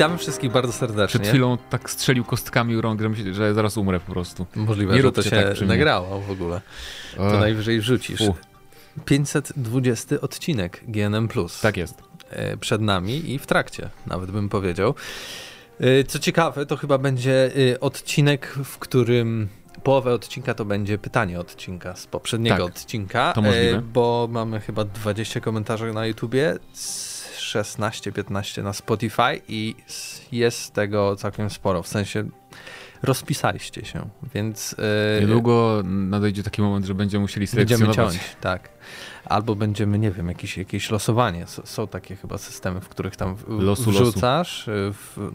Witamy 0.00 0.18
wszystkich 0.18 0.52
bardzo 0.52 0.72
serdecznie. 0.72 1.20
Przed 1.20 1.28
chwilą 1.30 1.58
tak 1.70 1.90
strzelił 1.90 2.24
kostkami 2.24 2.76
u 2.76 2.80
rąk, 2.80 3.00
że, 3.32 3.54
zaraz 3.54 3.76
umrę 3.76 4.00
po 4.00 4.12
prostu. 4.12 4.46
Możliwe, 4.56 4.94
Nie 4.94 5.02
że 5.02 5.12
to 5.12 5.22
się 5.22 5.30
tak 5.30 5.60
nagrało 5.60 6.20
w 6.20 6.30
ogóle. 6.30 6.60
To 7.16 7.34
Ech, 7.34 7.40
najwyżej 7.40 7.80
wrzucisz. 7.80 8.18
fu. 8.18 8.34
520 9.04 10.20
odcinek 10.20 10.80
GNM+. 10.88 11.28
Tak 11.62 11.76
jest. 11.76 12.02
e, 12.30 12.56
przed 12.56 12.80
nami 12.80 13.30
i 13.30 13.38
w 13.38 13.46
trakcie, 13.46 13.90
nawet 14.06 14.30
bym 14.30 14.48
powiedział. 14.48 14.94
E, 15.80 16.04
Co 16.04 16.18
ciekawe, 16.18 16.66
to 16.66 16.76
chyba 16.76 16.98
będzie 16.98 17.50
e, 17.72 17.80
odcinek, 17.80 18.46
w 18.64 18.78
którym 18.78 19.48
połowę 19.82 20.14
odcinka 20.14 20.54
to 20.54 20.64
będzie 20.64 20.98
pytanie 20.98 21.40
odcinka 21.40 21.96
z 21.96 22.06
poprzedniego 22.06 22.56
Tak, 22.56 22.66
odcinka, 22.66 23.32
to 23.32 23.42
możliwe. 23.42 23.82
bo 23.92 24.28
mamy 24.30 24.60
chyba 24.60 24.84
20 24.84 25.40
komentarzy 25.40 25.92
na 25.92 26.06
YouTubie, 26.06 26.58
16-15 27.54 28.62
na 28.62 28.72
Spotify 28.72 29.40
i 29.48 29.74
jest 30.32 30.72
tego 30.74 31.16
całkiem 31.16 31.50
sporo, 31.50 31.82
w 31.82 31.88
sensie 31.88 32.28
rozpisaliście 33.02 33.84
się, 33.84 34.08
więc 34.34 34.76
e, 35.18 35.20
Niedługo 35.20 35.82
nadejdzie 35.84 36.42
taki 36.42 36.62
moment, 36.62 36.86
że 36.86 36.94
będziemy 36.94 37.22
musieli 37.22 37.46
Będziemy 37.54 37.78
selekcjonować. 37.78 38.14
ciąć, 38.16 38.36
tak. 38.40 38.68
Albo 39.24 39.54
będziemy, 39.54 39.98
nie 39.98 40.10
wiem, 40.10 40.28
jakieś, 40.28 40.58
jakieś 40.58 40.90
losowanie. 40.90 41.42
S- 41.42 41.60
są 41.64 41.86
takie 41.86 42.16
chyba 42.16 42.38
systemy, 42.38 42.80
w 42.80 42.88
których 42.88 43.16
tam 43.16 43.36
w- 43.36 43.44
Losu, 43.62 43.90
wrzucasz 43.90 44.68
y, 44.68 44.92
w, 44.92 45.30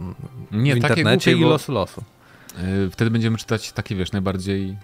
Nie, 0.51 0.73
w 0.73 0.77
internecie 0.77 1.31
głupie, 1.31 1.47
i 1.47 1.49
losu 1.49 1.71
losu. 1.71 2.03
E, 2.57 2.89
Wtedy 2.91 3.11
będziemy 3.11 3.37
czytać 3.37 3.71
takie, 3.71 3.95
wiesz, 3.95 4.11
najbardziej... 4.11 4.77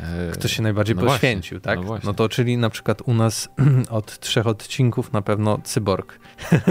e, 0.00 0.30
Kto 0.32 0.48
się 0.48 0.62
najbardziej 0.62 0.96
no 0.96 1.02
właśnie, 1.02 1.14
poświęcił, 1.16 1.60
tak? 1.60 1.76
no 1.76 1.82
No, 1.82 1.88
właśnie. 1.88 2.14
to 2.14 2.28
czyli 2.28 2.56
na 2.56 2.70
przykład 2.70 3.02
u 3.06 3.14
nas 3.14 3.48
od 3.90 4.18
trzech 4.18 4.46
odcinków 4.46 5.12
na 5.12 5.22
pewno 5.22 5.58
cyborg. 5.64 6.18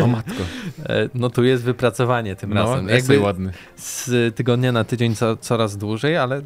O 0.03 0.07
matko. 0.07 0.33
E, 0.89 1.09
No 1.13 1.29
tu 1.29 1.43
jest 1.43 1.63
wypracowanie 1.63 2.35
tym 2.35 2.53
No, 2.53 2.63
razem. 2.63 2.87
Jakby 2.89 3.19
ładny. 3.19 3.51
z 3.75 4.35
tygodnia 4.35 4.71
na 4.71 4.83
tydzień 4.83 5.15
co, 5.15 5.37
coraz 5.37 5.77
dłużej, 5.77 6.17
ale 6.17 6.41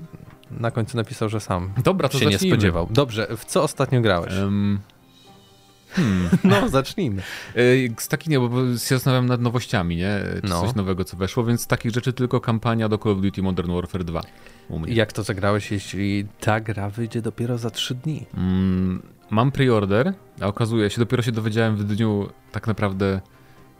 na 0.51 0.71
końcu 0.71 0.97
napisał, 0.97 1.29
że 1.29 1.39
sam 1.39 1.73
Dobra, 1.83 2.09
to 2.09 2.19
się 2.19 2.25
nie 2.25 2.31
zacznijmy. 2.31 2.57
spodziewał. 2.57 2.87
Dobrze, 2.91 3.27
w 3.37 3.45
co 3.45 3.63
ostatnio 3.63 4.01
grałeś? 4.01 4.33
Em, 4.33 4.79
hmm. 5.95 6.29
No, 6.43 6.69
zacznijmy. 6.69 7.21
E, 7.55 7.61
Z 7.97 8.07
takich 8.07 8.29
nie, 8.29 8.39
bo- 8.39 8.65
się 8.71 8.77
zastanawiam 8.95 9.25
nad 9.25 9.41
nowościami, 9.41 9.95
nie? 9.95 10.19
Czy 10.43 10.49
No. 10.49 10.61
coś 10.61 10.75
nowego, 10.75 11.03
co 11.05 11.17
weszło, 11.17 11.43
więc 11.43 11.61
z 11.61 11.67
takich 11.67 11.91
rzeczy 11.91 12.13
tylko 12.13 12.41
kampania 12.41 12.89
do 12.89 12.97
Call 12.97 13.11
of 13.11 13.21
Duty 13.21 13.41
Modern 13.41 13.71
Warfare 13.73 14.03
2 14.03 14.21
u 14.69 14.79
mnie. 14.79 14.93
Jak 14.93 15.13
to 15.13 15.23
zagrałeś, 15.23 15.71
jeśli 15.71 16.25
ta 16.39 16.59
gra 16.59 16.89
wyjdzie 16.89 17.21
dopiero 17.21 17.57
za 17.57 17.69
trzy 17.69 17.95
dni? 17.95 18.25
Mm, 18.37 19.01
mam 19.29 19.51
preorder, 19.51 20.13
a 20.41 20.47
okazuje 20.47 20.89
się, 20.89 20.99
dopiero 20.99 21.23
się 21.23 21.31
dowiedziałem 21.31 21.75
w 21.75 21.83
dniu 21.83 22.29
tak 22.51 22.67
naprawdę. 22.67 23.21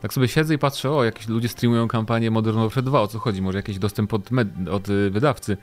Tak 0.02 0.12
sobie 0.14 0.28
siedzę 0.28 0.54
i 0.54 0.58
patrzę, 0.58 0.90
o, 0.90 1.04
jakieś 1.04 1.28
ludzie 1.28 1.48
streamują 1.48 1.88
kampanię 1.88 2.30
Modern 2.30 2.58
Warfare 2.58 2.84
2, 2.84 3.00
o 3.00 3.06
co 3.06 3.18
chodzi? 3.18 3.42
Może 3.42 3.58
jakiś 3.58 3.78
dostęp 3.78 4.14
od, 4.14 4.30
med- 4.30 4.68
od 4.70 4.88
y, 4.88 5.10
wydawcy. 5.10 5.56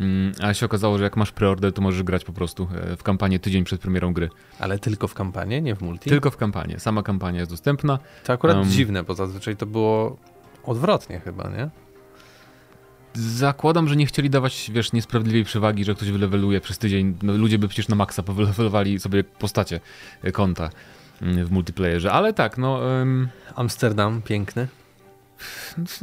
Mm, 0.00 0.32
a 0.42 0.54
się 0.54 0.66
okazało, 0.66 0.98
że 0.98 1.04
jak 1.04 1.16
masz 1.16 1.32
preorder, 1.32 1.72
to 1.72 1.82
możesz 1.82 2.02
grać 2.02 2.24
po 2.24 2.32
prostu 2.32 2.68
e, 2.92 2.96
w 2.96 3.02
kampanię 3.02 3.38
tydzień 3.38 3.64
przed 3.64 3.80
premierą 3.80 4.12
gry. 4.12 4.28
Ale 4.58 4.78
tylko 4.78 5.08
w 5.08 5.14
kampanię, 5.14 5.62
nie 5.62 5.74
w 5.74 5.80
multi? 5.80 6.10
Tylko 6.10 6.30
w 6.30 6.36
kampanię. 6.36 6.80
Sama 6.80 7.02
kampania 7.02 7.38
jest 7.38 7.50
dostępna. 7.50 7.98
To 8.24 8.32
akurat 8.32 8.56
Um, 8.56 8.70
dziwne, 8.70 9.02
bo 9.02 9.14
zazwyczaj 9.14 9.56
to 9.56 9.66
było 9.66 10.16
odwrotnie 10.64 11.20
chyba, 11.20 11.48
nie? 11.48 11.70
Zakładam, 13.14 13.88
że 13.88 13.96
nie 13.96 14.06
chcieli 14.06 14.30
dawać, 14.30 14.70
wiesz, 14.74 14.92
niesprawiedliwej 14.92 15.44
przewagi, 15.44 15.84
że 15.84 15.94
ktoś 15.94 16.10
wyleweluje 16.10 16.60
przez 16.60 16.78
tydzień. 16.78 17.16
No, 17.22 17.32
ludzie 17.32 17.58
by 17.58 17.68
przecież 17.68 17.88
na 17.88 17.96
maksa 17.96 18.22
powylewelowali 18.22 19.00
sobie 19.00 19.24
postacie 19.24 19.80
e, 20.22 20.32
konta 20.32 20.70
mm, 21.22 21.46
w 21.46 21.50
multiplayerze. 21.50 22.12
Ale 22.12 22.32
tak, 22.32 22.58
no... 22.58 23.00
em, 23.00 23.28
Amsterdam, 23.56 24.22
piękny. 24.22 24.68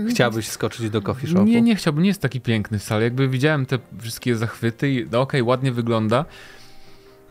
Chciałbyś 0.10 0.48
skoczyć 0.48 0.90
do 0.90 1.02
coffee 1.02 1.28
shopu? 1.28 1.44
Nie, 1.44 1.62
nie 1.62 1.76
chciałbym, 1.76 2.04
nie 2.04 2.10
jest 2.10 2.22
taki 2.22 2.42
piękny 2.42 2.80
wcale. 2.80 3.04
Jakby 3.04 3.28
widziałem 3.28 3.66
te 3.66 3.80
wszystkie 4.00 4.36
zachwyty 4.36 4.92
i 4.92 5.08
no 5.12 5.22
okej, 5.22 5.44
ładnie 5.44 5.72
wygląda. 5.72 6.26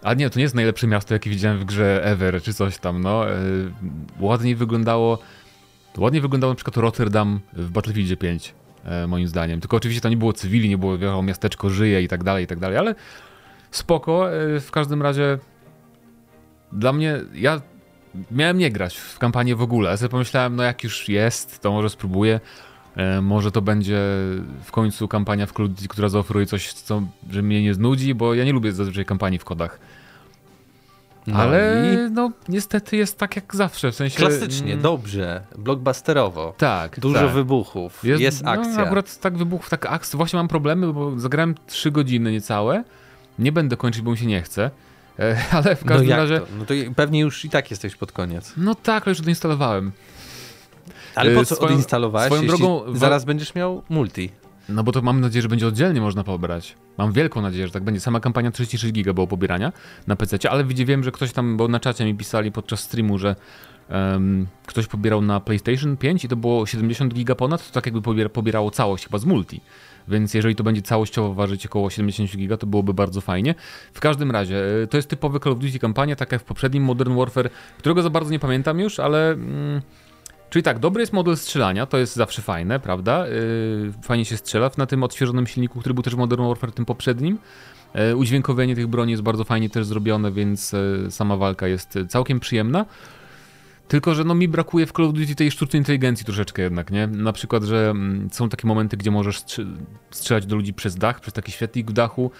A 0.03 0.15
nie, 0.15 0.31
to 0.31 0.39
nie 0.39 0.43
jest 0.43 0.55
najlepsze 0.55 0.87
miasto, 0.87 1.15
jakie 1.15 1.31
widziałem 1.31 1.59
w 1.59 1.65
grze 1.65 2.05
Ever, 2.05 2.43
czy 2.43 2.55
coś 2.55 2.78
tam, 2.78 3.03
no. 3.03 3.31
E, 3.31 3.37
ładniej 4.21 4.56
wyglądało, 4.56 5.19
ładniej 5.99 6.22
wyglądało 6.22 6.53
na 6.53 6.55
przykład 6.55 6.77
Rotterdam 6.77 7.41
w 7.53 7.71
Battlefieldzie 7.71 8.17
5, 8.17 8.55
e, 8.84 9.06
moim 9.06 9.28
zdaniem. 9.28 9.61
Tylko 9.61 9.77
oczywiście 9.77 10.00
to 10.00 10.09
nie 10.09 10.17
było 10.17 10.33
cywili, 10.33 10.69
nie 10.69 10.78
było, 10.78 10.99
wiadomo, 10.99 11.23
miasteczko 11.23 11.71
żyje 11.71 12.03
i 12.03 12.09
tak 12.09 12.25
dalej, 12.25 12.44
i 12.44 12.47
tak 12.47 12.59
dalej, 12.59 12.78
ale 12.78 12.94
spoko. 13.71 14.33
E, 14.33 14.61
w 14.61 14.71
każdym 14.71 15.03
razie 15.03 15.38
dla 16.73 16.93
mnie, 16.93 17.21
ja 17.34 17.61
miałem 18.31 18.59
nie 18.59 18.71
grać 18.71 18.97
w 18.97 19.19
kampanię 19.19 19.56
w 19.56 19.62
ogóle. 19.62 19.91
Ja 19.91 19.97
sobie 19.97 20.09
pomyślałem, 20.09 20.56
no 20.56 20.62
jak 20.62 20.84
już 20.84 21.09
jest, 21.09 21.61
to 21.61 21.72
może 21.72 21.91
spróbuję. 21.91 22.41
E, 22.97 23.21
może 23.21 23.53
to 23.53 23.62
będzie 23.62 24.00
w 24.65 24.71
końcu 24.71 25.09
kampania 25.09 25.47
w 25.47 25.53
Duty, 25.53 25.89
która 25.89 26.09
zaoferuje 26.09 26.47
coś, 26.47 26.72
co, 26.72 27.03
że 27.31 27.43
mnie 27.43 27.62
nie 27.62 27.75
znudzi, 27.75 28.15
bo 28.15 28.34
ja 28.34 28.44
nie 28.44 28.53
lubię 28.53 28.72
zazwyczaj 28.72 29.05
kampanii 29.05 29.39
w 29.39 29.44
kodach. 29.44 29.78
No 31.27 31.39
Ale 31.39 31.84
i 31.94 32.11
no 32.11 32.31
niestety 32.49 32.97
jest 32.97 33.19
tak 33.19 33.37
jak 33.37 33.56
zawsze, 33.56 33.93
w 33.93 33.94
sensie... 33.94 34.17
klasycznie, 34.17 34.73
mm, 34.73 34.83
dobrze, 34.83 35.43
blockbusterowo. 35.59 36.55
Tak, 36.59 37.00
Dużo 37.00 37.21
tak. 37.21 37.31
wybuchów, 37.31 38.05
jest, 38.05 38.43
No, 38.43 38.50
akcja. 38.50 38.83
akurat 38.83 39.21
tak 39.21 39.37
wybuch, 39.37 39.69
tak 39.69 39.87
akcja. 39.87 40.17
Właśnie 40.17 40.37
mam 40.37 40.49
problemy, 40.49 40.93
bo 40.93 41.19
zagrałem 41.19 41.55
3 41.67 41.91
godziny 41.91 42.33
niecałe. 42.33 42.84
Nie 43.38 43.53
będę 43.53 43.77
kończyć, 43.77 44.03
bo 44.03 44.11
mi 44.11 44.19
się 44.19 44.27
nie 44.27 44.43
chce. 44.43 44.71
E, 45.19 45.37
ale 45.53 45.77
w 45.77 45.84
no 45.84 45.88
każdym 45.88 46.09
jak 46.09 46.19
razie... 46.19 46.41
to? 46.41 46.47
No 46.59 46.65
to 46.65 46.75
pewnie 46.97 47.21
już 47.21 47.44
i 47.44 47.50
tak 47.50 47.71
jesteś 47.71 47.97
pod 47.97 48.12
koniec. 48.12 48.53
No 48.56 48.75
tak, 48.75 49.06
ale 49.06 49.10
już 49.10 49.21
odinstalowałem. 49.21 49.93
Ale 51.15 51.32
E, 51.32 51.34
po 51.34 51.44
co 51.44 51.54
swoją- 51.54 51.71
odinstalowałeś, 51.71 52.27
swoją 52.27 52.47
drogą 52.47 52.82
zaraz 52.94 53.25
będziesz 53.25 53.55
miał 53.55 53.82
multi? 53.88 54.31
No 54.69 54.84
bo 54.84 54.93
to 54.93 55.03
mam 55.03 55.21
nadzieję, 55.21 55.43
że 55.43 55.49
będzie 55.49 55.66
oddzielnie 55.66 56.00
można 56.00 56.25
pobrać. 56.25 56.76
Mam 56.99 57.12
wielką 57.12 57.43
nadzieję, 57.43 57.66
że 57.66 57.72
tak 57.72 57.84
będzie. 57.84 58.00
Sama 58.00 58.21
kampania 58.21 58.50
36 58.50 58.93
giga 58.93 59.12
było 59.12 59.26
pobierania 59.26 59.72
na 60.06 60.16
PC, 60.16 60.50
ale 60.50 60.65
wiem, 60.65 61.05
że 61.05 61.12
ktoś 61.12 61.32
tam, 61.32 61.56
bo 61.56 61.69
na 61.69 61.81
czacie 61.81 62.05
mi 62.05 62.15
pisali 62.15 62.53
podczas 62.53 62.81
streamu, 62.81 63.19
że 63.19 63.37
em, 63.88 64.47
ktoś 64.66 64.87
pobierał 64.87 65.22
na 65.22 65.41
PlayStation 65.41 65.97
5 65.97 66.25
i 66.25 66.28
to 66.28 66.37
było 66.37 66.66
70 66.66 67.15
giga 67.15 67.34
ponad, 67.34 67.66
to 67.66 67.75
tak 67.75 67.87
jakby 67.87 68.03
pobiera, 68.03 68.28
pobierało 68.28 68.71
całość 68.71 69.05
chyba 69.05 69.19
z 69.19 69.25
multi. 69.25 69.60
Więc 70.09 70.34
jeżeli 70.34 70.55
to 70.55 70.65
będzie 70.65 70.83
całościowo 70.83 71.34
ważyć 71.34 71.67
około 71.67 71.91
70 71.91 72.37
giga, 72.37 72.56
to 72.56 72.67
byłoby 72.67 72.94
bardzo 72.94 73.21
fajnie. 73.21 73.55
W 73.93 74.00
każdym 74.00 74.31
razie, 74.31 74.83
e, 74.83 74.87
to 74.87 74.97
jest 74.97 75.09
typowy 75.09 75.41
Call 75.41 75.53
of 75.53 75.59
Duty 75.59 75.78
kampania, 75.78 76.17
tak 76.17 76.33
jak 76.33 76.41
w 76.41 76.44
poprzednim 76.44 76.83
Modern 76.83 77.17
Warfare, 77.17 77.50
którego 77.78 78.03
za 78.03 78.11
bardzo 78.11 78.31
nie 78.31 78.39
pamiętam 78.39 78.81
już, 78.81 79.00
ale... 79.00 79.31
Mm, 79.31 79.81
Czyli 80.50 80.62
tak, 80.62 80.78
dobry 80.78 81.03
jest 81.03 81.12
model 81.12 81.37
strzelania, 81.37 81.87
to 81.87 81.99
jest 81.99 82.17
zawsze 82.17 82.43
fajne, 82.43 82.81
prawda? 82.81 83.27
Yy, 83.28 83.93
fajnie 84.03 84.25
się 84.25 84.37
strzela 84.37 84.71
na 84.78 84.87
tym 84.87 85.03
odświeżonym 85.03 85.47
silniku, 85.47 85.81
który 85.81 85.94
był 85.94 86.03
też 86.03 86.15
w 86.15 86.19
Modern 86.19 86.49
Warfare 86.49 86.73
tym 86.73 86.84
poprzednim. 86.84 87.38
Yy, 87.94 88.17
udźwiękowienie 88.17 88.75
tych 88.75 88.87
broni 88.87 89.11
jest 89.11 89.23
bardzo 89.23 89.44
fajnie 89.44 89.71
też 89.71 89.87
zrobione, 89.87 90.33
więc 90.33 90.75
sama 91.11 91.37
walka 91.37 91.69
jest 91.69 91.99
całkiem 92.09 92.41
przyjemna. 92.41 92.87
Tylko, 93.88 94.14
że 94.14 94.24
no 94.24 94.34
mi 94.34 94.48
brakuje 94.48 94.86
w 94.86 94.92
Call 94.92 95.06
of 95.06 95.12
Duty 95.12 95.34
tej 95.34 95.50
sztucznej 95.50 95.80
inteligencji 95.80 96.26
troszeczkę 96.26 96.62
jednak, 96.62 96.91
nie? 96.91 97.06
Na 97.06 97.32
przykład, 97.32 97.62
że 97.64 97.91
mm, 97.91 98.28
są 98.32 98.48
takie 98.48 98.69
momenty, 98.69 98.97
gdzie 98.97 99.10
możesz 99.10 99.42
strzelać 100.10 100.47
do 100.47 100.56
ludzi 100.56 100.74
przez 100.74 100.97
dach, 100.97 101.20
przez 101.20 101.34
taki 101.34 101.52
świetlik 101.52 101.91
w 101.91 101.92
dachu. 101.92 102.30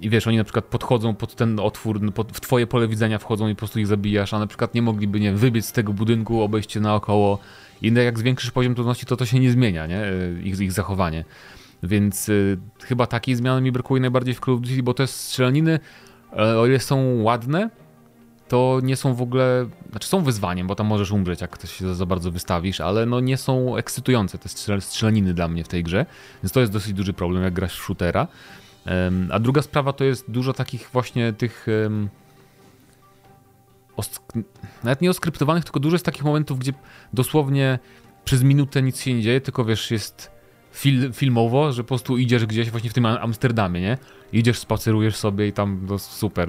I 0.00 0.10
wiesz, 0.10 0.26
oni 0.26 0.36
na 0.36 0.44
przykład 0.44 0.64
podchodzą 0.64 1.14
pod 1.14 1.34
ten 1.34 1.60
otwór, 1.60 2.00
no, 2.00 2.12
pod, 2.12 2.32
w 2.32 2.40
twoje 2.40 2.66
pole 2.66 2.88
widzenia 2.88 3.18
wchodzą 3.18 3.48
i 3.48 3.54
po 3.54 3.58
prostu 3.58 3.80
ich 3.80 3.86
zabijasz, 3.86 4.34
a 4.34 4.38
na 4.38 4.46
przykład 4.46 4.74
nie 4.74 4.82
mogliby, 4.82 5.20
nie 5.20 5.32
wybiec 5.32 5.66
z 5.66 5.72
tego 5.72 5.92
budynku, 5.92 6.42
obejść 6.42 6.70
cię 6.70 6.80
naokoło. 6.80 7.38
I 7.82 7.92
jak 7.92 8.18
zwiększysz 8.18 8.50
poziom 8.50 8.74
trudności, 8.74 9.06
to 9.06 9.16
to 9.16 9.26
się 9.26 9.40
nie 9.40 9.50
zmienia, 9.50 9.86
nie? 9.86 9.98
E, 9.98 10.12
Ich, 10.42 10.60
ich 10.60 10.72
zachowanie. 10.72 11.24
Więc 11.82 12.28
y, 12.28 12.58
chyba 12.82 13.06
takiej 13.06 13.34
zmiany 13.34 13.60
mi 13.60 13.72
brakuje 13.72 14.00
najbardziej 14.00 14.34
w 14.34 14.40
Call 14.40 14.54
of 14.54 14.60
Duty, 14.60 14.82
bo 14.82 14.94
te 14.94 15.06
strzelaniny, 15.06 15.80
e, 16.32 16.58
o 16.58 16.66
ile 16.66 16.80
są 16.80 17.22
ładne, 17.22 17.70
to 18.52 18.80
nie 18.82 18.96
są 18.96 19.14
w 19.14 19.22
ogóle, 19.22 19.66
znaczy 19.90 20.08
są 20.08 20.22
wyzwaniem, 20.22 20.66
bo 20.66 20.74
tam 20.74 20.86
możesz 20.86 21.10
umrzeć, 21.10 21.40
jak 21.40 21.50
ktoś 21.50 21.72
się 21.72 21.94
za, 21.94 22.06
bardzo 22.06 22.30
wystawisz, 22.30 22.80
ale 22.80 23.06
no 23.06 23.20
nie 23.20 23.36
są 23.36 23.76
ekscytujące 23.76 24.38
te 24.38 24.48
strzel- 24.48 24.80
strzelaniny 24.80 25.34
dla 25.34 25.48
mnie 25.48 25.64
w 25.64 25.68
tej 25.68 25.82
grze, 25.82 26.06
więc 26.42 26.52
to 26.52 26.60
jest 26.60 26.72
dosyć 26.72 26.92
duży 26.92 27.12
problem, 27.12 27.42
jak 27.42 27.52
grasz 27.54 27.78
w 27.80 27.82
shootera. 27.82 28.26
Em, 28.84 29.28
A 29.32 29.38
druga 29.38 29.62
sprawa 29.62 29.92
to 29.92 30.04
jest 30.04 30.30
dużo 30.30 30.52
takich 30.52 30.88
właśnie 30.92 31.32
tych. 31.32 31.66
osk- 33.96 34.42
nawet 34.84 35.00
nie 35.00 35.10
oskryptowanych, 35.10 35.64
tylko 35.64 35.80
dużo 35.80 35.94
jest 35.94 36.04
takich 36.04 36.24
momentów, 36.24 36.58
gdzie 36.58 36.72
dosłownie 37.12 37.78
przez 38.24 38.42
minutę 38.42 38.82
nic 38.82 39.00
się 39.00 39.14
nie 39.14 39.22
dzieje, 39.22 39.40
tylko 39.40 39.64
wiesz, 39.64 39.90
jest 39.90 40.30
fil, 40.72 41.12
filmowo, 41.12 41.72
że 41.72 41.84
po 41.84 41.88
prostu 41.88 42.18
idziesz 42.18 42.46
gdzieś 42.46 42.70
właśnie 42.70 42.90
w 42.90 42.94
tym 42.94 43.06
Am- 43.06 43.18
Amsterdamie, 43.20 43.80
nie? 43.80 43.98
Idziesz, 44.32 44.58
spacerujesz 44.58 45.16
sobie 45.16 45.46
i 45.48 45.52
tam 45.52 45.86
no, 45.88 45.98
super. 45.98 46.48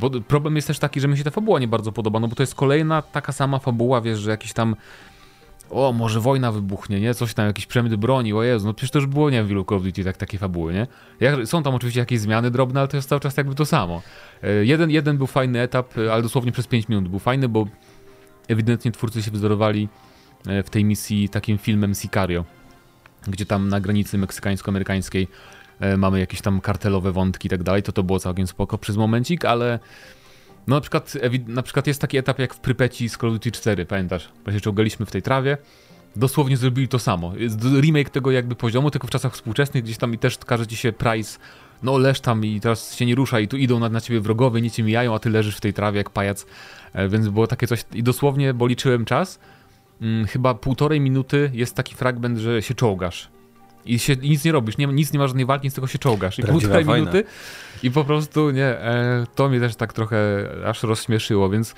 Bo 0.00 0.10
problem 0.10 0.56
jest 0.56 0.68
też 0.68 0.78
taki, 0.78 1.00
że 1.00 1.08
mi 1.08 1.18
się 1.18 1.24
ta 1.24 1.30
fabuła 1.30 1.58
nie 1.58 1.68
bardzo 1.68 1.92
podoba, 1.92 2.20
no 2.20 2.28
bo 2.28 2.34
to 2.36 2.42
jest 2.42 2.54
kolejna 2.54 3.02
taka 3.02 3.32
sama 3.32 3.58
fabuła, 3.58 4.00
wiesz, 4.00 4.18
że 4.18 4.30
jakiś 4.30 4.52
tam 4.52 4.76
o, 5.70 5.92
może 5.92 6.20
wojna 6.20 6.52
wybuchnie, 6.52 7.00
nie? 7.00 7.14
Coś 7.14 7.34
tam, 7.34 7.46
jakiś 7.46 7.66
przemyt 7.66 7.96
broni, 7.96 8.32
o 8.32 8.42
Jezu, 8.42 8.66
no 8.66 8.74
przecież 8.74 8.90
to 8.90 8.98
już 8.98 9.06
było, 9.06 9.30
nie 9.30 9.36
wiem, 9.36 9.46
w 9.46 9.48
wielu 9.48 9.64
Call 9.64 9.78
of 9.78 9.84
Duty 9.84 10.04
tak, 10.04 10.16
takie 10.16 10.38
fabuły, 10.38 10.72
nie? 10.72 10.86
Jak, 11.20 11.46
są 11.46 11.62
tam 11.62 11.74
oczywiście 11.74 12.00
jakieś 12.00 12.20
zmiany 12.20 12.50
drobne, 12.50 12.80
ale 12.80 12.88
to 12.88 12.96
jest 12.96 13.08
cały 13.08 13.20
czas 13.20 13.36
jakby 13.36 13.54
to 13.54 13.66
samo. 13.66 14.02
E, 14.42 14.64
Jeden, 14.64 14.90
jeden 14.90 15.18
był 15.18 15.26
fajny 15.26 15.60
etap, 15.60 15.98
e, 15.98 16.12
ale 16.12 16.22
dosłownie 16.22 16.52
przez 16.52 16.66
5 16.66 16.88
minut 16.88 17.08
był 17.08 17.18
fajny, 17.18 17.48
bo 17.48 17.66
ewidentnie 18.48 18.92
twórcy 18.92 19.22
się 19.22 19.30
wzorowali 19.30 19.88
e, 20.46 20.62
w 20.62 20.70
tej 20.70 20.84
misji 20.84 21.28
takim 21.28 21.58
filmem 21.58 21.94
Sicario, 21.94 22.44
gdzie 23.28 23.46
tam 23.46 23.68
na 23.68 23.80
granicy 23.80 24.18
meksykańsko-amerykańskiej 24.18 25.28
e, 25.80 25.96
mamy 25.96 26.20
jakieś 26.20 26.40
tam 26.40 26.60
kartelowe 26.60 27.12
wątki 27.12 27.46
i 27.46 27.50
tak 27.50 27.62
dalej, 27.62 27.82
to 27.82 27.92
to 27.92 28.02
było 28.02 28.18
całkiem 28.18 28.46
spoko 28.46 28.78
przez 28.78 28.96
momencik, 28.96 29.44
ale 29.44 29.78
no 30.66 30.76
na 30.76 30.80
przykład, 30.80 31.14
na 31.46 31.62
przykład 31.62 31.86
jest 31.86 32.00
taki 32.00 32.18
etap 32.18 32.38
jak 32.38 32.54
w 32.54 32.60
Prypeci 32.60 33.08
z 33.08 33.16
Call 33.16 33.30
of 33.30 33.34
Duty 33.34 33.52
4, 33.52 33.86
pamiętasz? 33.86 34.28
Się 34.52 34.60
czołgaliśmy 34.60 35.06
w 35.06 35.10
tej 35.10 35.22
trawie, 35.22 35.58
dosłownie 36.16 36.56
zrobili 36.56 36.88
to 36.88 36.98
samo. 36.98 37.32
Jest 37.36 37.60
remake 37.80 38.10
tego 38.10 38.30
jakby 38.30 38.54
poziomu, 38.54 38.90
tylko 38.90 39.06
w 39.06 39.10
czasach 39.10 39.32
współczesnych 39.32 39.84
gdzieś 39.84 39.96
tam 39.96 40.14
i 40.14 40.18
też 40.18 40.38
każe 40.38 40.66
ci 40.66 40.76
się 40.76 40.92
Price, 40.92 41.38
no 41.82 41.98
leż 41.98 42.20
tam 42.20 42.44
i 42.44 42.60
teraz 42.60 42.94
się 42.94 43.06
nie 43.06 43.14
rusza 43.14 43.40
i 43.40 43.48
tu 43.48 43.56
idą 43.56 43.78
na, 43.78 43.88
na 43.88 44.00
ciebie 44.00 44.20
wrogowie, 44.20 44.60
nie 44.60 44.70
cię 44.70 44.82
mijają, 44.82 45.14
a 45.14 45.18
ty 45.18 45.30
leżysz 45.30 45.56
w 45.56 45.60
tej 45.60 45.72
trawie 45.72 45.98
jak 45.98 46.10
pajac, 46.10 46.46
e, 46.92 47.08
więc 47.08 47.28
było 47.28 47.46
takie 47.46 47.66
coś 47.66 47.84
i 47.94 48.02
dosłownie, 48.02 48.54
bo 48.54 48.66
liczyłem 48.66 49.04
czas, 49.04 49.38
hmm, 50.00 50.26
chyba 50.26 50.54
półtorej 50.54 51.00
minuty 51.00 51.50
jest 51.54 51.74
taki 51.74 51.94
fragment, 51.94 52.38
że 52.38 52.62
się 52.62 52.74
czołgasz. 52.74 53.28
I, 53.84 53.98
się, 53.98 54.12
i 54.12 54.30
nic 54.30 54.44
nie 54.44 54.52
robisz, 54.52 54.78
nie, 54.78 54.86
nic 54.86 55.12
nie 55.12 55.18
ma 55.18 55.26
żadnej 55.26 55.46
walki, 55.46 55.66
nic 55.66 55.74
tylko 55.74 55.88
się 55.88 55.98
czołgasz. 55.98 56.38
I 56.38 56.42
półtorej 56.42 56.84
minuty 56.84 57.24
i 57.82 57.90
po 57.90 58.04
prostu 58.04 58.50
nie, 58.50 58.64
e, 58.64 59.26
to 59.34 59.48
mnie 59.48 59.60
też 59.60 59.76
tak 59.76 59.92
trochę 59.92 60.48
aż 60.66 60.82
rozśmieszyło, 60.82 61.50
więc 61.50 61.74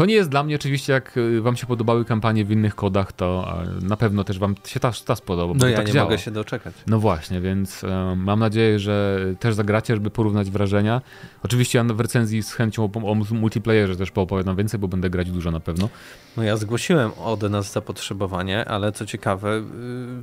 to 0.00 0.06
nie 0.06 0.14
jest 0.14 0.30
dla 0.30 0.42
mnie 0.42 0.56
oczywiście, 0.56 0.92
jak 0.92 1.16
y, 1.16 1.40
wam 1.40 1.56
się 1.56 1.66
podobały 1.66 2.04
kampanie 2.04 2.44
w 2.44 2.50
innych 2.50 2.74
kodach, 2.74 3.12
to 3.12 3.54
na 3.82 3.96
pewno 3.96 4.24
też 4.24 4.38
wam 4.38 4.54
się 4.66 4.80
ta, 4.80 4.92
ta 5.06 5.16
spodoba. 5.16 5.54
No 5.56 5.68
ja 5.68 5.76
tak 5.76 5.86
nie 5.86 5.92
działa. 5.92 6.04
mogę 6.04 6.18
się 6.18 6.30
doczekać. 6.30 6.74
No 6.86 6.98
właśnie, 6.98 7.40
więc 7.40 7.82
um, 7.82 8.18
mam 8.24 8.38
nadzieję, 8.38 8.78
że 8.78 9.18
też 9.40 9.54
zagracie, 9.54 9.94
żeby 9.94 10.10
porównać 10.10 10.50
wrażenia. 10.50 11.00
Oczywiście 11.42 11.78
ja 11.78 11.84
w 11.84 12.00
recenzji 12.00 12.42
z 12.42 12.52
chęcią 12.52 12.84
o, 12.84 13.10
o 13.10 13.14
multiplayerze 13.14 13.96
też 13.96 14.10
poopowiadam 14.10 14.56
więcej, 14.56 14.80
bo 14.80 14.88
będę 14.88 15.10
grać 15.10 15.30
dużo 15.30 15.50
na 15.50 15.60
pewno. 15.60 15.88
No 16.36 16.42
ja 16.42 16.56
zgłosiłem 16.56 17.12
od 17.12 17.42
nas 17.42 17.72
zapotrzebowanie, 17.72 18.64
ale 18.64 18.92
co 18.92 19.06
ciekawe... 19.06 19.50
Yy... 19.50 20.22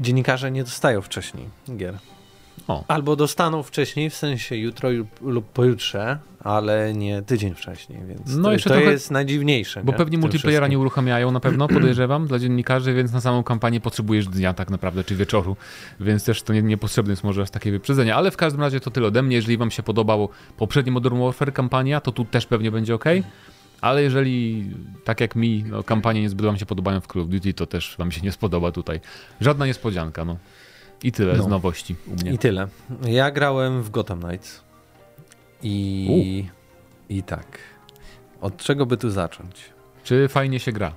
Dziennikarze 0.00 0.50
nie 0.50 0.64
dostają 0.64 1.02
wcześniej 1.02 1.48
gier. 1.76 1.98
O. 2.68 2.84
Albo 2.88 3.16
dostaną 3.16 3.62
wcześniej, 3.62 4.10
w 4.10 4.14
sensie 4.14 4.56
jutro 4.56 4.90
lub 5.22 5.46
pojutrze, 5.46 6.18
ale 6.40 6.94
nie 6.94 7.22
tydzień 7.22 7.54
wcześniej, 7.54 7.98
więc 8.08 8.36
no 8.36 8.50
to, 8.50 8.56
to 8.56 8.62
trochę, 8.62 8.82
jest 8.82 9.10
najdziwniejsze. 9.10 9.84
Bo 9.84 9.92
nie? 9.92 9.98
pewnie 9.98 10.18
multiplayera 10.18 10.68
nie 10.68 10.78
uruchamiają 10.78 11.30
na 11.30 11.40
pewno, 11.40 11.68
podejrzewam, 11.78 12.26
dla 12.26 12.38
dziennikarzy, 12.38 12.94
więc 12.94 13.12
na 13.12 13.20
samą 13.20 13.42
kampanię 13.42 13.80
potrzebujesz 13.80 14.26
dnia 14.26 14.54
tak 14.54 14.70
naprawdę, 14.70 15.04
czy 15.04 15.16
wieczoru, 15.16 15.56
więc 16.00 16.24
też 16.24 16.42
to 16.42 16.52
nie, 16.52 16.62
niepotrzebne 16.62 17.12
jest 17.12 17.24
może 17.24 17.46
takie 17.46 17.70
wyprzedzenie, 17.70 18.14
ale 18.14 18.30
w 18.30 18.36
każdym 18.36 18.60
razie 18.60 18.80
to 18.80 18.90
tyle 18.90 19.06
ode 19.06 19.22
mnie. 19.22 19.36
Jeżeli 19.36 19.56
wam 19.56 19.70
się 19.70 19.82
podobał 19.82 20.28
poprzedni 20.56 20.92
Modern 20.92 21.18
Warfare 21.20 21.52
kampania, 21.52 22.00
to 22.00 22.12
tu 22.12 22.24
też 22.24 22.46
pewnie 22.46 22.70
będzie 22.70 22.94
ok. 22.94 23.04
Ale 23.80 24.02
jeżeli, 24.02 24.66
tak 25.04 25.20
jak 25.20 25.36
mi, 25.36 25.64
no, 25.70 25.82
kampanie 25.82 26.20
niezbyt 26.20 26.46
wam 26.46 26.56
się 26.56 26.66
podobają 26.66 27.00
w 27.00 27.06
Call 27.06 27.22
of 27.22 27.28
Duty, 27.28 27.54
to 27.54 27.66
też 27.66 27.94
wam 27.98 28.12
się 28.12 28.20
nie 28.20 28.32
spodoba 28.32 28.72
tutaj. 28.72 29.00
Żadna 29.40 29.66
niespodzianka, 29.66 30.24
no. 30.24 30.36
I 31.02 31.12
tyle 31.12 31.36
no. 31.36 31.42
z 31.42 31.46
nowości 31.46 31.96
u 32.06 32.14
mnie. 32.14 32.32
I 32.32 32.38
tyle. 32.38 32.68
Ja 33.08 33.30
grałem 33.30 33.82
w 33.82 33.90
Gotham 33.90 34.20
Knights. 34.20 34.64
I, 35.62 36.44
I 37.08 37.22
tak. 37.22 37.58
Od 38.40 38.56
czego 38.56 38.86
by 38.86 38.96
tu 38.96 39.10
zacząć? 39.10 39.70
Czy 40.04 40.28
fajnie 40.28 40.60
się 40.60 40.72
gra? 40.72 40.92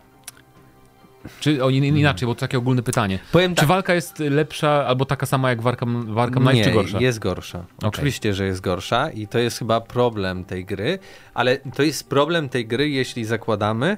Czy 1.40 1.64
o, 1.64 1.70
inaczej, 1.70 2.28
bo 2.28 2.36
to 2.36 2.40
takie 2.40 2.58
ogólne 2.58 2.84
pytanie. 2.84 3.20
Powiem 3.32 3.56
czy 3.56 3.60
tak. 3.60 3.68
walka 3.68 3.94
jest 3.94 4.20
lepsza 4.20 4.86
albo 4.88 5.06
taka 5.06 5.26
sama 5.26 5.50
jak 5.50 5.62
w 5.62 5.68
Arkham, 5.68 6.14
w 6.14 6.18
Arkham 6.18 6.48
Knight, 6.48 6.64
czy 6.64 6.72
gorsza? 6.72 7.00
jest 7.00 7.20
gorsza. 7.20 7.66
Okay. 7.78 7.90
Oczywiście, 7.90 8.34
że 8.34 8.46
jest 8.46 8.62
gorsza 8.62 9.10
i 9.10 9.28
to 9.28 9.40
jest 9.40 9.60
chyba 9.60 9.82
problem 9.82 10.46
tej 10.46 10.66
gry, 10.66 11.00
ale 11.34 11.58
to 11.58 11.84
jest 11.84 12.10
problem 12.10 12.50
tej 12.50 12.68
gry, 12.68 12.90
jeśli 12.90 13.26
zakładamy, 13.26 13.98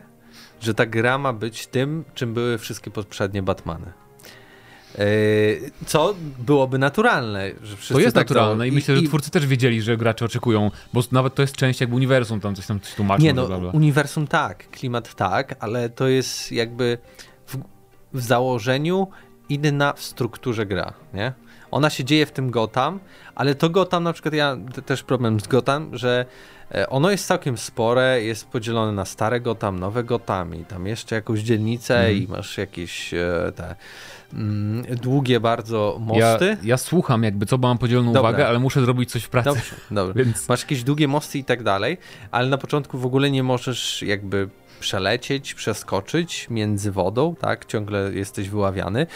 że 0.62 0.74
ta 0.74 0.86
gra 0.86 1.18
ma 1.18 1.33
być 1.33 1.68
tym, 1.68 2.04
czym 2.13 2.33
były 2.33 2.57
wszystkie 2.57 2.92
poprzednie 2.92 3.44
Batmany. 3.44 4.00
E, 4.99 5.05
co 5.85 6.15
byłoby 6.39 6.77
naturalne. 6.77 7.51
Że 7.63 7.93
to 7.93 7.99
jest 7.99 8.15
tak 8.15 8.29
naturalne 8.29 8.67
i, 8.67 8.71
i 8.71 8.73
myślę, 8.73 8.95
że 8.95 9.01
twórcy 9.01 9.31
też 9.31 9.47
wiedzieli, 9.47 9.81
że 9.81 9.97
gracze 9.97 10.25
oczekują, 10.25 10.71
bo 10.93 11.01
nawet 11.11 11.35
to 11.35 11.41
jest 11.41 11.55
część 11.55 11.81
jakby 11.81 11.95
uniwersum, 11.95 12.39
tam 12.39 12.55
coś 12.55 12.65
tam 12.65 12.79
coś 12.79 12.95
tłumaczą. 12.95 13.23
Nie 13.23 13.33
no, 13.33 13.47
bla, 13.47 13.57
bla. 13.57 13.71
uniwersum 13.71 14.27
tak, 14.27 14.69
klimat 14.69 15.15
tak, 15.15 15.55
ale 15.59 15.89
to 15.89 16.07
jest 16.07 16.51
jakby 16.51 16.97
w, 17.47 17.57
w 18.13 18.21
założeniu 18.21 19.07
inna 19.49 19.93
w 19.93 20.01
strukturze 20.03 20.65
gra, 20.65 20.94
nie? 21.13 21.33
Ona 21.71 21.89
się 21.89 22.03
dzieje 22.03 22.25
w 22.25 22.31
tym 22.31 22.51
Gotham, 22.51 22.99
ale 23.35 23.55
to 23.55 23.69
Gotham, 23.69 24.03
na 24.03 24.13
przykład 24.13 24.33
ja 24.33 24.57
też 24.85 25.03
problem 25.03 25.39
z 25.39 25.47
Gotham, 25.47 25.97
że 25.97 26.25
e, 26.71 26.89
ono 26.89 27.11
jest 27.11 27.27
całkiem 27.27 27.57
spore, 27.57 28.23
jest 28.23 28.47
podzielone 28.47 28.91
na 28.91 29.05
stare 29.05 29.41
Gotham, 29.41 29.79
nowe 29.79 30.03
Gotham 30.03 30.55
i 30.55 30.65
tam 30.65 30.87
jeszcze 30.87 31.15
jakąś 31.15 31.39
dzielnicę 31.39 31.99
mm. 31.99 32.17
i 32.23 32.27
masz 32.27 32.57
jakieś 32.57 33.13
e, 33.13 33.51
te 33.55 33.75
długie 35.01 35.39
bardzo 35.39 35.98
mosty. 36.00 36.45
Ja, 36.45 36.57
ja, 36.63 36.78
słucham 36.78 37.24
jakby 37.24 37.45
co, 37.45 37.57
bo 37.57 37.68
mam 37.68 37.78
podzieloną 37.78 38.13
Dobra. 38.13 38.30
uwagę, 38.30 38.48
ale 38.48 38.60
muszę 38.60 38.81
zrobić 38.81 39.12
coś 39.12 39.24
w 39.24 39.30
pracy. 39.30 39.50
Dobrze, 39.50 39.75
dobrze. 39.92 40.24
Więc... 40.24 40.50
Masz 40.50 40.62
jakieś 40.62 40.83
długie 40.83 41.07
mosty 41.07 41.38
i 41.38 41.44
tak 41.44 41.63
dalej, 41.63 41.98
ale 42.31 42.50
na 42.50 42.57
początku 42.57 42.98
w 42.98 43.06
ogóle 43.06 43.31
nie 43.31 43.44
możesz 43.44 44.01
jakby 44.01 44.50
przelecieć, 44.80 45.54
przeskoczyć 45.54 46.48
między 46.50 46.92
wodą, 46.92 47.36
tak? 47.36 47.66
Ciągle 47.66 48.12
jesteś 48.13 48.50
wyławiany. 48.50 49.07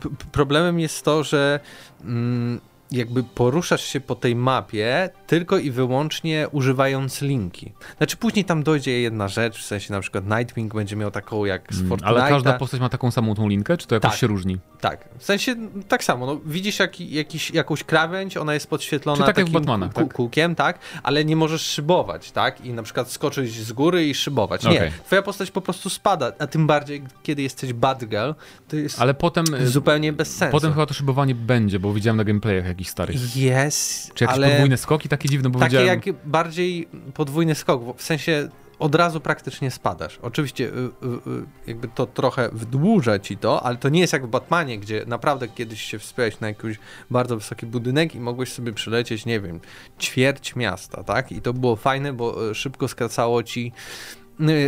P 0.00 0.08
problemem 0.32 0.80
jest 0.80 1.04
to, 1.04 1.24
że 1.24 1.60
mm, 2.04 2.60
jakby 2.92 3.22
poruszasz 3.22 3.84
się 3.84 4.00
po 4.00 4.14
tej 4.14 4.36
mapie 4.36 5.10
tylko 5.26 5.58
i 5.58 5.70
wyłącznie 5.70 6.46
używając 6.52 7.22
linki. 7.22 7.72
Znaczy 7.96 8.16
później 8.16 8.44
tam 8.44 8.62
dojdzie 8.62 9.00
jedna 9.00 9.28
rzecz, 9.28 9.58
w 9.58 9.66
sensie 9.66 9.92
na 9.92 10.00
przykład 10.00 10.24
Nightwing 10.26 10.74
będzie 10.74 10.96
miał 10.96 11.10
taką 11.10 11.44
jak 11.44 11.74
z 11.74 11.82
Fortnite'a. 11.82 12.04
Ale 12.04 12.20
każda 12.28 12.52
postać 12.52 12.80
ma 12.80 12.88
taką 12.88 13.10
samą 13.10 13.34
tą 13.34 13.48
linkę, 13.48 13.76
czy 13.76 13.86
to 13.86 13.94
jakoś 13.94 14.10
tak, 14.10 14.20
się 14.20 14.26
różni? 14.26 14.58
Tak, 14.80 15.08
w 15.18 15.24
sensie 15.24 15.56
tak 15.88 16.04
samo, 16.04 16.26
no, 16.26 16.40
widzisz 16.46 16.78
jak, 16.78 17.00
jakiś, 17.00 17.50
jakąś 17.50 17.84
krawędź, 17.84 18.36
ona 18.36 18.54
jest 18.54 18.66
podświetlona 18.66 19.16
czy 19.16 19.26
tak 19.26 19.36
takim 19.36 19.42
jak 19.44 19.50
w 19.50 19.52
Batmanach, 19.52 19.92
tak? 19.92 20.14
kółkiem, 20.14 20.54
tak, 20.54 20.78
ale 21.02 21.24
nie 21.24 21.36
możesz 21.36 21.62
szybować, 21.62 22.30
tak, 22.30 22.60
i 22.60 22.72
na 22.72 22.82
przykład 22.82 23.10
skoczyć 23.10 23.54
z 23.54 23.72
góry 23.72 24.06
i 24.06 24.14
szybować. 24.14 24.64
Nie, 24.64 24.70
okay. 24.70 24.92
twoja 25.06 25.22
postać 25.22 25.50
po 25.50 25.60
prostu 25.60 25.90
spada, 25.90 26.32
a 26.38 26.46
tym 26.46 26.66
bardziej 26.66 27.02
kiedy 27.22 27.42
jesteś 27.42 27.72
Batgirl, 27.72 28.32
to 28.68 28.76
jest 28.76 29.00
ale 29.00 29.14
potem, 29.14 29.44
zupełnie 29.64 30.12
bez 30.12 30.36
sensu. 30.36 30.52
Potem 30.52 30.72
chyba 30.72 30.86
to 30.86 30.94
szybowanie 30.94 31.34
będzie, 31.34 31.78
bo 31.78 31.92
widziałem 31.92 32.16
na 32.16 32.24
gameplayach 32.24 32.66
jakichś 32.80 32.90
starych. 32.90 33.36
Jest, 33.36 34.14
Czy 34.14 34.24
jakieś 34.24 34.36
ale... 34.36 34.50
podwójne 34.50 34.76
skoki 34.76 35.08
takie 35.08 35.28
dziwne, 35.28 35.50
bo 35.50 35.58
Takie 35.58 35.70
widziałem... 35.70 36.00
jak 36.06 36.16
bardziej 36.24 36.88
podwójny 37.14 37.54
skok, 37.54 37.96
w 37.96 38.02
sensie 38.02 38.48
od 38.78 38.94
razu 38.94 39.20
praktycznie 39.20 39.70
spadasz. 39.70 40.18
Oczywiście 40.22 40.64
y, 40.64 40.68
y, 40.68 40.76
y, 40.76 41.46
jakby 41.66 41.88
to 41.88 42.06
trochę 42.06 42.48
wydłuża 42.52 43.18
ci 43.18 43.36
to, 43.36 43.62
ale 43.62 43.76
to 43.76 43.88
nie 43.88 44.00
jest 44.00 44.12
jak 44.12 44.26
w 44.26 44.28
Batmanie, 44.28 44.78
gdzie 44.78 45.04
naprawdę 45.06 45.48
kiedyś 45.48 45.82
się 45.82 45.98
wspiąłeś 45.98 46.40
na 46.40 46.48
jakiś 46.48 46.78
bardzo 47.10 47.36
wysoki 47.36 47.66
budynek 47.66 48.14
i 48.14 48.20
mogłeś 48.20 48.52
sobie 48.52 48.72
przylecieć, 48.72 49.26
nie 49.26 49.40
wiem, 49.40 49.60
ćwierć 50.00 50.56
miasta, 50.56 51.04
tak? 51.04 51.32
I 51.32 51.42
to 51.42 51.52
było 51.52 51.76
fajne, 51.76 52.12
bo 52.12 52.54
szybko 52.54 52.88
skracało 52.88 53.42
ci 53.42 53.72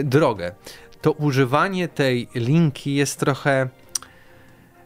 drogę. 0.04 0.54
To 1.00 1.12
używanie 1.12 1.88
tej 1.88 2.28
linki 2.34 2.94
jest 2.94 3.20
trochę 3.20 3.68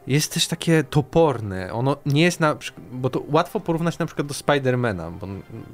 jest 0.06 0.34
też 0.34 0.46
takie 0.46 0.84
toporne. 0.84 1.72
Ono 1.72 1.96
nie 2.06 2.22
jest 2.22 2.40
na 2.40 2.56
bo 2.92 3.10
to 3.10 3.22
łatwo 3.28 3.60
porównać 3.60 3.98
na 3.98 4.06
przykład 4.06 4.26
do 4.28 4.34
Spidermana, 4.34 5.10
bo 5.10 5.26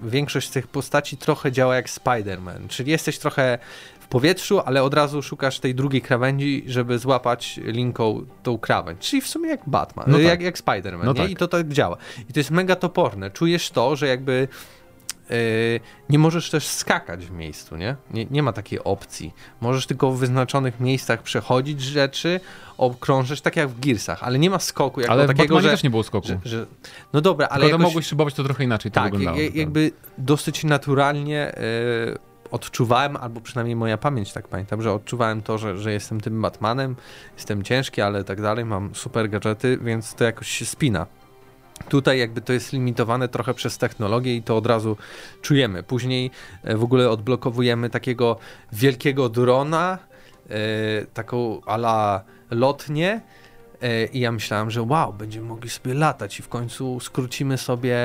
większość 0.02 0.48
z 0.48 0.50
tych 0.50 0.66
postaci 0.66 1.16
trochę 1.16 1.52
działa 1.52 1.76
jak 1.76 1.90
Spiderman, 1.90 2.68
czyli 2.68 2.90
jesteś 2.90 3.18
trochę 3.18 3.58
w 4.00 4.06
powietrzu, 4.06 4.60
ale 4.60 4.82
od 4.82 4.94
razu 4.94 5.22
szukasz 5.22 5.60
tej 5.60 5.74
drugiej 5.74 6.02
krawędzi, 6.02 6.64
żeby 6.66 6.98
złapać 6.98 7.60
linką 7.64 8.26
tą 8.42 8.58
krawędź. 8.58 8.98
Czyli 8.98 9.22
w 9.22 9.28
sumie 9.28 9.50
jak 9.50 9.60
Batman, 9.66 10.06
no 10.08 10.18
jak, 10.18 10.32
tak. 10.32 10.40
jak 10.40 10.58
Spiderman, 10.58 11.06
no 11.06 11.12
nie? 11.12 11.20
Tak. 11.20 11.30
I 11.30 11.36
to 11.36 11.48
tak 11.48 11.68
działa. 11.68 11.96
I 12.28 12.32
to 12.32 12.40
jest 12.40 12.50
mega 12.50 12.76
toporne. 12.76 13.30
Czujesz 13.30 13.70
to, 13.70 13.96
że 13.96 14.06
jakby 14.06 14.48
nie 16.08 16.18
możesz 16.18 16.50
też 16.50 16.66
skakać 16.66 17.26
w 17.26 17.30
miejscu, 17.30 17.76
nie? 17.76 17.96
nie? 18.10 18.24
Nie 18.24 18.42
ma 18.42 18.52
takiej 18.52 18.84
opcji. 18.84 19.34
Możesz 19.60 19.86
tylko 19.86 20.10
w 20.10 20.18
wyznaczonych 20.18 20.80
miejscach 20.80 21.22
przechodzić 21.22 21.80
rzeczy, 21.80 22.40
okrążyć, 22.78 23.40
tak 23.40 23.56
jak 23.56 23.68
w 23.68 23.80
Gearsach, 23.80 24.22
ale 24.22 24.38
nie 24.38 24.50
ma 24.50 24.58
skoku. 24.58 25.00
Jako 25.00 25.12
ale 25.12 25.26
takiego, 25.26 25.58
w 25.58 25.62
że, 25.62 25.70
też 25.70 25.82
nie 25.82 25.90
było 25.90 26.02
skoku. 26.02 26.28
Że, 26.28 26.38
że, 26.44 26.66
no 27.12 27.20
dobra, 27.20 27.46
ale 27.46 27.66
jakoś... 27.66 27.82
mogłeś 27.82 28.06
szybować 28.06 28.34
to 28.34 28.44
trochę 28.44 28.64
inaczej 28.64 28.92
tak, 28.92 29.04
to 29.04 29.18
wyglądało. 29.18 29.46
Tak, 29.46 29.56
jakby 29.56 29.90
dosyć 30.18 30.64
naturalnie 30.64 31.52
yy, 32.06 32.18
odczuwałem, 32.50 33.16
albo 33.16 33.40
przynajmniej 33.40 33.76
moja 33.76 33.98
pamięć 33.98 34.32
tak 34.32 34.48
pamiętam, 34.48 34.82
że 34.82 34.92
odczuwałem 34.92 35.42
to, 35.42 35.58
że, 35.58 35.78
że 35.78 35.92
jestem 35.92 36.20
tym 36.20 36.42
Batmanem, 36.42 36.96
jestem 37.36 37.62
ciężki, 37.62 38.00
ale 38.00 38.24
tak 38.24 38.42
dalej, 38.42 38.64
mam 38.64 38.94
super 38.94 39.30
gadżety, 39.30 39.78
więc 39.82 40.14
to 40.14 40.24
jakoś 40.24 40.48
się 40.48 40.66
spina. 40.66 41.06
Tutaj 41.88 42.18
jakby 42.18 42.40
to 42.40 42.52
jest 42.52 42.72
limitowane 42.72 43.28
trochę 43.28 43.54
przez 43.54 43.78
technologię 43.78 44.36
i 44.36 44.42
to 44.42 44.56
od 44.56 44.66
razu 44.66 44.96
czujemy. 45.42 45.82
Później 45.82 46.30
e, 46.62 46.76
w 46.76 46.84
ogóle 46.84 47.10
odblokowujemy 47.10 47.90
takiego 47.90 48.36
wielkiego 48.72 49.28
drona, 49.28 49.98
e, 50.50 50.56
taką 51.06 51.60
ala 51.66 52.24
lotnię 52.50 53.20
e, 53.82 54.06
i 54.06 54.20
ja 54.20 54.32
myślałem, 54.32 54.70
że 54.70 54.82
wow, 54.82 55.12
będziemy 55.12 55.46
mogli 55.46 55.70
sobie 55.70 55.94
latać 55.94 56.38
i 56.38 56.42
w 56.42 56.48
końcu 56.48 57.00
skrócimy 57.00 57.58
sobie 57.58 57.98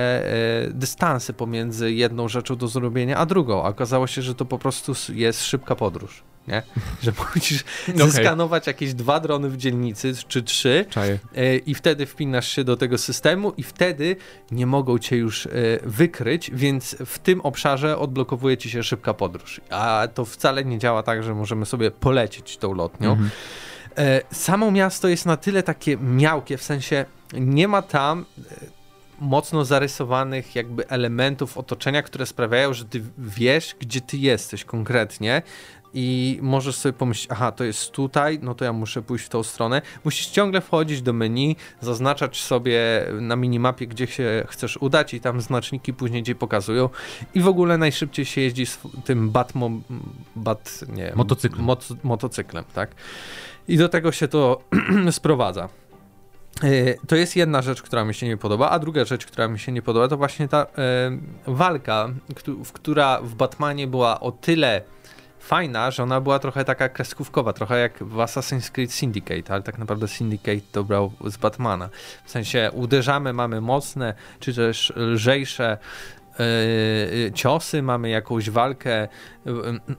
dystanse 0.70 1.34
pomiędzy 1.34 1.94
jedną 1.94 2.28
rzeczą 2.28 2.56
do 2.56 2.68
zrobienia, 2.68 3.18
a 3.18 3.26
drugą. 3.26 3.64
A 3.64 3.70
okazało 3.70 4.08
się, 4.08 4.22
że 4.22 4.36
to 4.36 4.46
po 4.46 4.60
prostu 4.60 4.94
jest 5.14 5.44
szybka 5.44 5.76
podróż. 5.76 6.24
Nie? 6.48 6.64
Że 7.02 7.12
musisz 7.36 7.64
okay. 7.90 8.12
zeskanować 8.12 8.68
jakieś 8.68 8.94
dwa 8.94 9.20
drony 9.20 9.50
w 9.50 9.58
dzielnicy, 9.58 10.14
czy 10.28 10.44
trzy 10.44 10.86
Czaję. 10.90 11.20
E, 11.36 11.58
i 11.58 11.76
wtedy 11.76 12.06
wpinasz 12.06 12.48
się 12.48 12.64
do 12.64 12.78
tego 12.78 12.98
systemu 12.98 13.54
i 13.58 13.64
wtedy 13.64 14.16
nie 14.52 14.66
mogą 14.66 15.00
cię 15.00 15.18
już 15.18 15.46
e, 15.46 15.50
wykryć, 15.84 16.52
więc 16.54 16.96
w 17.06 17.20
tym 17.20 17.42
obszarze 17.42 17.98
odblokowuje 17.98 18.58
ci 18.58 18.70
się 18.70 18.84
szybka 18.84 19.14
podróż. 19.14 19.62
A 19.70 20.08
to 20.14 20.26
wcale 20.26 20.66
nie 20.66 20.80
działa 20.80 21.04
tak, 21.04 21.24
że 21.24 21.34
możemy 21.34 21.66
sobie 21.66 21.92
polecieć 21.92 22.58
tą 22.58 22.74
lotnią. 22.74 23.12
Mhm. 23.12 23.30
E, 23.98 24.22
samo 24.32 24.72
miasto 24.72 25.08
jest 25.08 25.26
na 25.26 25.38
tyle 25.38 25.64
takie 25.64 25.98
miałkie, 25.98 26.58
w 26.58 26.64
sensie 26.64 27.06
nie 27.34 27.68
ma 27.68 27.82
tam 27.82 28.26
mocno 29.20 29.66
zarysowanych 29.66 30.56
jakby 30.56 30.88
elementów 30.90 31.58
otoczenia, 31.58 32.04
które 32.04 32.26
sprawiają, 32.26 32.74
że 32.74 32.86
ty 32.86 33.04
wiesz, 33.18 33.76
gdzie 33.80 34.02
ty 34.02 34.18
jesteś 34.18 34.64
konkretnie 34.64 35.42
i 36.00 36.40
możesz 36.42 36.76
sobie 36.76 36.94
pomyśleć, 36.94 37.28
aha, 37.32 37.52
to 37.52 37.64
jest 37.64 37.92
tutaj, 37.92 38.40
no 38.42 38.56
to 38.56 38.66
ja 38.66 38.74
muszę 38.74 39.02
pójść 39.02 39.26
w 39.26 39.30
tą 39.30 39.44
stronę. 39.44 39.82
Musisz 40.06 40.28
ciągle 40.28 40.62
wchodzić 40.62 41.02
do 41.02 41.14
menu, 41.14 41.56
zaznaczać 41.82 42.42
sobie 42.42 43.06
na 43.22 43.36
minimapie, 43.36 43.88
gdzie 43.88 44.08
się 44.08 44.46
chcesz 44.48 44.78
udać 44.78 45.14
i 45.14 45.22
tam 45.22 45.42
znaczniki 45.42 45.94
później 45.94 46.24
ci 46.24 46.36
pokazują 46.36 46.90
i 47.34 47.42
w 47.42 47.48
ogóle 47.48 47.78
najszybciej 47.78 48.26
się 48.26 48.42
jeździ 48.42 48.66
z 48.66 48.80
tym 49.06 49.30
batmo, 49.30 49.70
bat, 50.36 50.80
nie, 50.88 51.12
motocyklem. 51.16 51.66
Mot, 51.66 52.04
motocyklem, 52.04 52.64
tak? 52.74 52.92
I 53.68 53.78
do 53.78 53.90
tego 53.90 54.12
się 54.12 54.28
to 54.28 54.62
sprowadza. 55.12 55.70
E, 56.64 56.94
to 57.08 57.16
jest 57.16 57.36
jedna 57.36 57.62
rzecz, 57.62 57.82
która 57.82 58.06
mi 58.06 58.14
się 58.14 58.28
nie 58.28 58.38
podoba, 58.38 58.70
a 58.70 58.80
druga 58.80 59.06
rzecz, 59.06 59.26
która 59.26 59.48
mi 59.48 59.60
się 59.60 59.72
nie 59.72 59.82
podoba, 59.82 60.08
to 60.08 60.18
właśnie 60.18 60.48
ta 60.48 60.66
e, 60.78 61.18
walka, 61.48 62.10
w, 62.64 62.72
która 62.72 63.22
w 63.22 63.36
Batmanie 63.36 63.88
była 63.88 64.20
o 64.20 64.32
tyle 64.32 64.82
fajna, 65.48 65.92
że 65.92 66.04
ona 66.04 66.22
była 66.22 66.40
trochę 66.40 66.66
taka 66.66 66.90
kreskówkowa, 66.90 67.54
trochę 67.54 67.80
jak 67.80 68.04
w 68.04 68.16
Assassin's 68.16 68.72
Creed 68.72 68.92
Syndicate, 68.92 69.54
ale 69.54 69.64
tak 69.64 69.78
naprawdę 69.78 70.08
Syndicate 70.08 70.62
to 70.72 70.84
brał 70.84 71.12
z 71.26 71.38
Batmana. 71.38 71.90
W 72.26 72.32
sensie 72.32 72.72
uderzamy, 72.74 73.34
mamy 73.34 73.62
mocne, 73.62 74.14
czy 74.40 74.54
też 74.54 74.94
lżejsze 74.96 75.78
Yy, 76.40 77.32
ciosy, 77.32 77.82
mamy 77.82 78.10
jakąś 78.10 78.50
walkę 78.50 79.08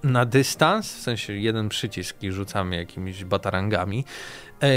na 0.03 0.25
dystans, 0.25 0.95
w 0.95 1.01
sensie 1.01 1.33
jeden 1.33 1.69
przycisk 1.69 2.23
i 2.23 2.33
rzucamy 2.33 2.77
jakimiś 2.77 3.25
batarangami. 3.25 4.05
Yy, 4.63 4.69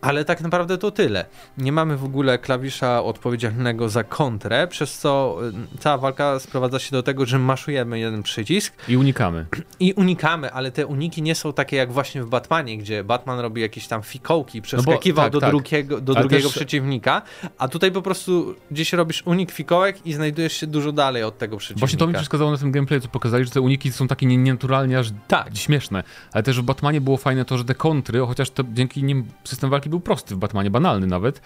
ale 0.00 0.24
tak 0.24 0.40
naprawdę 0.40 0.78
to 0.78 0.90
tyle. 0.90 1.24
Nie 1.58 1.72
mamy 1.72 1.96
w 1.96 2.04
ogóle 2.04 2.38
klawisza 2.38 3.02
odpowiedzialnego 3.02 3.88
za 3.88 4.04
kontrę, 4.04 4.66
przez 4.66 4.98
co 4.98 5.38
y, 5.74 5.78
cała 5.78 5.98
walka 5.98 6.38
sprowadza 6.38 6.78
się 6.78 6.90
do 6.90 7.02
tego, 7.02 7.26
że 7.26 7.38
maszujemy 7.38 7.98
jeden 7.98 8.22
przycisk. 8.22 8.74
I 8.88 8.96
unikamy. 8.96 9.46
I 9.80 9.92
unikamy, 9.92 10.52
ale 10.52 10.70
te 10.70 10.86
uniki 10.86 11.22
nie 11.22 11.34
są 11.34 11.52
takie 11.52 11.76
jak 11.76 11.92
właśnie 11.92 12.22
w 12.22 12.28
Batmanie, 12.28 12.78
gdzie 12.78 13.04
Batman 13.04 13.40
robi 13.40 13.60
jakieś 13.60 13.88
tam 13.88 14.02
fikołki, 14.02 14.62
przeskakiwał 14.62 15.24
no 15.24 15.30
bo, 15.30 15.30
tak, 15.30 15.32
do 15.32 15.40
tak. 15.40 15.50
drugiego, 15.50 16.00
do 16.00 16.14
drugiego 16.14 16.48
też... 16.48 16.56
przeciwnika, 16.56 17.22
a 17.58 17.68
tutaj 17.68 17.92
po 17.92 18.02
prostu 18.02 18.54
gdzieś 18.70 18.92
robisz 18.92 19.22
unik 19.26 19.52
fikołek 19.52 20.06
i 20.06 20.12
znajdujesz 20.12 20.52
się 20.52 20.66
dużo 20.66 20.92
dalej 20.92 21.22
od 21.22 21.38
tego 21.38 21.56
przeciwnika. 21.56 21.80
Właśnie 21.80 21.98
to 21.98 22.06
mi 22.06 22.14
przeszkadzało 22.14 22.50
na 22.50 22.58
tym 22.58 22.72
gameplayu, 22.72 23.00
co 23.00 23.08
pokazali, 23.08 23.44
że 23.44 23.50
te 23.50 23.60
uniki 23.60 23.92
są 23.92 24.08
takie 24.08 24.26
nienaturalnie 24.26 24.98
aż 24.98 25.12
tak. 25.28 25.56
śmieszne. 25.56 26.02
Ale 26.32 26.42
też 26.42 26.60
w 26.60 26.62
Batmanie 26.62 27.00
było 27.00 27.16
fajne 27.16 27.44
to, 27.44 27.58
że 27.58 27.64
te 27.64 27.74
kontry, 27.74 28.20
chociaż 28.26 28.50
to 28.50 28.64
dzięki 28.72 29.04
nim 29.04 29.24
system 29.44 29.70
walki 29.70 29.87
był 29.88 30.00
prosty 30.00 30.34
w 30.34 30.38
Batmanie, 30.38 30.70
banalny 30.70 31.06
nawet, 31.06 31.40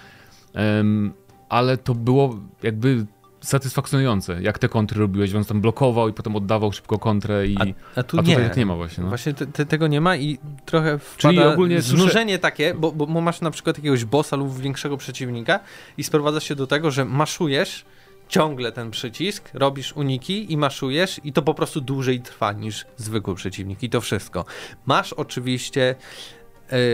um, 0.54 1.12
ale 1.48 1.76
to 1.76 1.94
było 1.94 2.38
jakby 2.62 3.06
satysfakcjonujące, 3.42 4.42
jak 4.42 4.58
te 4.58 4.68
kontry 4.68 5.00
robiłeś, 5.00 5.34
on 5.34 5.44
tam 5.44 5.60
blokował 5.60 6.08
i 6.08 6.12
potem 6.12 6.36
oddawał 6.36 6.72
szybko 6.72 6.98
kontrę 6.98 7.46
i 7.46 7.56
a, 7.56 8.00
a 8.00 8.02
tu 8.02 8.18
a 8.18 8.22
nie. 8.22 8.36
tak 8.36 8.56
nie 8.56 8.66
ma 8.66 8.76
właśnie. 8.76 9.02
No. 9.02 9.08
Właśnie 9.08 9.34
te, 9.34 9.46
te, 9.46 9.66
tego 9.66 9.86
nie 9.86 10.00
ma 10.00 10.16
i 10.16 10.38
trochę 10.64 10.98
wpada 10.98 11.34
Czyli 11.34 11.38
ogólnie 11.52 11.82
znużenie 11.82 12.34
słyszę... 12.34 12.38
takie, 12.38 12.74
bo, 12.74 12.92
bo 12.92 13.20
masz 13.20 13.40
na 13.40 13.50
przykład 13.50 13.76
jakiegoś 13.78 14.04
bossa 14.04 14.36
lub 14.36 14.58
większego 14.58 14.96
przeciwnika 14.96 15.60
i 15.96 16.04
sprowadza 16.04 16.40
się 16.40 16.54
do 16.54 16.66
tego, 16.66 16.90
że 16.90 17.04
maszujesz 17.04 17.84
ciągle 18.28 18.72
ten 18.72 18.90
przycisk, 18.90 19.50
robisz 19.54 19.92
uniki 19.92 20.52
i 20.52 20.56
maszujesz 20.56 21.20
i 21.24 21.32
to 21.32 21.42
po 21.42 21.54
prostu 21.54 21.80
dłużej 21.80 22.20
trwa 22.20 22.52
niż 22.52 22.86
zwykły 22.96 23.34
przeciwnik 23.34 23.82
i 23.82 23.90
to 23.90 24.00
wszystko. 24.00 24.44
Masz 24.86 25.12
oczywiście 25.12 25.94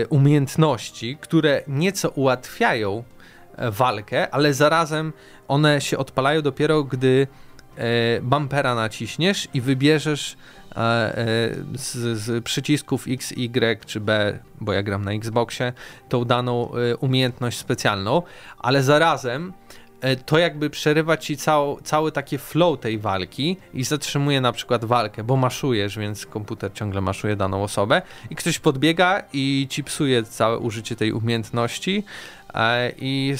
umiejętności, 0.09 1.17
które 1.21 1.61
nieco 1.67 2.09
ułatwiają 2.09 3.03
e, 3.55 3.71
walkę, 3.71 4.33
ale 4.33 4.53
zarazem 4.53 5.13
one 5.47 5.81
się 5.81 5.97
odpalają 5.97 6.41
dopiero, 6.41 6.83
gdy 6.83 7.27
e, 7.77 8.21
bumpera 8.21 8.75
naciśniesz 8.75 9.47
i 9.53 9.61
wybierzesz 9.61 10.37
z, 11.75 12.17
z, 12.19 12.43
przycisków 12.43 13.05
X, 13.07 13.31
Y 13.31 13.85
czy 13.85 13.99
B, 13.99 14.39
bo 14.61 14.73
ja 14.73 14.83
gram 14.83 15.05
na 15.05 15.11
Xboxie, 15.11 15.73
tą 16.09 16.25
daną 16.25 16.71
umiejętność 16.99 17.57
specjalną, 17.57 18.21
ale 18.59 18.83
zarazem 18.83 19.53
E, 19.53 19.68
to 20.25 20.37
jakby 20.37 20.69
przerywa 20.69 21.17
ci 21.17 21.37
cał, 21.37 21.79
cały 21.83 22.11
taki 22.11 22.37
flow 22.37 22.79
tej 22.79 22.99
walki 22.99 23.57
i 23.73 23.83
zatrzymuje 23.83 24.41
na 24.41 24.51
przykład 24.51 24.85
walkę, 24.85 25.23
bo 25.23 25.35
maszujesz, 25.37 25.97
więc 25.97 26.25
komputer 26.25 26.73
ciągle 26.73 27.01
maszuje 27.01 27.35
daną 27.35 27.63
osobę 27.63 28.01
i 28.29 28.35
ktoś 28.35 28.59
podbiega 28.59 29.23
i 29.33 29.67
ci 29.69 29.83
psuje 29.83 30.23
całe 30.23 30.57
użycie 30.57 30.95
tej 30.95 31.11
umiejętności 31.11 32.03
e, 32.53 32.91
i 32.97 33.33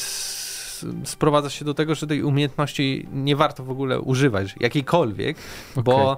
sprowadza 1.03 1.49
się 1.49 1.65
do 1.65 1.73
tego, 1.73 1.95
że 1.95 2.07
tej 2.07 2.23
umiejętności 2.23 3.07
nie 3.13 3.35
warto 3.35 3.63
w 3.63 3.71
ogóle 3.71 3.99
używać, 3.99 4.55
jakiejkolwiek, 4.59 5.37
okay. 5.71 5.83
bo 5.83 6.17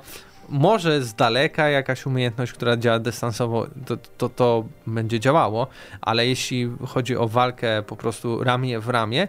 może 0.51 1.03
z 1.03 1.13
daleka 1.13 1.69
jakaś 1.69 2.05
umiejętność, 2.05 2.53
która 2.53 2.77
działa 2.77 2.99
dystansowo, 2.99 3.67
to, 3.85 3.97
to, 3.97 4.29
to 4.29 4.65
będzie 4.87 5.19
działało, 5.19 5.67
ale 6.01 6.27
jeśli 6.27 6.71
chodzi 6.87 7.17
o 7.17 7.27
walkę 7.27 7.83
po 7.87 7.95
prostu 7.95 8.43
ramię 8.43 8.79
w 8.79 8.89
ramię, 8.89 9.27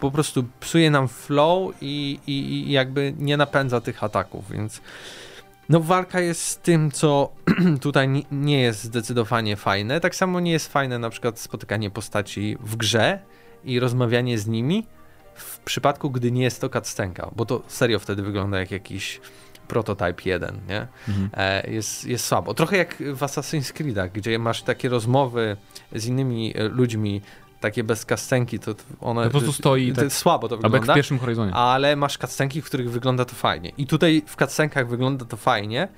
po 0.00 0.10
prostu 0.10 0.44
psuje 0.60 0.90
nam 0.90 1.08
flow 1.08 1.74
i, 1.80 2.18
i, 2.26 2.32
i 2.32 2.70
jakby 2.70 3.14
nie 3.18 3.36
napędza 3.36 3.80
tych 3.80 4.04
ataków, 4.04 4.50
więc 4.50 4.80
no 5.68 5.80
walka 5.80 6.20
jest 6.20 6.42
z 6.42 6.58
tym, 6.58 6.90
co 6.90 7.32
tutaj 7.80 8.24
nie 8.32 8.60
jest 8.60 8.84
zdecydowanie 8.84 9.56
fajne. 9.56 10.00
Tak 10.00 10.14
samo 10.14 10.40
nie 10.40 10.52
jest 10.52 10.72
fajne 10.72 10.98
na 10.98 11.10
przykład 11.10 11.38
spotykanie 11.38 11.90
postaci 11.90 12.56
w 12.60 12.76
grze 12.76 13.18
i 13.64 13.80
rozmawianie 13.80 14.38
z 14.38 14.46
nimi 14.46 14.86
w 15.34 15.58
przypadku, 15.58 16.10
gdy 16.10 16.32
nie 16.32 16.42
jest 16.42 16.60
to 16.60 16.68
cutscenka, 16.68 17.30
bo 17.36 17.46
to 17.46 17.62
serio 17.68 17.98
wtedy 17.98 18.22
wygląda 18.22 18.58
jak 18.58 18.70
jakiś 18.70 19.20
prototype 19.68 20.22
1, 20.24 20.60
nie? 20.68 20.86
Mhm. 21.08 21.30
E, 21.32 21.70
jest, 21.70 22.04
jest 22.04 22.24
słabo. 22.24 22.54
Trochę 22.54 22.76
jak 22.76 22.96
w 22.96 23.20
Assassin's 23.20 23.72
Creedach, 23.72 24.12
gdzie 24.12 24.38
masz 24.38 24.62
takie 24.62 24.88
rozmowy 24.88 25.56
z 25.92 26.06
innymi 26.06 26.56
e, 26.56 26.68
ludźmi, 26.68 27.22
takie 27.60 27.84
bez 27.84 28.04
kastenki, 28.04 28.58
to 28.58 28.74
one... 29.00 29.24
Po 29.24 29.30
prostu 29.30 29.52
stoi 29.52 29.92
to, 29.92 30.00
tak, 30.00 30.12
słabo 30.12 30.48
to 30.48 30.56
wygląda. 30.56 30.92
w 30.92 30.96
pierwszym 30.96 31.18
horyzoncie. 31.18 31.54
Ale 31.54 31.96
masz 31.96 32.18
kastenki, 32.18 32.62
w 32.62 32.64
których 32.64 32.90
wygląda 32.90 33.24
to 33.24 33.34
fajnie. 33.34 33.72
I 33.78 33.86
tutaj 33.86 34.22
w 34.26 34.36
kastenkach 34.36 34.88
wygląda 34.88 35.24
to 35.24 35.36
fajnie, 35.36 35.88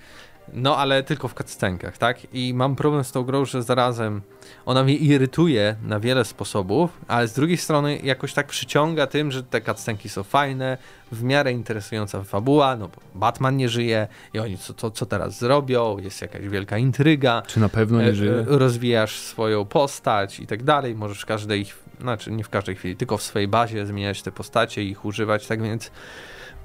no, 0.53 0.77
ale 0.77 1.03
tylko 1.03 1.29
w 1.29 1.35
cutscenkach, 1.35 1.99
tak? 1.99 2.35
I 2.35 2.55
mam 2.55 2.77
problem 2.77 3.05
z 3.05 3.13
tą 3.13 3.23
grą, 3.23 3.45
że 3.45 3.63
zarazem 3.63 4.23
ona 4.67 4.85
mnie 4.85 4.95
irytuje 4.95 5.77
na 5.83 6.01
wiele 6.01 6.25
sposobów, 6.25 6.91
ale 7.09 7.29
z 7.29 7.33
drugiej 7.33 7.57
strony 7.57 7.97
jakoś 7.97 8.35
tak 8.35 8.47
przyciąga 8.47 9.07
tym, 9.07 9.33
że 9.33 9.43
te 9.43 9.61
cutscenki 9.61 10.09
są 10.09 10.23
fajne, 10.23 10.79
w 11.13 11.23
miarę 11.23 11.53
interesująca 11.53 12.23
fabuła, 12.23 12.77
no 12.77 12.89
bo 12.89 13.19
Batman 13.21 13.57
nie 13.57 13.69
żyje 13.69 14.09
i 14.35 14.39
oni 14.39 14.59
co, 14.59 14.75
co, 14.75 14.91
co 14.91 15.07
teraz 15.07 15.39
zrobią, 15.39 15.99
jest 15.99 16.23
jakaś 16.23 16.49
wielka 16.49 16.79
intryga. 16.79 17.43
Czy 17.47 17.61
na 17.61 17.69
pewno 17.69 18.03
nie 18.03 18.09
e, 18.09 18.15
żyje? 18.15 18.45
Rozwijasz 18.47 19.19
swoją 19.19 19.65
postać 19.65 20.41
i 20.41 20.47
tak 20.47 20.63
dalej, 20.63 20.95
możesz 20.95 21.23
w 21.23 21.27
każdej, 21.27 21.67
znaczy 22.01 22.31
nie 22.31 22.45
w 22.45 22.49
każdej 22.49 22.77
chwili, 22.77 22.97
tylko 22.97 23.17
w 23.17 23.23
swojej 23.23 23.49
bazie 23.49 23.87
zmieniać 23.87 24.23
te 24.23 24.33
postacie 24.33 24.85
i 24.85 24.91
ich 24.91 25.05
używać, 25.05 25.47
tak 25.47 25.63
więc... 25.63 25.91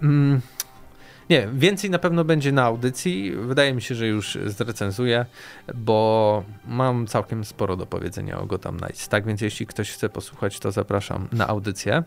Mm, 0.02 0.42
nie, 1.32 1.48
więcej 1.54 1.90
na 1.90 2.00
pewno 2.00 2.24
będzie 2.24 2.52
na 2.52 2.64
audycji. 2.64 3.32
Wydaje 3.32 3.74
mi 3.74 3.82
się, 3.82 3.96
że 3.96 4.08
już 4.08 4.38
zrecenzuję, 4.46 5.26
bo 5.76 6.44
mam 6.68 7.08
całkiem 7.08 7.46
sporo 7.46 7.78
do 7.78 7.86
powiedzenia 7.86 8.40
o 8.40 8.46
Gotham 8.46 8.78
Knights. 8.78 9.08
Tak 9.08 9.26
więc 9.26 9.42
jeśli 9.42 9.66
ktoś 9.68 9.92
chce 9.92 10.10
posłuchać, 10.10 10.60
to 10.60 10.72
zapraszam 10.72 11.28
na 11.32 11.48
audycję. 11.48 12.04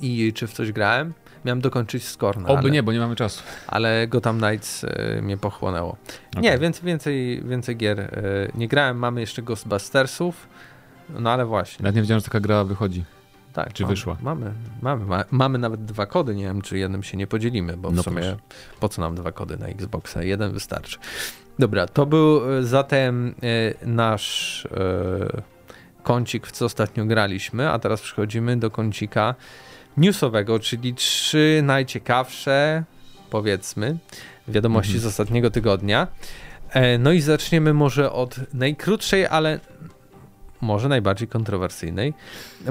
I 0.00 0.32
czy 0.32 0.46
w 0.46 0.52
coś 0.52 0.72
grałem? 0.72 1.12
Miałem 1.44 1.60
dokończyć 1.60 2.04
Scorna. 2.04 2.48
Oby 2.48 2.58
ale, 2.58 2.70
nie, 2.70 2.82
bo 2.82 2.92
nie 2.92 2.98
mamy 2.98 3.16
czasu. 3.16 3.42
Ale 3.66 4.08
Gotham 4.08 4.38
Knights 4.38 4.84
y, 4.84 5.22
mnie 5.22 5.36
pochłonęło. 5.36 5.96
Okay. 6.30 6.42
Nie, 6.42 6.58
więcej, 6.58 6.84
więcej, 6.84 7.42
więcej 7.44 7.76
gier 7.76 8.00
y, 8.00 8.52
nie 8.54 8.68
grałem. 8.68 8.96
Mamy 8.96 9.20
jeszcze 9.20 9.42
Ghostbustersów, 9.42 10.48
no 11.08 11.30
ale 11.30 11.46
właśnie. 11.46 11.82
Nawet 11.82 11.96
nie 11.96 12.02
wiedziałem, 12.02 12.20
że 12.20 12.24
taka 12.24 12.40
gra 12.40 12.64
wychodzi. 12.64 13.04
Tak, 13.56 13.72
czy 13.72 13.82
mamy, 13.82 13.94
wyszła? 13.94 14.16
Mamy, 14.20 14.52
mamy, 14.82 15.24
mamy 15.30 15.58
nawet 15.58 15.84
dwa 15.84 16.06
kody. 16.06 16.34
Nie 16.34 16.44
wiem, 16.44 16.62
czy 16.62 16.78
jednym 16.78 17.02
się 17.02 17.16
nie 17.16 17.26
podzielimy, 17.26 17.76
bo 17.76 17.90
w 17.90 17.94
no 17.94 18.02
sumie 18.02 18.22
proszę. 18.22 18.36
po 18.80 18.88
co 18.88 19.02
nam 19.02 19.14
dwa 19.14 19.32
kody 19.32 19.56
na 19.56 19.66
Xboxa? 19.66 20.22
Jeden 20.22 20.52
wystarczy. 20.52 20.98
Dobra, 21.58 21.86
to 21.86 22.06
był 22.06 22.58
e, 22.58 22.62
zatem 22.62 23.34
e, 23.82 23.86
nasz 23.86 24.66
e, 24.66 25.42
kącik, 26.02 26.46
w 26.46 26.52
co 26.52 26.64
ostatnio 26.64 27.04
graliśmy, 27.04 27.70
a 27.70 27.78
teraz 27.78 28.00
przechodzimy 28.00 28.56
do 28.56 28.70
kącika 28.70 29.34
newsowego, 29.96 30.58
czyli 30.58 30.94
trzy 30.94 31.60
najciekawsze, 31.64 32.84
powiedzmy, 33.30 33.98
wiadomości 34.48 34.94
mhm. 34.94 35.02
z 35.02 35.06
ostatniego 35.06 35.50
tygodnia. 35.50 36.06
No 36.98 37.12
i 37.12 37.20
zaczniemy 37.20 37.74
może 37.74 38.12
od 38.12 38.54
najkrótszej, 38.54 39.26
ale 39.26 39.60
może 40.60 40.88
najbardziej 40.88 41.28
kontrowersyjnej, 41.28 42.14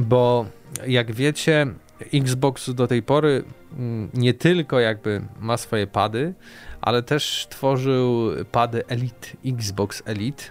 bo 0.01 0.45
jak 0.87 1.11
wiecie, 1.11 1.67
Xbox 2.13 2.69
do 2.69 2.87
tej 2.87 3.03
pory 3.03 3.43
mm, 3.77 4.09
nie 4.13 4.33
tylko 4.33 4.79
jakby 4.79 5.21
ma 5.39 5.57
swoje 5.57 5.87
pady, 5.87 6.33
ale 6.81 7.03
też 7.03 7.47
tworzył 7.49 8.31
pady 8.51 8.87
Elite, 8.87 9.27
Xbox 9.45 10.03
Elite, 10.05 10.43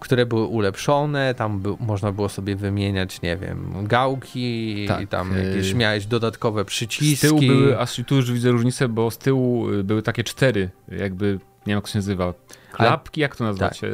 które 0.00 0.26
były 0.26 0.46
ulepszone, 0.46 1.34
tam 1.34 1.60
by, 1.60 1.74
można 1.80 2.12
było 2.12 2.28
sobie 2.28 2.56
wymieniać, 2.56 3.22
nie 3.22 3.36
wiem, 3.36 3.86
gałki, 3.86 4.86
tak, 4.88 5.02
i 5.02 5.06
tam 5.06 5.36
jakieś 5.38 5.74
miałeś 5.74 6.06
dodatkowe 6.06 6.64
przyciski. 6.64 7.16
Z 7.16 7.20
tyłu 7.20 7.40
były, 7.40 7.78
aż 7.78 8.00
tu 8.06 8.16
już 8.16 8.32
widzę 8.32 8.50
różnicę, 8.50 8.88
bo 8.88 9.10
z 9.10 9.18
tyłu 9.18 9.70
y, 9.70 9.84
były 9.84 10.02
takie 10.02 10.24
cztery, 10.24 10.70
jakby, 10.88 11.26
nie 11.32 11.38
wiem 11.66 11.76
jak 11.76 11.84
to 11.84 11.90
się 11.90 11.98
nazywa, 11.98 12.34
klapki, 12.72 13.20
jak 13.20 13.36
to 13.36 13.44
nazwać? 13.44 13.80
Tak. 13.80 13.90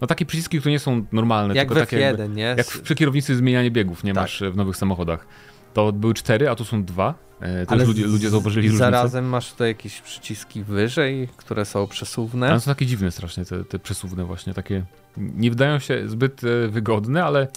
No 0.00 0.06
takie 0.06 0.26
przyciski, 0.26 0.58
które 0.58 0.72
nie 0.72 0.78
są 0.78 1.04
normalne. 1.12 1.54
Jak 1.54 1.68
tylko 1.68 1.80
takie 1.80 2.14
F1, 2.14 2.34
nie? 2.34 2.54
Jak 2.58 2.66
przy 2.66 2.94
kierownicy 2.94 3.36
zmienianie 3.36 3.70
biegów, 3.70 4.04
nie 4.04 4.14
tak. 4.14 4.22
masz 4.22 4.42
w 4.52 4.56
nowych 4.56 4.76
samochodach. 4.76 5.26
To 5.74 5.92
były 5.92 6.14
cztery, 6.14 6.48
a 6.48 6.54
tu 6.54 6.64
są 6.64 6.84
dwa. 6.84 7.14
E, 7.40 7.66
to 7.66 7.72
Ale 7.72 7.84
ludzie, 7.84 8.06
ludzie 8.06 8.30
zauważyli 8.30 8.68
różnicę. 8.68 8.84
Zarazem 8.84 9.28
masz 9.28 9.52
tutaj 9.52 9.68
jakieś 9.68 10.00
przyciski 10.00 10.64
wyżej, 10.64 11.28
które 11.36 11.64
są 11.64 11.86
przesuwne. 11.86 12.50
Ale 12.50 12.60
są 12.60 12.70
takie 12.70 12.86
dziwne 12.86 13.10
strasznie, 13.10 13.44
te, 13.44 13.64
te 13.64 13.78
przesuwne 13.78 14.24
właśnie, 14.24 14.54
takie 14.54 14.84
nie 15.16 15.50
wydają 15.50 15.78
się 15.78 16.08
zbyt 16.08 16.44
e, 16.44 16.68
wygodne, 16.68 17.24
ale 17.24 17.48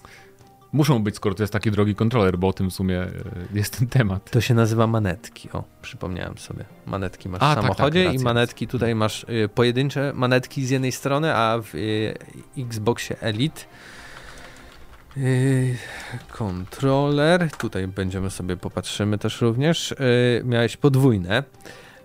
muszą 0.73 1.03
być, 1.03 1.15
skoro 1.15 1.35
to 1.35 1.43
jest 1.43 1.53
taki 1.53 1.71
drogi 1.71 1.95
kontroler, 1.95 2.37
bo 2.37 2.47
o 2.47 2.53
tym 2.53 2.69
w 2.69 2.73
sumie 2.73 3.01
e, 3.01 3.11
jest 3.53 3.79
ten 3.79 3.87
temat. 3.87 4.31
To 4.31 4.41
się 4.41 4.53
nazywa 4.53 4.87
manetki, 4.87 5.51
o, 5.51 5.63
przypomniałem 5.81 6.37
sobie. 6.37 6.65
Manetki 6.85 7.29
masz 7.29 7.41
a, 7.41 7.51
w 7.51 7.55
samochodzie 7.55 8.03
tak, 8.03 8.13
tak, 8.13 8.21
i 8.21 8.23
manetki 8.23 8.67
tutaj 8.67 8.95
masz 8.95 9.25
pojedyncze 9.55 10.11
manetki 10.15 10.65
z 10.65 10.69
jednej 10.69 10.91
strony, 10.91 11.35
a 11.35 11.59
w 11.63 11.73
Xboxie 12.57 13.19
Elite 13.19 13.61
kontroler, 16.29 17.51
tutaj 17.51 17.87
będziemy 17.87 18.29
sobie 18.29 18.57
popatrzymy 18.57 19.17
też 19.17 19.41
również. 19.41 19.95
Miałeś 20.43 20.77
podwójne. 20.77 21.43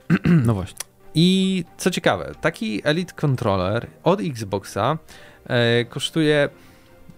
No 0.46 0.54
właśnie. 0.54 0.78
I 1.14 1.64
co 1.76 1.90
ciekawe, 1.90 2.32
taki 2.40 2.80
Elite 2.85 3.14
Controller 3.14 3.87
od 4.02 4.20
Xboxa 4.20 4.99
kosztuje 5.88 6.49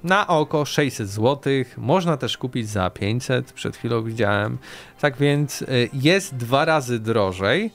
na 0.05 0.27
oko 0.27 0.65
600 0.65 1.09
zł. 1.09 1.53
Można 1.77 2.17
też 2.17 2.39
kupić 2.39 2.69
za 2.69 2.91
500, 2.91 3.53
przed 3.53 3.77
chwilą 3.77 4.03
widziałem. 4.03 4.59
Tak 5.01 5.17
więc 5.17 5.65
jest 5.93 6.37
dwa 6.37 6.65
razy 6.65 6.99
drożej. 6.99 7.71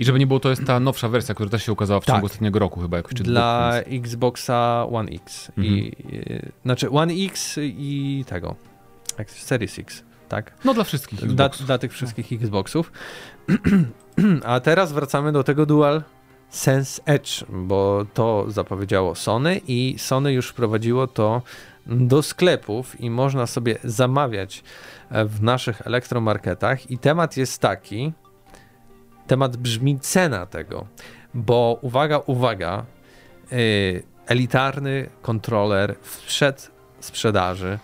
I 0.00 0.04
żeby 0.04 0.18
nie 0.18 0.26
było, 0.26 0.40
to 0.40 0.50
jest 0.50 0.64
ta 0.66 0.80
nowsza 0.80 1.08
wersja, 1.08 1.34
która 1.34 1.50
też 1.50 1.64
się 1.64 1.72
ukazała 1.72 2.00
w 2.00 2.04
ciągu 2.04 2.20
tak. 2.20 2.24
ostatniego 2.24 2.58
roku 2.58 2.80
chyba 2.80 2.96
jakoś. 2.96 3.14
Czy 3.14 3.22
Dla 3.22 3.72
dwóch, 3.72 3.94
Xboxa 3.94 4.86
One 4.92 5.10
X. 5.10 5.48
Mhm. 5.48 5.66
I, 5.66 5.92
znaczy 6.64 6.90
One 6.90 7.12
X 7.12 7.58
i 7.62 8.24
tego. 8.28 8.54
Series 9.26 9.78
X, 9.78 10.02
tak? 10.28 10.52
No 10.64 10.74
dla 10.74 10.84
wszystkich 10.84 11.20
dla, 11.20 11.48
dla, 11.48 11.78
tych 11.78 11.92
wszystkich 11.92 12.32
Xboxów. 12.32 12.92
A 14.44 14.60
teraz 14.60 14.92
wracamy 14.92 15.32
do 15.32 15.44
tego 15.44 15.66
Dual 15.66 16.02
Sense 16.50 17.02
Edge, 17.04 17.44
bo 17.48 18.06
to 18.14 18.44
zapowiedziało 18.48 19.14
Sony 19.14 19.60
i 19.68 19.94
Sony 19.98 20.32
już 20.32 20.48
wprowadziło 20.48 21.06
to 21.06 21.42
do 21.86 22.22
sklepów 22.22 23.00
i 23.00 23.10
można 23.10 23.46
sobie 23.46 23.78
zamawiać 23.84 24.64
w 25.10 25.42
naszych 25.42 25.86
elektromarketach 25.86 26.90
i 26.90 26.98
temat 26.98 27.36
jest 27.36 27.60
taki, 27.60 28.12
Temat 29.30 29.56
brzmi 29.56 30.00
cena 30.00 30.46
tego, 30.46 30.86
bo 31.34 31.78
uwaga, 31.82 32.18
uwaga, 32.26 32.84
yy, 33.50 34.02
elitarny 34.26 35.10
kontroler 35.22 35.96
wszedł 36.02 36.60
sprzedaży 37.00 37.78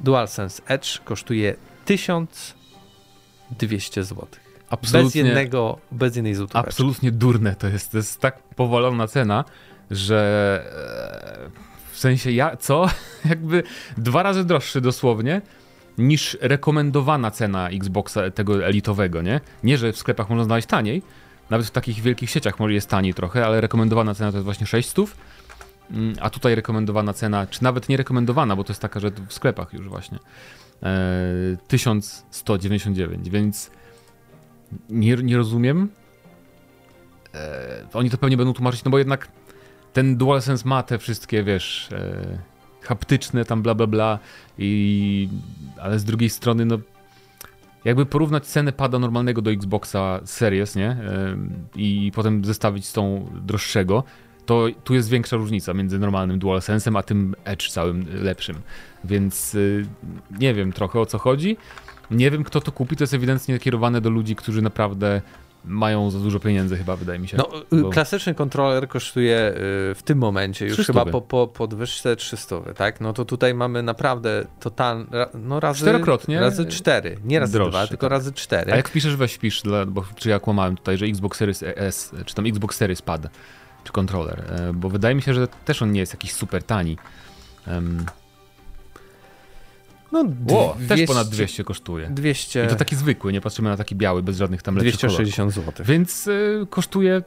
DualSense 0.00 0.62
Edge 0.66 0.98
kosztuje 1.04 1.56
1200 1.84 4.04
zł. 4.04 4.26
Absolutnie, 4.70 5.22
bez 5.22 5.28
jednego, 5.28 5.78
bez 5.92 6.16
jednej 6.16 6.34
złotówki. 6.34 6.58
Absolutnie 6.58 7.12
durne 7.12 7.54
to 7.56 7.68
jest. 7.68 7.90
To 7.92 7.96
jest 7.96 8.20
tak 8.20 8.42
powolona 8.42 9.06
cena, 9.06 9.44
że 9.90 10.62
e, 11.46 11.92
w 11.92 11.98
sensie 11.98 12.30
ja, 12.32 12.56
co? 12.56 12.86
Jakby 13.30 13.62
dwa 13.96 14.22
razy 14.22 14.44
droższy 14.44 14.80
dosłownie 14.80 15.42
niż 15.98 16.38
rekomendowana 16.40 17.30
cena 17.30 17.68
Xboxa 17.68 18.30
tego 18.30 18.66
elitowego, 18.66 19.22
nie? 19.22 19.40
Nie, 19.62 19.78
że 19.78 19.92
w 19.92 19.96
sklepach 19.96 20.28
można 20.28 20.44
znaleźć 20.44 20.68
taniej, 20.68 21.02
nawet 21.50 21.66
w 21.66 21.70
takich 21.70 22.00
wielkich 22.00 22.30
sieciach 22.30 22.60
może 22.60 22.74
jest 22.74 22.88
taniej 22.88 23.14
trochę, 23.14 23.46
ale 23.46 23.60
rekomendowana 23.60 24.14
cena 24.14 24.30
to 24.30 24.36
jest 24.36 24.44
właśnie 24.44 24.66
600, 24.66 25.16
mm, 25.90 26.14
a 26.20 26.30
tutaj 26.30 26.54
rekomendowana 26.54 27.12
cena, 27.12 27.46
czy 27.46 27.64
nawet 27.64 27.88
nie 27.88 27.96
rekomendowana, 27.96 28.56
bo 28.56 28.64
to 28.64 28.72
jest 28.72 28.82
taka, 28.82 29.00
że 29.00 29.10
w 29.28 29.32
sklepach 29.32 29.72
już 29.72 29.88
właśnie, 29.88 30.18
1199, 31.68 33.26
e, 33.26 33.30
więc 33.30 33.70
nie, 34.90 35.16
nie 35.16 35.36
rozumiem. 35.36 35.88
E, 37.34 37.86
oni 37.92 38.10
to 38.10 38.18
pewnie 38.18 38.36
będą 38.36 38.52
tłumaczyć, 38.52 38.84
no 38.84 38.90
bo 38.90 38.98
jednak 38.98 39.28
ten 39.92 40.16
DualSense 40.16 40.68
ma 40.68 40.82
te 40.82 40.98
wszystkie, 40.98 41.42
wiesz, 41.42 41.88
e, 41.92 42.38
haptyczne 42.82 43.44
tam 43.44 43.62
bla 43.62 43.74
bla 43.74 43.86
bla 43.86 44.18
i 44.58 45.28
ale 45.80 45.98
z 45.98 46.04
drugiej 46.04 46.30
strony 46.30 46.64
no 46.64 46.78
jakby 47.84 48.06
porównać 48.06 48.46
cenę 48.46 48.72
pada 48.72 48.98
normalnego 48.98 49.42
do 49.42 49.50
Xboxa 49.50 50.20
Series, 50.24 50.76
nie? 50.76 50.96
I 51.74 52.12
potem 52.14 52.44
zestawić 52.44 52.86
z 52.86 52.92
tą 52.92 53.30
droższego, 53.46 54.04
to 54.48 54.66
tu 54.84 54.94
jest 54.94 55.08
większa 55.08 55.36
różnica 55.36 55.74
między 55.74 55.98
normalnym 55.98 56.40
DualSense'em 56.40 56.98
a 56.98 57.02
tym 57.02 57.34
Edge 57.44 57.70
całym 57.70 58.06
lepszym. 58.22 58.56
Więc 59.04 59.54
y, 59.54 59.86
nie 60.38 60.54
wiem 60.54 60.72
trochę 60.72 61.00
o 61.00 61.06
co 61.06 61.18
chodzi. 61.18 61.56
Nie 62.10 62.30
wiem 62.30 62.44
kto 62.44 62.60
to 62.60 62.72
kupi, 62.72 62.96
to 62.96 63.02
jest 63.02 63.14
ewidentnie 63.14 63.58
kierowane 63.58 64.00
do 64.00 64.10
ludzi, 64.10 64.36
którzy 64.36 64.62
naprawdę 64.62 65.20
mają 65.64 66.10
za 66.10 66.18
dużo 66.18 66.40
pieniędzy 66.40 66.76
chyba, 66.76 66.96
wydaje 66.96 67.18
mi 67.18 67.28
się. 67.28 67.36
No, 67.36 67.50
bo... 67.82 67.90
klasyczny 67.90 68.34
kontroler 68.34 68.88
kosztuje 68.88 69.50
y, 69.50 69.54
w 69.94 70.00
tym 70.04 70.18
momencie 70.18 70.64
już 70.64 70.74
300. 70.74 70.92
chyba 70.92 71.12
po, 71.12 71.20
po 71.20 71.46
podwyżce 71.46 72.16
300, 72.16 72.60
tak? 72.60 73.00
No 73.00 73.12
to 73.12 73.24
tutaj 73.24 73.54
mamy 73.54 73.82
naprawdę 73.82 74.46
totalnie, 74.60 75.04
no 75.34 75.60
razy... 75.60 75.80
Czterokrotnie? 75.80 76.40
Razy 76.40 76.66
cztery, 76.66 77.16
nie 77.24 77.40
razy 77.40 77.52
droższy, 77.52 77.70
dwa, 77.70 77.86
tylko 77.86 78.06
tak. 78.06 78.10
razy 78.10 78.32
cztery. 78.32 78.72
A 78.72 78.76
jak 78.76 78.90
piszesz, 78.90 79.16
weź 79.16 79.34
wpisz, 79.34 79.62
bo 79.86 80.04
czy 80.16 80.28
ja 80.28 80.40
kłamałem 80.40 80.76
tutaj, 80.76 80.98
że 80.98 81.06
Xbox 81.06 81.38
Series 81.38 81.64
S, 81.76 82.14
czy 82.24 82.34
tam 82.34 82.46
Xbox 82.46 82.76
Series 82.76 83.02
Pad, 83.02 83.26
czy 83.84 83.92
kontroler, 83.92 84.44
e, 84.48 84.72
bo 84.72 84.88
wydaje 84.88 85.14
mi 85.14 85.22
się, 85.22 85.34
że 85.34 85.48
też 85.48 85.82
on 85.82 85.92
nie 85.92 86.00
jest 86.00 86.12
jakiś 86.12 86.32
super 86.32 86.62
tani. 86.62 86.96
Um, 87.66 88.06
no, 90.12 90.24
200, 90.24 90.88
też 90.88 91.06
ponad 91.06 91.28
200 91.28 91.64
kosztuje. 91.64 92.06
200. 92.10 92.64
I 92.64 92.68
to 92.68 92.74
taki 92.74 92.96
zwykły, 92.96 93.32
nie 93.32 93.40
patrzymy 93.40 93.70
na 93.70 93.76
taki 93.76 93.96
biały, 93.96 94.22
bez 94.22 94.36
żadnych 94.36 94.62
tam 94.62 94.76
lepszych 94.76 94.98
260 94.98 95.52
zł. 95.52 95.86
Więc 95.86 96.26
y, 96.26 96.66
kosztuje 96.70 97.22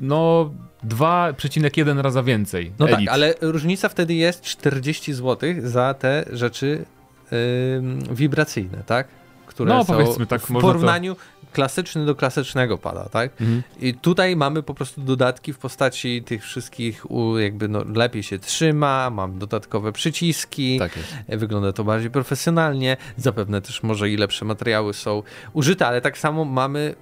no 0.00 0.50
2,1 0.88 2.00
raza 2.00 2.22
więcej. 2.22 2.72
No 2.78 2.88
tak, 2.88 3.00
ale 3.10 3.34
różnica 3.40 3.88
wtedy 3.88 4.14
jest 4.14 4.42
40 4.42 5.12
zł 5.12 5.54
za 5.62 5.94
te 5.94 6.24
rzeczy 6.32 6.84
yy, 7.30 8.14
wibracyjne, 8.14 8.82
tak? 8.86 9.08
Które 9.46 9.74
no, 9.74 9.84
powiedzmy 9.84 10.26
tak, 10.26 10.42
w 10.42 10.52
porównaniu 10.52 11.14
to 11.14 11.20
klasyczny 11.52 12.06
do 12.06 12.14
klasycznego 12.14 12.78
pada, 12.78 13.08
tak? 13.08 13.40
Mhm. 13.40 13.62
I 13.80 13.94
tutaj 13.94 14.36
mamy 14.36 14.62
po 14.62 14.74
prostu 14.74 15.00
dodatki 15.00 15.52
w 15.52 15.58
postaci 15.58 16.22
tych 16.22 16.42
wszystkich, 16.42 17.04
jakby 17.38 17.68
no, 17.68 17.84
lepiej 17.94 18.22
się 18.22 18.38
trzyma, 18.38 19.10
mam 19.10 19.38
dodatkowe 19.38 19.92
przyciski, 19.92 20.78
tak 20.78 20.92
wygląda 21.28 21.72
to 21.72 21.84
bardziej 21.84 22.10
profesjonalnie, 22.10 22.96
zapewne 23.16 23.62
też 23.62 23.82
może 23.82 24.10
i 24.10 24.16
lepsze 24.16 24.44
materiały 24.44 24.94
są 24.94 25.22
użyte, 25.52 25.86
ale 25.86 26.00
tak 26.00 26.18
samo 26.18 26.44
mamy 26.44 26.94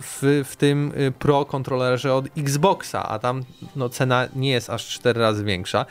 w, 0.00 0.42
w 0.44 0.56
tym 0.56 0.92
y, 1.00 1.12
Pro 1.12 1.44
kontrolerze 1.44 2.14
od 2.14 2.26
Xboxa, 2.38 3.08
a 3.08 3.18
tam 3.18 3.44
no, 3.76 3.88
cena 3.88 4.28
nie 4.36 4.50
jest 4.50 4.70
aż 4.70 4.88
4 4.88 5.20
razy 5.20 5.44
większa. 5.44 5.86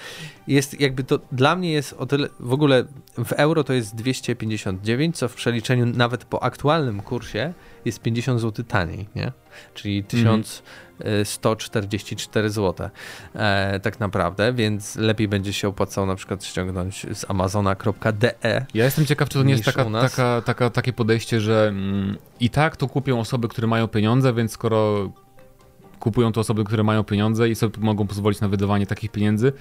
Jest 0.47 0.80
jakby 0.82 1.04
to 1.04 1.19
dla 1.32 1.56
mnie 1.56 1.71
jest 1.71 1.93
o 1.93 2.06
tyle 2.06 2.30
w 2.39 2.54
ogóle 2.54 2.84
w 3.17 3.32
euro 3.32 3.63
to 3.63 3.73
jest 3.73 3.95
259, 3.95 5.17
co 5.17 5.28
w 5.28 5.36
przeliczeniu 5.36 5.86
nawet 5.86 6.26
po 6.26 6.43
aktualnym 6.43 7.02
kursie 7.02 7.54
jest 7.88 8.02
50 8.02 8.41
zł 8.41 8.65
taniej, 8.65 9.08
nie? 9.15 9.32
Czyli 9.73 10.04
1144 10.04 12.50
zł 12.50 12.89
e, 13.36 13.80
tak 13.80 14.00
naprawdę, 14.00 14.54
więc 14.54 14.95
lepiej 14.95 15.28
będzie 15.28 15.54
się 15.54 15.67
opłacało 15.67 16.08
na 16.08 16.15
przykład 16.15 16.45
ściągnąć 16.45 17.06
z 17.13 17.30
amazona.de. 17.30 18.65
Ja 18.73 18.86
jestem 18.86 19.06
ciekaw, 19.06 19.30
czy 19.30 19.38
to 19.38 19.43
nie 19.43 19.54
jest 19.54 19.65
taka, 19.65 19.86
taka, 19.86 20.41
taka, 20.45 20.69
takie 20.69 20.93
podejście, 20.93 21.41
że 21.41 21.67
mm, 21.67 22.17
i 22.39 22.50
tak 22.50 22.78
to 22.78 22.88
kupią 22.88 23.19
osoby, 23.19 23.47
które 23.47 23.67
mają 23.67 23.88
pieniądze, 23.88 24.34
więc 24.34 24.52
skoro 24.52 25.12
kupują 26.00 26.32
to 26.32 26.41
osoby, 26.41 26.63
które 26.63 26.84
mają 26.84 27.04
pieniądze 27.04 27.50
i 27.50 27.56
sobie 27.56 27.80
mogą 27.80 28.08
pozwolić 28.08 28.41
na 28.41 28.47
wydawanie 28.47 28.88
takich 28.88 29.12
pieniędzy, 29.12 29.54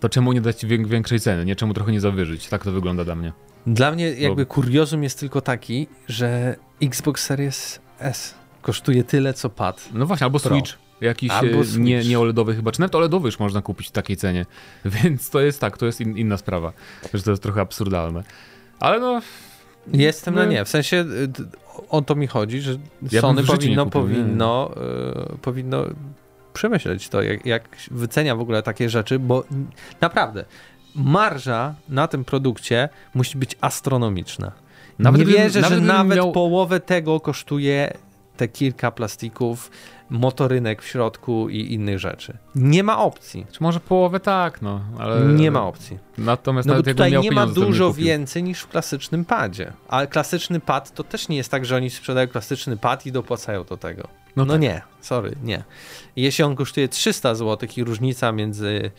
to 0.00 0.08
czemu 0.08 0.32
nie 0.32 0.40
dać 0.40 0.66
większej 0.66 1.20
ceny? 1.20 1.44
Nie? 1.44 1.56
Czemu 1.56 1.74
trochę 1.74 1.92
nie 1.92 2.00
zawyżyć? 2.00 2.46
Tak 2.46 2.64
to 2.64 2.72
wygląda 2.72 3.04
dla 3.04 3.14
mnie. 3.14 3.32
Dla 3.66 3.92
mnie 3.92 4.10
jakby 4.10 4.46
Bo... 4.46 4.54
kuriozum 4.54 5.02
jest 5.02 5.20
tylko 5.20 5.40
taki, 5.40 5.86
że 6.08 6.56
Xbox 6.82 7.24
Series 7.24 7.80
S 7.98 8.34
kosztuje 8.62 9.04
tyle, 9.04 9.34
co 9.34 9.50
pad. 9.50 9.88
No 9.94 10.06
właśnie, 10.06 10.24
albo 10.24 10.40
Pro. 10.40 10.56
Switch. 10.56 10.78
jakiś 11.00 11.30
e, 11.30 11.78
nie, 11.78 12.04
nie 12.04 12.18
OLEDowy 12.20 12.54
chyba, 12.56 12.72
czy 12.72 12.80
nawet 12.80 12.94
OLEDowy 12.94 13.28
już 13.28 13.38
można 13.38 13.62
kupić 13.62 13.88
w 13.88 13.90
takiej 13.90 14.16
cenie. 14.16 14.46
Więc 14.84 15.30
to 15.30 15.40
jest 15.40 15.60
tak, 15.60 15.78
to 15.78 15.86
jest 15.86 16.00
in, 16.00 16.16
inna 16.16 16.36
sprawa, 16.36 16.72
że 17.14 17.22
to 17.22 17.30
jest 17.30 17.42
trochę 17.42 17.60
absurdalne. 17.60 18.24
Ale 18.80 19.00
no, 19.00 19.20
Jestem 19.92 20.34
na 20.34 20.44
No. 20.44 20.50
nie. 20.50 20.64
W 20.64 20.68
sensie 20.68 21.04
o 21.88 22.02
to 22.02 22.14
mi 22.14 22.26
chodzi, 22.26 22.60
że 22.60 22.76
Ja 23.12 23.20
Sony 23.20 23.44
powinno, 23.44 23.84
kupił, 23.84 24.00
powinno, 24.00 24.70
y, 25.34 25.38
powinno 25.38 25.84
przemyśleć 26.52 27.08
to, 27.08 27.22
jak, 27.22 27.46
jak 27.46 27.68
wycenia 27.90 28.36
w 28.36 28.40
ogóle 28.40 28.62
takie 28.62 28.90
rzeczy, 28.90 29.18
bo 29.18 29.44
naprawdę 30.00 30.44
marża 30.94 31.74
na 31.88 32.08
tym 32.08 32.24
produkcie 32.24 32.88
musi 33.14 33.38
być 33.38 33.56
astronomiczna. 33.60 34.52
Nawet 34.98 35.20
nie 35.20 35.26
wierzę, 35.26 35.60
nawet 35.60 35.78
że 35.78 35.84
nawet 35.84 36.16
miał- 36.16 36.32
połowę 36.32 36.80
tego 36.80 37.20
kosztuje 37.20 37.92
te 38.36 38.48
kilka 38.48 38.90
plastików, 38.90 39.70
motorynek 40.10 40.82
w 40.82 40.86
środku 40.86 41.48
i 41.48 41.72
innych 41.74 41.98
rzeczy. 41.98 42.36
Nie 42.54 42.82
ma 42.82 42.98
opcji. 42.98 43.46
czy 43.52 43.62
może 43.62 43.80
połowę 43.80 44.20
tak, 44.20 44.62
no, 44.62 44.80
ale... 44.98 45.20
Nie 45.26 45.50
ma 45.50 45.66
opcji. 45.66 45.98
Natomiast 46.18 46.68
No 46.68 46.82
tutaj 46.82 47.12
nie 47.20 47.30
ma 47.30 47.46
dużo 47.46 47.92
więcej 47.92 48.42
niż 48.42 48.60
w 48.60 48.68
klasycznym 48.68 49.24
padzie. 49.24 49.72
A 49.88 50.06
klasyczny 50.06 50.60
pad 50.60 50.94
to 50.94 51.04
też 51.04 51.28
nie 51.28 51.36
jest 51.36 51.50
tak, 51.50 51.64
że 51.64 51.76
oni 51.76 51.90
sprzedają 51.90 52.28
klasyczny 52.28 52.76
pad 52.76 53.06
i 53.06 53.12
dopłacają 53.12 53.64
do 53.64 53.76
tego. 53.76 54.08
No 54.36 54.44
No, 54.44 54.52
tak. 54.52 54.62
nie, 54.62 54.82
sorry, 55.00 55.36
nie. 55.42 55.64
Jeśli 56.16 56.44
on 56.44 56.56
kosztuje 56.56 56.88
300 56.88 57.34
zł 57.34 57.68
i 57.76 57.84
różnica 57.84 58.32
między 58.32 58.90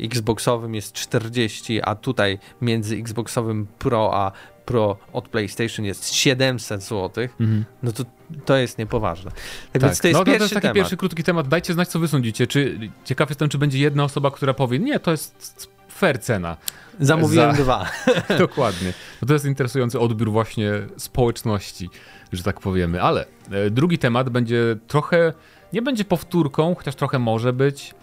Xboxowym 0.00 0.74
jest 0.74 0.92
40, 0.92 1.82
a 1.82 1.94
tutaj 1.94 2.38
między 2.60 2.96
Xboxowym 2.96 3.66
Pro 3.78 4.10
a 4.14 4.32
Pro 4.64 4.96
od 5.12 5.28
PlayStation 5.28 5.84
jest 5.86 6.12
700 6.14 6.82
zł, 6.82 7.24
Mhm. 7.40 7.64
no 7.82 7.92
to 7.92 8.04
to 8.44 8.56
jest 8.56 8.78
niepoważne. 8.78 9.30
Tak, 9.30 9.40
Tak. 9.72 9.82
więc 9.82 10.00
to 10.00 10.08
jest 10.08 10.18
no, 10.18 10.24
to, 10.24 10.30
to 10.30 10.42
jest 10.42 10.48
taki 10.54 10.62
temat. 10.62 10.74
pierwszy 10.74 10.96
krótki 10.96 11.24
temat. 11.24 11.48
Dajcie 11.48 11.72
znać, 11.72 11.88
co 11.88 11.98
wy 11.98 12.08
sądzicie. 12.08 12.46
Czy, 12.46 12.78
ciekaw 13.04 13.28
jestem, 13.28 13.48
czy 13.48 13.58
będzie 13.58 13.78
jedna 13.78 14.04
osoba, 14.04 14.30
która 14.30 14.54
powie, 14.54 14.78
nie, 14.78 15.00
to 15.00 15.10
jest 15.10 15.68
fair 15.88 16.18
cena. 16.20 16.56
Zamówiłem 17.00 17.56
za- 17.56 17.62
dwa. 17.62 17.86
Dokładnie. 18.38 18.92
No 19.22 19.28
to 19.28 19.32
jest 19.34 19.44
interesujący 19.44 20.00
odbiór 20.00 20.30
właśnie 20.30 20.70
społeczności, 20.96 21.90
że 22.32 22.42
tak 22.42 22.60
powiemy. 22.60 23.02
Ale 23.02 23.26
e, 23.50 23.70
drugi 23.70 23.98
temat 23.98 24.30
będzie 24.30 24.76
trochę, 24.86 25.32
nie 25.72 25.82
będzie 25.82 26.04
powtórką, 26.04 26.74
chociaż 26.74 26.94
trochę 26.94 27.18
może 27.18 27.52
być, 27.52 27.94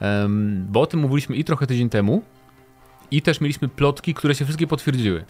em, 0.00 0.66
bo 0.70 0.80
o 0.80 0.86
tym 0.86 1.00
mówiliśmy 1.00 1.36
i 1.36 1.44
trochę 1.44 1.66
tydzień 1.66 1.88
temu, 1.90 2.22
i 3.10 3.22
też 3.22 3.40
mieliśmy 3.40 3.68
plotki, 3.68 4.14
które 4.14 4.34
się 4.34 4.44
wszystkie 4.44 4.66
potwierdziły. 4.66 5.24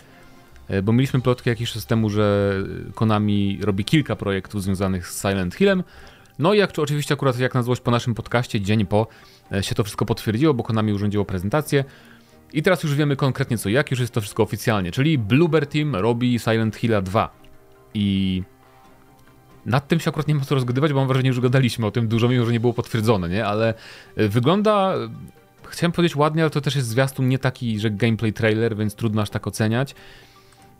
E, 0.68 0.82
Bo 0.82 0.92
mieliśmy 0.92 1.20
plotki 1.20 1.48
jakiś 1.48 1.72
czas 1.72 1.86
temu, 1.86 2.10
że 2.10 2.54
Konami 2.94 3.58
robi 3.62 3.84
kilka 3.84 4.16
projektów 4.16 4.62
związanych 4.62 5.08
z 5.08 5.22
Silent 5.22 5.54
Hillem. 5.54 5.82
No 6.38 6.54
i 6.54 6.58
jak 6.58 6.78
oczywiście 6.78 7.14
akurat 7.14 7.38
jak 7.38 7.54
na 7.54 7.62
złość 7.62 7.80
po 7.80 7.90
naszym 7.90 8.14
podcaście, 8.14 8.60
dzień 8.60 8.86
po, 8.86 9.06
e, 9.52 9.62
się 9.62 9.74
to 9.74 9.84
wszystko 9.84 10.06
potwierdziło, 10.06 10.54
bo 10.54 10.62
Konami 10.62 10.92
urządziło 10.92 11.24
prezentację. 11.24 11.84
I 12.52 12.62
teraz 12.62 12.82
już 12.82 12.94
wiemy 12.94 13.16
konkretnie 13.16 13.58
co, 13.58 13.68
jak 13.68 13.90
już 13.90 14.00
jest 14.00 14.12
to 14.12 14.20
wszystko 14.20 14.42
oficjalnie, 14.42 14.92
czyli 14.92 15.18
Bluebird 15.18 15.72
Team 15.72 15.96
robi 15.96 16.38
Silent 16.38 16.76
Hilla 16.76 17.02
2. 17.02 17.30
I 17.94 18.42
nad 19.66 19.88
tym 19.88 20.00
się 20.00 20.10
akurat 20.10 20.28
nie 20.28 20.34
ma 20.34 20.44
co 20.44 20.54
rozgadywać, 20.54 20.92
bo 20.92 20.98
mam 20.98 21.08
wrażenie, 21.08 21.32
że 21.32 21.36
już 21.36 21.42
gadaliśmy 21.42 21.86
o 21.86 21.90
tym 21.90 22.08
dużo, 22.08 22.28
mimo 22.28 22.44
że 22.44 22.52
nie 22.52 22.60
było 22.60 22.72
potwierdzone, 22.72 23.28
nie? 23.28 23.46
Ale 23.46 23.74
e, 24.16 24.28
wygląda, 24.28 24.94
chciałem 25.68 25.92
powiedzieć 25.92 26.16
ładnie, 26.16 26.42
ale 26.42 26.50
to 26.50 26.60
też 26.60 26.76
jest 26.76 26.88
zwiastun 26.88 27.28
nie 27.28 27.38
taki, 27.38 27.80
że 27.80 27.90
gameplay 27.90 28.32
trailer, 28.32 28.76
więc 28.76 28.94
trudno 28.94 29.22
aż 29.22 29.30
tak 29.30 29.46
oceniać. 29.46 29.94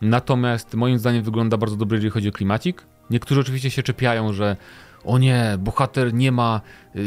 Natomiast 0.02 0.74
moim 0.74 0.98
zdaniem 0.98 1.22
wygląda 1.22 1.56
bardzo 1.56 1.76
dobrze, 1.76 1.96
jeżeli 1.96 2.10
chodzi 2.10 2.28
o 2.28 2.32
klimacik. 2.32 2.82
Niektórzy 3.10 3.40
oczywiście 3.40 3.70
się 3.70 3.82
czepiają, 3.82 4.32
że 4.32 4.56
o 5.04 5.18
nie, 5.18 5.56
bohater 5.58 6.14
nie 6.14 6.32
ma 6.32 6.60
y, 6.96 7.00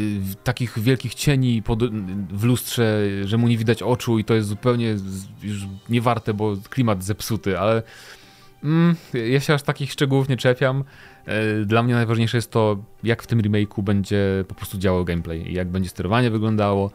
takich 0.44 0.78
wielkich 0.78 1.14
cieni 1.14 1.62
pod, 1.62 1.82
w 2.32 2.44
lustrze, 2.44 3.00
że 3.24 3.36
mu 3.36 3.48
nie 3.48 3.58
widać 3.58 3.82
oczu 3.82 4.18
i 4.18 4.24
to 4.24 4.34
jest 4.34 4.48
zupełnie 4.48 4.98
z, 4.98 5.26
już 5.42 5.66
niewarte, 5.88 6.34
bo 6.34 6.56
klimat 6.70 7.04
zepsuty, 7.04 7.58
ale 7.58 7.82
mm, 8.64 8.96
ja 9.30 9.40
się 9.40 9.54
aż 9.54 9.62
takich 9.62 9.92
szczegółów 9.92 10.28
nie 10.28 10.36
czepiam. 10.36 10.84
E, 11.26 11.64
Dla 11.64 11.82
mnie 11.82 11.94
najważniejsze 11.94 12.38
jest 12.38 12.50
to, 12.50 12.76
jak 13.02 13.22
w 13.22 13.26
tym 13.26 13.40
remake'u 13.40 13.82
będzie 13.82 14.44
po 14.48 14.54
prostu 14.54 14.78
działał 14.78 15.04
gameplay 15.04 15.50
i 15.50 15.54
jak 15.54 15.68
będzie 15.68 15.90
sterowanie 15.90 16.30
wyglądało. 16.30 16.90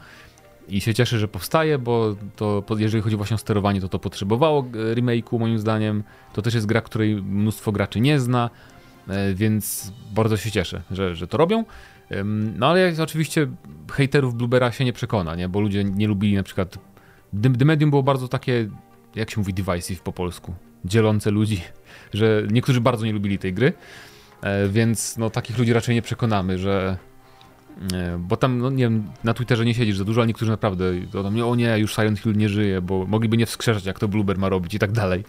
I 0.72 0.82
się 0.82 0.94
cieszę, 0.94 1.20
że 1.20 1.28
powstaje, 1.28 1.78
bo 1.78 2.16
to 2.36 2.64
jeżeli 2.78 3.04
chodzi 3.04 3.16
właśnie 3.16 3.36
o 3.36 3.38
sterowanie, 3.38 3.82
to 3.82 3.90
to 3.90 4.00
potrzebowało 4.00 4.60
e, 4.62 4.96
remake'u 4.96 5.40
moim 5.40 5.60
zdaniem. 5.60 6.04
To 6.34 6.42
też 6.42 6.54
jest 6.54 6.66
gra, 6.66 6.82
której 6.82 7.16
mnóstwo 7.16 7.72
graczy 7.72 8.00
nie 8.00 8.20
zna, 8.20 8.50
e, 9.08 9.34
więc 9.34 9.94
bardzo 10.12 10.38
się 10.38 10.52
cieszę, 10.52 10.82
że, 10.92 11.16
że 11.16 11.28
to 11.28 11.38
robią. 11.38 11.66
No 12.58 12.68
ale 12.68 12.80
jak 12.80 13.00
oczywiście 13.00 13.48
hejterów 13.92 14.36
Bluebera 14.36 14.72
się 14.72 14.86
nie 14.86 14.94
przekona, 14.94 15.36
nie? 15.36 15.50
bo 15.50 15.60
ludzie 15.60 15.84
nie 15.84 16.08
lubili 16.08 16.36
na 16.36 16.44
przykład... 16.44 16.78
The 17.60 17.66
Medium 17.66 17.90
było 17.90 18.04
bardzo 18.04 18.28
takie, 18.28 18.70
jak 19.16 19.32
się 19.32 19.40
mówi 19.40 19.54
divisive 19.54 20.02
po 20.02 20.14
polsku, 20.14 20.54
dzielące 20.86 21.32
ludzi, 21.32 21.62
że 22.14 22.44
niektórzy 22.52 22.82
bardzo 22.82 23.06
nie 23.06 23.14
lubili 23.14 23.40
tej 23.40 23.54
gry, 23.54 23.74
e, 24.42 24.68
więc 24.68 25.18
no 25.18 25.30
takich 25.30 25.58
ludzi 25.58 25.74
raczej 25.74 25.96
nie 25.96 26.02
przekonamy, 26.02 26.58
że... 26.58 26.98
e, 27.94 28.18
Bo 28.20 28.38
tam, 28.38 28.58
no 28.60 28.70
nie 28.70 28.84
wiem, 28.84 29.04
na 29.24 29.34
Twitterze 29.34 29.66
nie 29.66 29.74
siedzisz 29.74 29.98
za 29.98 30.04
dużo, 30.06 30.22
ale 30.22 30.28
niektórzy 30.28 30.52
naprawdę 30.52 30.86
to 31.12 31.24
tam, 31.24 31.42
o 31.42 31.56
nie, 31.56 31.78
już 31.80 31.96
Silent 31.96 32.20
Hill 32.20 32.36
nie 32.38 32.50
żyje, 32.50 32.82
bo 32.82 33.06
mogliby 33.06 33.38
nie 33.38 33.46
wskrzeszać, 33.46 33.86
jak 33.86 34.00
to 34.00 34.08
Blueber 34.08 34.38
ma 34.38 34.50
robić 34.50 34.74
i 34.74 34.80
tak 34.80 34.92
dalej. 34.92 35.24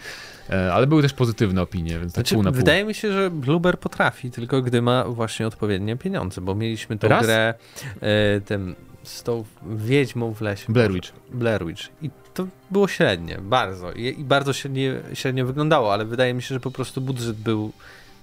E, 0.50 0.72
Ale 0.74 0.86
były 0.86 1.02
też 1.02 1.12
pozytywne 1.12 1.62
opinie, 1.62 1.90
więc 1.90 2.12
tak 2.12 2.14
Znaczy, 2.14 2.34
pół 2.34 2.42
na 2.42 2.50
pół. 2.50 2.56
wydaje 2.56 2.84
mi 2.84 2.94
się, 2.94 3.12
że 3.12 3.30
Blueber 3.30 3.78
potrafi, 3.78 4.30
tylko 4.30 4.62
gdy 4.62 4.82
ma 4.82 5.04
właśnie 5.04 5.46
odpowiednie 5.46 5.96
pieniądze, 5.96 6.40
bo 6.40 6.54
mieliśmy 6.54 6.98
Raz? 7.02 7.24
grę 7.24 7.54
e, 8.00 8.40
tym, 8.40 8.74
z 9.02 9.22
tą 9.22 9.44
wiedźmą 9.76 10.34
w 10.34 10.40
lesie. 10.40 10.72
Blair 10.72 10.92
Witch. 10.92 11.12
Blair 11.32 11.66
Witch. 11.66 11.82
I 12.02 12.10
to 12.34 12.46
było 12.70 12.88
średnie, 12.88 13.38
bardzo. 13.42 13.92
I, 13.92 14.20
i 14.20 14.24
bardzo 14.24 14.52
średnio, 14.52 14.92
średnio 15.14 15.46
wyglądało, 15.46 15.92
ale 15.92 16.04
wydaje 16.04 16.34
mi 16.34 16.42
się, 16.42 16.54
że 16.54 16.60
po 16.60 16.70
prostu 16.70 17.00
budżet 17.00 17.36
był 17.36 17.72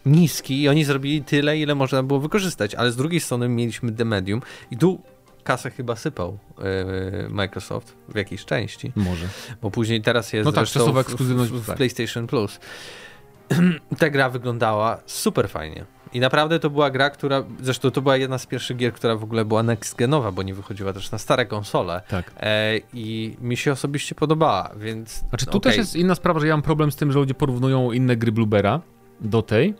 niski 0.10 0.62
i 0.62 0.70
oni 0.70 0.86
zrobili 0.86 1.24
tyle, 1.24 1.58
ile 1.58 1.76
można 1.76 2.04
było 2.04 2.20
wykorzystać. 2.20 2.76
Ale 2.76 2.92
z 2.92 2.96
drugiej 2.96 3.20
strony 3.20 3.50
mieliśmy 3.50 3.92
The 3.92 4.06
Medium 4.06 4.42
i 4.72 4.78
tu 4.78 5.02
kasę 5.44 5.72
chyba 5.72 5.96
sypał 5.96 6.38
e, 6.60 7.30
Microsoft 7.30 7.96
w 8.10 8.16
jakiejś 8.16 8.46
części. 8.46 8.92
Może. 8.96 9.28
Bo 9.62 9.72
później 9.72 10.02
teraz 10.02 10.34
jest 10.34 10.46
No 10.46 10.52
tak, 10.52 10.68
czasowa 10.68 11.04
w, 11.04 11.08
ekskluzywność, 11.08 11.52
w, 11.52 11.56
w 11.56 11.68
tak. 11.68 11.78
PlayStation 11.78 12.28
Plus. 12.28 12.60
Ta 14.00 14.10
gra 14.10 14.30
wyglądała 14.30 15.02
super 15.06 15.50
fajnie. 15.50 15.86
I 16.14 16.20
naprawdę 16.20 16.60
to 16.60 16.70
była 16.70 16.92
gra, 16.92 17.10
która, 17.10 17.44
zresztą 17.62 17.92
to 17.92 18.02
była 18.02 18.18
jedna 18.18 18.38
z 18.38 18.46
pierwszych 18.46 18.78
gier, 18.78 18.94
która 18.94 19.16
w 19.16 19.24
ogóle 19.24 19.46
była 19.46 19.64
next-genowa, 19.64 20.34
bo 20.34 20.44
nie 20.44 20.54
wychodziła 20.54 20.94
też 20.94 21.12
na 21.12 21.18
stare 21.18 21.46
konsole. 21.46 22.02
Tak. 22.08 22.32
E, 22.40 22.78
I 22.94 23.38
mi 23.42 23.58
się 23.58 23.72
osobiście 23.72 24.16
podobała, 24.16 24.72
więc... 24.78 25.24
Znaczy 25.30 25.46
tu 25.46 25.58
okej. 25.58 25.62
też 25.72 25.78
jest 25.78 25.96
inna 25.96 26.16
sprawa, 26.16 26.40
że 26.40 26.48
ja 26.48 26.54
mam 26.54 26.62
problem 26.62 26.92
z 26.92 26.96
tym, 26.96 27.12
że 27.12 27.20
ludzie 27.20 27.34
porównują 27.34 27.92
inne 27.92 28.16
gry 28.18 28.32
Bluebera 28.32 28.82
do 29.22 29.42
tej, 29.42 29.74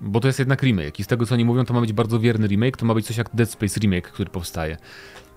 bo 0.00 0.20
to 0.20 0.26
jest 0.28 0.38
jednak 0.38 0.62
remake 0.62 1.00
i 1.00 1.04
z 1.04 1.06
tego 1.06 1.26
co 1.26 1.34
oni 1.34 1.44
mówią, 1.44 1.64
to 1.64 1.74
ma 1.74 1.80
być 1.80 1.92
bardzo 1.92 2.20
wierny 2.20 2.46
remake, 2.46 2.76
to 2.76 2.86
ma 2.86 2.94
być 2.94 3.06
coś 3.06 3.16
jak 3.16 3.28
Dead 3.34 3.50
Space 3.50 3.80
remake, 3.80 4.08
który 4.10 4.30
powstaje. 4.30 4.76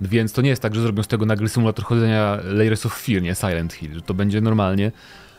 Więc 0.02 0.34
to 0.34 0.42
nie 0.42 0.50
jest 0.50 0.62
tak, 0.62 0.76
że 0.76 0.82
zrobią 0.82 1.04
z 1.04 1.08
tego 1.08 1.26
nagle 1.26 1.50
symulator 1.50 1.86
chodzenia 1.86 2.38
Layers 2.44 2.86
of 2.86 2.94
Fear, 2.94 3.22
nie 3.22 3.36
Silent 3.36 3.74
Hill, 3.74 3.94
że 3.94 4.02
to 4.02 4.14
będzie 4.14 4.42
normalnie 4.42 4.92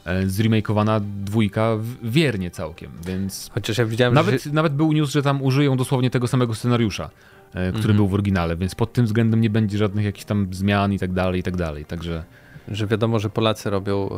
e, 0.04 0.26
zremakeowana 0.26 1.00
dwójka 1.24 1.76
wiernie 2.02 2.50
całkiem, 2.50 2.90
więc 3.06 3.50
Chociaż 3.54 3.78
ja 3.78 3.84
widziałem, 3.84 4.14
że... 4.14 4.22
nawet, 4.22 4.46
nawet 4.46 4.74
był 4.74 4.92
news, 4.92 5.10
że 5.10 5.22
tam 5.22 5.42
użyją 5.42 5.76
dosłownie 5.76 6.10
tego 6.10 6.28
samego 6.28 6.54
scenariusza, 6.54 7.04
e, 7.04 7.68
który 7.68 7.78
Mhm. 7.78 7.96
był 7.96 8.08
w 8.08 8.14
oryginale, 8.14 8.56
więc 8.56 8.74
pod 8.74 8.92
tym 8.92 9.04
względem 9.04 9.40
nie 9.40 9.50
będzie 9.50 9.78
żadnych 9.78 10.04
jakichś 10.04 10.24
tam 10.24 10.48
zmian 10.50 10.92
i 10.92 10.98
tak 10.98 11.12
dalej, 11.12 11.40
i 11.40 11.42
tak 11.42 11.56
dalej, 11.56 11.84
także... 11.84 12.24
że 12.68 12.86
wiadomo, 12.86 13.18
że 13.18 13.30
Polacy 13.30 13.70
robią 13.70 14.10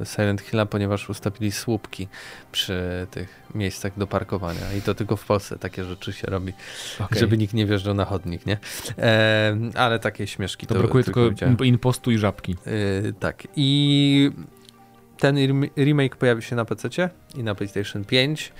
e, 0.00 0.06
Silent 0.06 0.40
Hilla, 0.40 0.66
ponieważ 0.66 1.10
ustawili 1.10 1.52
słupki 1.52 2.08
przy 2.52 3.06
tych 3.10 3.42
miejscach 3.54 3.92
do 3.98 4.06
parkowania 4.06 4.72
i 4.78 4.82
to 4.82 4.94
tylko 4.94 5.16
w 5.16 5.24
Polsce 5.24 5.58
takie 5.58 5.84
rzeczy 5.84 6.12
się 6.12 6.26
robi, 6.26 6.52
okej. 7.00 7.20
żeby 7.20 7.38
nikt 7.38 7.54
nie 7.54 7.66
wjeżdżał 7.66 7.94
na 7.94 8.04
chodnik, 8.04 8.46
nie? 8.46 8.58
E, 8.98 9.56
ale 9.74 9.98
takie 9.98 10.26
śmieszki 10.26 10.66
To 10.66 10.74
to, 10.74 10.80
brakuje 10.80 11.04
tylko 11.04 11.64
impostu 11.64 12.10
i 12.10 12.18
żabki. 12.18 12.56
E, 12.66 13.12
tak. 13.12 13.48
I 13.56 14.30
ten 15.18 15.36
rem- 15.36 15.70
remake 15.76 16.16
pojawi 16.16 16.42
się 16.42 16.56
na 16.56 16.64
PC 16.64 17.10
i 17.36 17.42
na 17.42 17.54
PlayStation 17.54 18.04
5. 18.04 18.52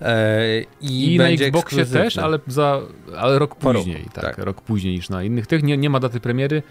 E, 0.00 0.60
I, 0.80 1.14
I, 1.14 1.18
na 1.18 1.28
Xboxie 1.28 1.86
też, 1.86 2.18
ale, 2.18 2.38
za, 2.46 2.80
ale 3.16 3.38
rok 3.38 3.54
Po 3.56 3.72
roku, 3.72 3.84
później. 3.84 4.04
tak, 4.12 4.24
tak. 4.24 4.38
rok 4.38 4.60
później 4.60 4.94
niż 4.94 5.08
na 5.08 5.22
innych. 5.22 5.46
Tych 5.46 5.62
nie, 5.62 5.76
nie 5.76 5.90
ma 5.90 6.00
daty 6.00 6.20
premiery. 6.20 6.62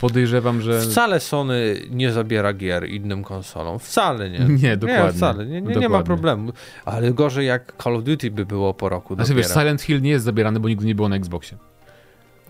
Podejrzewam, 0.00 0.60
że. 0.60 0.80
Wcale 0.80 1.20
Sony 1.20 1.76
nie 1.90 2.12
zabiera 2.12 2.52
gier 2.52 2.88
innym 2.88 3.24
konsolom. 3.24 3.78
Wcale 3.78 4.30
nie. 4.30 4.38
Nie, 4.62 4.76
dokładnie. 4.76 5.04
Nie, 5.06 5.12
wcale. 5.12 5.46
Nie, 5.46 5.52
nie, 5.52 5.60
nie 5.60 5.74
ma 5.74 5.80
Dokładnie. 5.80 6.06
problemu. 6.06 6.52
Ale 6.84 7.12
gorzej 7.12 7.46
jak 7.46 7.72
Call 7.82 7.96
of 7.96 8.04
Duty 8.04 8.30
by 8.30 8.46
było 8.46 8.74
po 8.74 8.88
roku 8.88 9.14
Znaczy 9.14 9.34
wiesz, 9.34 9.46
dopiero. 9.46 9.60
Silent 9.60 9.82
Hill 9.82 10.02
nie 10.02 10.10
jest 10.10 10.24
zabierany, 10.24 10.60
bo 10.60 10.68
nigdy 10.68 10.86
nie 10.86 10.94
było 10.94 11.08
na 11.08 11.16
Xboxie. 11.16 11.58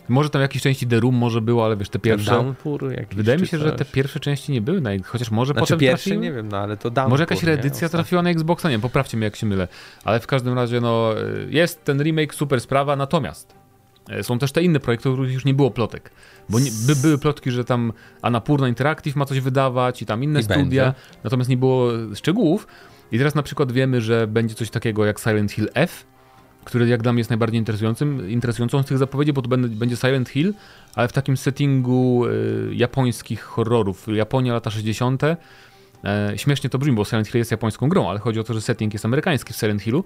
Może 0.09 0.31
tam 0.31 0.43
jakieś 0.43 0.63
części 0.63 0.87
The 0.87 1.01
Room 1.01 1.15
może 1.15 1.41
było, 1.41 1.65
ale 1.65 1.77
wiesz, 1.77 1.89
te 1.89 1.99
pierwsze. 1.99 2.31
Downpour 2.31 2.93
jakiś 2.93 3.17
Wydaje 3.17 3.39
mi 3.39 3.47
się, 3.47 3.59
że 3.59 3.73
te 3.73 3.85
pierwsze 3.85 4.21
części 4.21 4.53
nie 4.53 4.61
były 4.61 4.81
na 4.81 4.91
chociaż 5.05 5.31
może 5.31 5.53
Znaczy 5.53 5.61
potem 5.61 5.79
pierwsze 5.79 6.05
trafiły? 6.11 6.25
nie 6.27 6.33
wiem, 6.33 6.49
no 6.49 6.57
ale 6.59 6.77
to 6.77 6.91
Downpour, 6.91 7.11
Może 7.11 7.23
jakaś 7.23 7.43
nie? 7.43 7.47
reedycja 7.49 7.87
Ostatnio. 7.87 7.99
trafiła 7.99 8.23
na 8.23 8.31
Xboxa, 8.31 8.71
nie 8.71 8.79
poprawcie 8.79 9.17
mnie 9.17 9.25
jak 9.25 9.37
się 9.37 9.47
mylę. 9.47 9.69
Ale 10.05 10.21
w 10.21 10.27
każdym 10.27 10.55
razie, 10.55 10.81
no, 10.81 11.15
jest 11.49 11.85
ten 11.85 12.03
remake, 12.03 12.35
super 12.35 12.61
sprawa, 12.61 12.97
natomiast 12.97 13.60
są 14.23 14.39
też 14.39 14.53
te 14.53 14.63
inne 14.63 14.81
projekty, 14.81 15.09
o 15.09 15.13
których 15.13 15.33
już 15.33 15.45
nie 15.45 15.55
było 15.55 15.71
plotek. 15.71 16.11
Bo 16.49 16.61
nie, 16.61 16.71
by, 16.87 16.97
były 16.97 17.19
plotki, 17.19 17.51
że 17.51 17.65
tam 17.65 17.93
Anapurna 18.23 18.69
Interactive 18.69 19.17
ma 19.17 19.25
coś 19.25 19.41
wydawać 19.41 20.03
i 20.03 20.07
tam 20.07 20.25
inne 20.25 20.41
I 20.41 20.43
studia, 20.43 20.61
będzie. 20.61 20.93
natomiast 21.25 21.51
nie 21.51 21.57
było 21.57 21.89
szczegółów. 22.15 22.67
I 23.13 23.19
teraz 23.19 23.35
na 23.35 23.43
przykład 23.43 23.73
wiemy, 23.73 24.01
że 24.01 24.27
będzie 24.27 24.55
coś 24.55 24.71
takiego 24.71 25.05
jak 25.05 25.21
Silent 25.21 25.53
Hill 25.53 25.69
F, 25.75 26.07
który 26.65 26.89
jak 26.89 27.03
dla 27.03 27.13
mnie 27.13 27.21
jest 27.21 27.31
najbardziej 27.31 27.59
interesującym, 27.59 28.31
interesującą 28.31 28.83
z 28.83 28.87
tych 28.87 28.99
zapowiedzi, 28.99 29.33
bo 29.33 29.43
to 29.43 29.49
będzie, 29.49 29.69
będzie 29.69 29.97
Silent 29.97 30.29
Hill, 30.29 30.55
ale 30.95 31.09
w 31.09 31.13
takim 31.13 31.37
settingu 31.37 32.27
y, 32.27 32.75
japońskich 32.75 33.43
horrorów. 33.43 34.07
Japonia, 34.09 34.53
lata 34.53 34.71
60. 34.71 35.23
E, 36.05 36.33
śmiesznie 36.37 36.71
to 36.71 36.79
brzmi, 36.79 36.93
bo 36.93 37.05
Silent 37.05 37.29
Hill 37.29 37.39
jest 37.39 37.51
japońską 37.51 37.89
grą, 37.89 38.11
ale 38.11 38.19
chodzi 38.19 38.41
o 38.41 38.45
to, 38.45 38.55
że 38.55 38.61
setting 38.61 38.93
jest 38.93 39.05
amerykański 39.05 39.53
w 39.53 39.57
Silent 39.57 39.83
Hillu, 39.83 40.05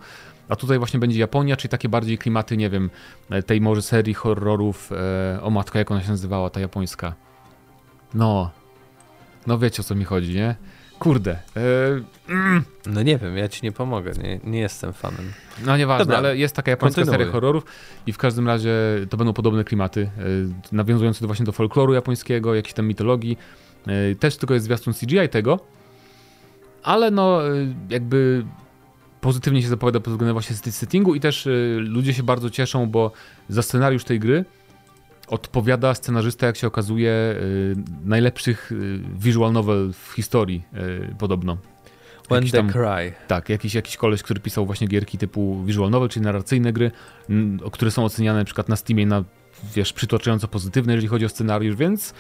a 0.49 0.57
tutaj 0.57 0.79
właśnie 0.79 1.01
będzie 1.01 1.19
Japonia, 1.21 1.57
czyli 1.57 1.71
takie 1.71 1.89
bardziej 1.89 2.19
klimaty, 2.19 2.57
nie 2.57 2.71
wiem, 2.71 2.91
e, 3.31 3.43
tej 3.43 3.61
może 3.61 3.83
serii 3.83 4.15
horrorów, 4.15 4.91
e, 5.37 5.43
o 5.43 5.51
matko, 5.51 5.79
jak 5.79 5.91
ona 5.91 6.03
się 6.03 6.11
nazywała, 6.11 6.51
ta 6.51 6.61
japońska? 6.61 7.15
No, 8.15 8.51
no 9.47 9.59
wiecie 9.59 9.81
o 9.81 9.85
co 9.85 9.95
mi 9.95 10.05
chodzi, 10.05 10.35
nie? 10.35 10.55
Kurde. 10.99 11.33
E, 11.33 11.41
mm, 12.29 12.65
No 12.87 13.03
nie 13.03 13.19
wiem, 13.19 13.37
ja 13.37 13.49
ci 13.49 13.61
nie 13.63 13.73
pomogę, 13.73 14.13
nie, 14.23 14.41
nie 14.45 14.61
jestem 14.61 14.93
fanem. 14.93 15.33
no 15.67 15.77
nieważne, 15.77 16.05
Dobra. 16.05 16.19
ale 16.19 16.37
jest 16.37 16.57
taka 16.57 16.71
japońska 16.71 17.01
Kontynuuj. 17.03 17.19
seria 17.21 17.33
horrorów 17.33 17.65
i 18.07 18.13
w 18.13 18.19
każdym 18.19 18.47
razie 18.47 18.73
to 19.11 19.17
będą 19.17 19.33
podobne 19.33 19.65
klimaty, 19.65 20.11
e, 20.19 20.23
nawiązujące 20.77 21.21
do 21.21 21.27
właśnie 21.27 21.47
do 21.47 21.53
folkloru 21.53 21.95
japońskiego, 21.95 22.55
jakiejś 22.55 22.75
tam 22.75 22.87
mitologii. 22.87 23.39
Też 24.21 24.37
tylko 24.37 24.55
jest 24.55 24.65
zwiastun 24.65 24.95
CGI 24.95 25.29
tego, 25.31 25.61
ale 26.83 27.11
no 27.11 27.41
jakby 27.91 28.45
pozytywnie 29.25 29.63
się 29.63 29.69
zapowiada 29.69 30.01
pod 30.01 30.13
względem 30.13 30.33
właśnie 30.35 30.57
set- 30.57 30.71
settingu 30.75 31.15
i 31.15 31.21
też 31.21 31.47
e, 31.47 31.51
ludzie 31.79 32.15
się 32.15 32.23
bardzo 32.23 32.51
cieszą, 32.51 32.87
bo 32.87 33.13
za 33.49 33.63
scenariusz 33.63 34.05
tej 34.05 34.21
gry 34.21 34.45
odpowiada 35.29 35.95
scenarzysta, 35.95 36.47
jak 36.47 36.57
się 36.57 36.67
okazuje, 36.67 37.11
e, 37.11 37.35
najlepszych 38.05 38.73
e, 38.73 38.75
visual 39.19 39.53
novel 39.53 39.93
w 39.93 40.13
historii 40.17 40.63
podobno. 41.19 41.57
When 42.27 42.37
Jakiś 42.39 42.53
tam- 42.53 42.69
cry. 42.71 43.13
Tak, 43.29 43.49
jakiś, 43.49 43.75
jakiś 43.75 43.97
koleś, 43.97 44.23
który 44.23 44.41
pisał 44.41 44.67
właśnie 44.67 44.87
gierki 44.87 45.19
typu 45.19 45.63
visual 45.65 45.91
novel, 45.91 46.09
czyli 46.09 46.25
narracyjne 46.25 46.73
gry, 46.73 46.91
które 47.73 47.91
są 47.91 48.05
oceniane 48.05 48.39
na 48.39 48.45
przykład 48.45 48.69
na 48.69 48.77
Steamie 48.77 49.07
na, 49.07 49.25
wiesz, 49.75 49.93
przytłaczająco 49.93 50.49
pozytywne, 50.49 50.93
jeżeli 50.93 51.09
chodzi 51.09 51.25
o 51.25 51.29
scenariusz, 51.29 51.77
więc 51.77 52.15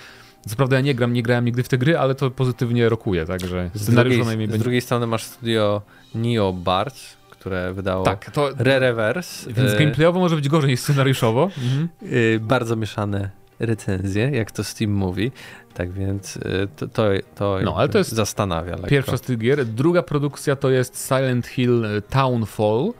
co 0.48 0.56
prawda 0.56 0.76
ja 0.76 0.82
nie 0.82 0.94
gram, 0.94 1.12
nie 1.12 1.22
grałem 1.22 1.44
nigdy 1.44 1.62
w 1.62 1.68
te 1.68 1.78
gry, 1.78 1.98
ale 1.98 2.14
to 2.14 2.30
pozytywnie 2.30 2.88
rokuje, 2.88 3.26
także 3.26 3.70
Z 3.74 3.82
scenariusz 3.82 4.16
drugiej, 4.16 4.20
przynajmniej 4.20 4.60
z 4.60 4.62
drugiej 4.62 4.80
strony 4.80 5.06
masz 5.06 5.24
studio 5.24 5.82
Neo 6.14 6.52
Bards, 6.52 7.16
które 7.30 7.72
wydało 7.72 8.04
Tak, 8.04 8.30
to... 8.30 8.50
Re-Reverse. 8.58 9.52
Więc 9.52 9.72
e, 9.72 9.78
gameplayowo 9.78 10.20
może 10.20 10.36
być 10.36 10.48
gorzej 10.48 10.70
niż 10.70 10.80
scenariuszowo. 10.80 11.50
Mhm. 11.64 11.88
y, 12.02 12.40
bardzo 12.42 12.76
mieszane 12.76 13.30
recenzje, 13.58 14.30
jak 14.30 14.50
to 14.50 14.64
Steam 14.64 14.90
mówi. 14.92 15.32
Tak 15.74 15.92
więc 15.92 16.36
y, 16.36 16.40
to, 16.76 16.88
to, 16.88 17.02
to 17.34 17.58
No, 17.64 17.76
ale 17.76 17.88
to 17.88 17.98
jest 17.98 18.12
zastanawia 18.12 18.72
lekko. 18.72 18.88
Pierwsza 18.88 19.16
z 19.16 19.20
tych 19.20 19.38
gier. 19.38 19.66
Druga 19.66 20.02
produkcja 20.02 20.56
to 20.56 20.70
jest 20.70 21.08
Silent 21.08 21.46
Hill 21.46 21.86
Townfall 22.10 22.92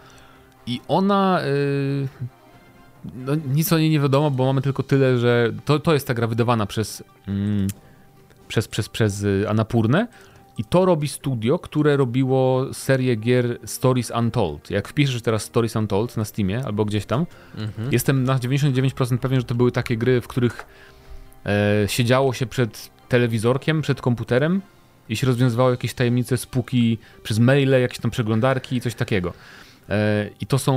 i 0.66 0.80
ona... 0.88 1.40
no, 3.14 3.32
nic 3.34 3.72
o 3.72 3.78
niej 3.78 3.90
nie 3.90 4.00
wiadomo, 4.00 4.30
bo 4.30 4.44
mamy 4.44 4.62
tylko 4.62 4.82
tyle, 4.82 5.18
że 5.18 5.52
to, 5.64 5.78
to 5.78 5.92
jest 5.92 6.06
ta 6.06 6.14
gra 6.14 6.26
wydawana 6.26 6.66
przez, 6.66 7.04
mm, 7.28 7.66
przez, 8.48 8.68
przez, 8.68 8.88
przez 8.88 9.22
y, 9.22 9.44
Anapurnę 9.48 10.06
i 10.58 10.64
to 10.64 10.84
robi 10.84 11.08
studio, 11.08 11.58
które 11.58 11.96
robiło 11.96 12.74
serię 12.74 13.16
gier 13.16 13.58
Stories 13.64 14.12
Untold. 14.18 14.70
Jak 14.70 14.88
wpiszesz 14.88 15.22
teraz 15.22 15.42
Stories 15.42 15.76
Untold 15.76 16.16
na 16.16 16.24
Steamie 16.24 16.64
albo 16.64 16.84
gdzieś 16.84 17.06
tam, 17.06 17.26
Mhm. 17.58 17.92
Jestem 17.92 18.24
na 18.24 18.38
99% 18.38 19.18
pewien, 19.18 19.40
że 19.40 19.46
to 19.46 19.54
były 19.54 19.72
takie 19.72 19.96
gry, 19.96 20.20
w 20.20 20.28
których 20.28 20.66
e, 21.46 21.84
siedziało 21.88 22.32
się 22.32 22.46
przed 22.46 22.90
telewizorkiem, 23.08 23.82
przed 23.82 24.00
komputerem 24.00 24.60
i 25.08 25.16
się 25.16 25.26
rozwiązywało 25.26 25.70
jakieś 25.70 25.94
tajemnice, 25.94 26.36
spuki 26.36 26.98
przez 27.22 27.38
maile, 27.38 27.80
jakieś 27.80 27.98
tam 27.98 28.10
przeglądarki 28.10 28.76
i 28.76 28.80
coś 28.80 28.94
takiego. 28.94 29.32
E, 29.88 30.30
I 30.40 30.46
to 30.46 30.58
są 30.58 30.74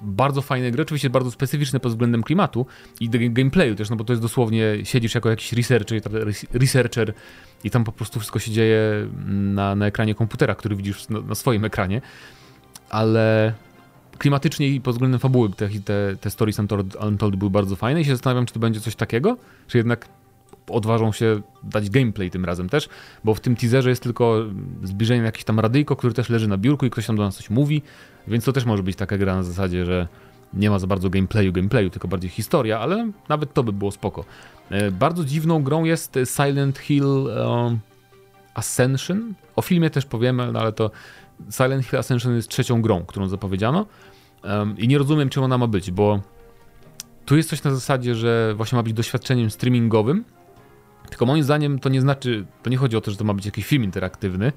bardzo 0.00 0.42
fajne 0.42 0.70
gry, 0.70 0.82
oczywiście 0.82 1.10
bardzo 1.10 1.30
specyficzne 1.30 1.80
pod 1.80 1.92
względem 1.92 2.22
klimatu 2.22 2.66
i 3.00 3.08
gameplayu 3.08 3.74
też, 3.74 3.90
no 3.90 3.96
bo 3.96 4.04
to 4.04 4.12
jest 4.12 4.22
dosłownie, 4.22 4.64
siedzisz 4.84 5.14
jako 5.14 5.30
jakiś 5.30 5.52
researcher, 5.52 6.02
researcher 6.52 7.14
i 7.64 7.70
tam 7.70 7.84
po 7.84 7.92
prostu 7.92 8.20
wszystko 8.20 8.38
się 8.38 8.50
dzieje 8.50 8.80
na, 9.26 9.74
na 9.74 9.86
ekranie 9.86 10.14
komputera, 10.14 10.54
który 10.54 10.76
widzisz 10.76 11.08
na, 11.08 11.20
na 11.20 11.34
swoim 11.34 11.64
ekranie, 11.64 12.00
ale 12.90 13.52
klimatycznie 14.18 14.68
i 14.68 14.80
pod 14.80 14.94
względem 14.94 15.20
fabuły 15.20 15.50
te, 15.50 15.68
te, 15.68 16.16
te 16.20 16.30
Stories 16.30 16.58
Untold, 16.58 16.94
Untold 16.94 17.36
były 17.36 17.50
bardzo 17.50 17.76
fajne 17.76 18.00
i 18.00 18.04
się 18.04 18.10
zastanawiam, 18.10 18.46
czy 18.46 18.54
to 18.54 18.60
będzie 18.60 18.80
coś 18.80 18.96
takiego, 18.96 19.36
czy 19.66 19.78
jednak 19.78 20.08
odważą 20.70 21.12
się 21.12 21.40
dać 21.62 21.90
gameplay 21.90 22.30
tym 22.30 22.44
razem 22.44 22.68
też, 22.68 22.88
bo 23.24 23.34
w 23.34 23.40
tym 23.40 23.56
teaserze 23.56 23.90
jest 23.90 24.02
tylko 24.02 24.44
zbliżenie 24.82 25.22
jakieś 25.22 25.44
tam 25.44 25.60
radyjko, 25.60 25.96
który 25.96 26.14
też 26.14 26.28
leży 26.28 26.48
na 26.48 26.56
biurku 26.58 26.86
i 26.86 26.90
ktoś 26.90 27.06
tam 27.06 27.16
do 27.16 27.22
nas 27.22 27.36
coś 27.36 27.50
mówi, 27.50 27.82
więc 28.28 28.44
to 28.44 28.52
też 28.52 28.64
może 28.64 28.82
być 28.82 28.96
taka 28.96 29.18
gra 29.18 29.36
na 29.36 29.42
zasadzie, 29.42 29.84
że 29.84 30.08
nie 30.54 30.70
ma 30.70 30.78
za 30.78 30.86
bardzo 30.86 31.10
gameplayu, 31.10 31.52
gameplayu, 31.52 31.90
tylko 31.90 32.08
bardziej 32.08 32.30
historia, 32.30 32.80
ale 32.80 33.10
nawet 33.28 33.54
to 33.54 33.62
by 33.62 33.72
było 33.72 33.90
spoko. 33.90 34.24
E, 34.70 34.90
Bardzo 34.90 35.24
dziwną 35.24 35.62
grą 35.62 35.84
jest 35.84 36.18
Silent 36.36 36.78
Hill 36.78 37.04
um, 37.04 37.78
Ascension. 38.54 39.34
O 39.56 39.62
filmie 39.62 39.90
też 39.90 40.06
powiemy, 40.06 40.52
no 40.52 40.60
ale 40.60 40.72
to 40.72 40.90
Silent 41.50 41.86
Hill 41.86 41.98
Ascension 41.98 42.36
jest 42.36 42.48
trzecią 42.48 42.82
grą, 42.82 43.04
którą 43.04 43.28
zapowiedziano 43.28 43.86
i 44.78 44.88
nie 44.88 44.98
rozumiem, 44.98 45.28
czym 45.28 45.42
ona 45.42 45.58
ma 45.58 45.66
być, 45.66 45.90
bo 45.90 46.20
tu 47.24 47.36
jest 47.36 47.48
coś 47.48 47.62
na 47.62 47.74
zasadzie, 47.74 48.14
że 48.14 48.54
właśnie 48.56 48.76
ma 48.76 48.82
być 48.82 48.92
doświadczeniem 48.92 49.50
streamingowym, 49.50 50.24
tylko 51.10 51.26
moim 51.26 51.42
zdaniem 51.42 51.78
to 51.78 51.88
nie 51.88 52.00
znaczy, 52.00 52.44
to 52.62 52.70
nie 52.70 52.76
chodzi 52.76 52.96
o 52.96 53.00
to, 53.00 53.10
że 53.10 53.16
to 53.16 53.24
ma 53.24 53.34
być 53.34 53.46
jakiś 53.46 53.66
film 53.66 53.84
interaktywny, 53.84 54.52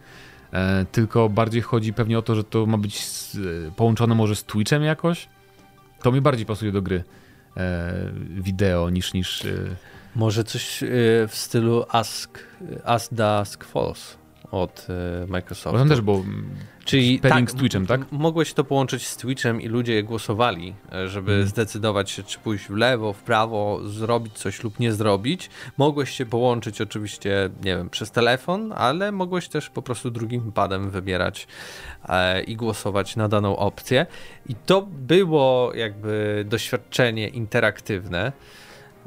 e, 0.54 0.86
tylko 0.92 1.30
bardziej 1.30 1.62
chodzi 1.62 1.94
pewnie 1.94 2.20
o 2.20 2.22
to, 2.22 2.36
że 2.36 2.44
to 2.44 2.66
ma 2.66 2.78
być 2.78 3.06
z, 3.06 3.36
e, 3.36 3.40
połączone 3.76 4.16
może 4.16 4.36
z 4.36 4.44
Twitchem 4.44 4.84
jakoś. 4.84 5.30
To 6.02 6.12
mi 6.12 6.22
bardziej 6.22 6.46
pasuje 6.46 6.72
do 6.72 6.82
gry 6.82 7.04
e, 7.58 7.94
wideo 8.38 8.90
niż 8.90 9.14
niż. 9.14 9.46
E, 9.46 9.52
Może 10.16 10.44
coś 10.44 10.84
y, 10.84 10.88
w 11.28 11.36
stylu 11.36 11.86
Ask, 11.90 12.40
Ask 12.86 13.14
Dusk 13.14 13.64
Falls 13.64 14.18
od 14.52 14.88
bo 15.28 15.32
Microsoftu. 15.32 15.80
tam 15.80 15.90
też 15.90 16.02
było. 16.02 16.24
Czyli 16.86 17.20
pairing 17.20 17.52
z 17.52 17.56
Twitchem, 17.56 17.86
tak? 17.88 18.02
Mogłeś 18.12 18.54
to 18.54 18.64
połączyć 18.64 19.08
z 19.08 19.18
Twitchem 19.18 19.62
i 19.62 19.68
ludzie 19.68 20.04
głosowali, 20.04 20.76
e, 20.94 21.08
żeby 21.08 21.32
Mhm. 21.32 21.48
zdecydować 21.50 22.12
się, 22.12 22.24
czy 22.24 22.40
pójść 22.40 22.66
w 22.68 22.76
lewo, 22.76 23.14
w 23.14 23.24
prawo, 23.24 23.80
zrobić 23.84 24.34
coś 24.34 24.64
lub 24.64 24.80
nie 24.80 24.94
zrobić. 24.94 25.50
Mogłeś 25.78 26.10
się 26.10 26.26
połączyć 26.26 26.82
oczywiście, 26.82 27.50
nie 27.64 27.76
wiem, 27.76 27.90
przez 27.90 28.12
telefon, 28.12 28.74
ale 28.76 29.12
mogłeś 29.12 29.48
też 29.48 29.70
po 29.70 29.82
prostu 29.82 30.12
drugim 30.12 30.52
padem 30.52 30.90
wybierać 30.90 31.48
e, 32.10 32.42
i 32.44 32.56
głosować 32.56 33.16
na 33.16 33.28
daną 33.28 33.58
opcję. 33.58 34.06
I 34.50 34.56
to 34.66 34.82
było 34.82 35.72
jakby 35.76 36.46
doświadczenie 36.50 37.28
interaktywne. 37.28 38.32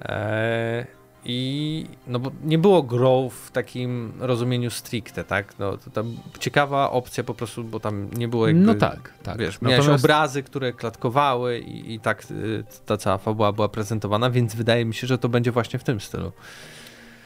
E, 0.03 0.87
I 1.25 1.87
no 2.07 2.19
bo 2.19 2.31
nie 2.45 2.59
było 2.59 2.83
grą 2.83 3.29
w 3.29 3.51
takim 3.51 4.13
rozumieniu 4.19 4.71
stricte, 4.71 5.25
tak? 5.25 5.59
No, 5.59 5.77
to 5.77 5.91
tam 5.91 6.17
ciekawa 6.39 6.91
opcja 6.91 7.25
po 7.25 7.35
prostu, 7.35 7.65
bo 7.65 7.81
tam 7.81 8.11
nie 8.17 8.29
było 8.29 8.47
jakby... 8.47 8.63
No 8.63 8.75
tak, 8.75 9.13
tak. 9.23 9.39
Wiesz, 9.39 9.61
miałeś 9.61 9.79
Natomiast- 9.79 10.05
obrazy, 10.05 10.43
które 10.43 10.73
klatkowały 10.73 11.59
i, 11.59 11.95
i 11.95 12.01
tak 12.01 12.25
y, 12.31 12.65
ta 12.87 12.97
cała 12.97 13.19
fabuła 13.19 13.53
była 13.53 13.69
prezentowana, 13.69 14.31
więc 14.31 14.55
wydaje 14.55 14.85
mi 14.85 14.95
się, 14.95 15.07
że 15.07 15.19
to 15.19 15.29
będzie 15.29 15.53
właśnie 15.53 15.79
w 15.79 15.85
tym 15.85 16.01
stylu. 16.01 16.33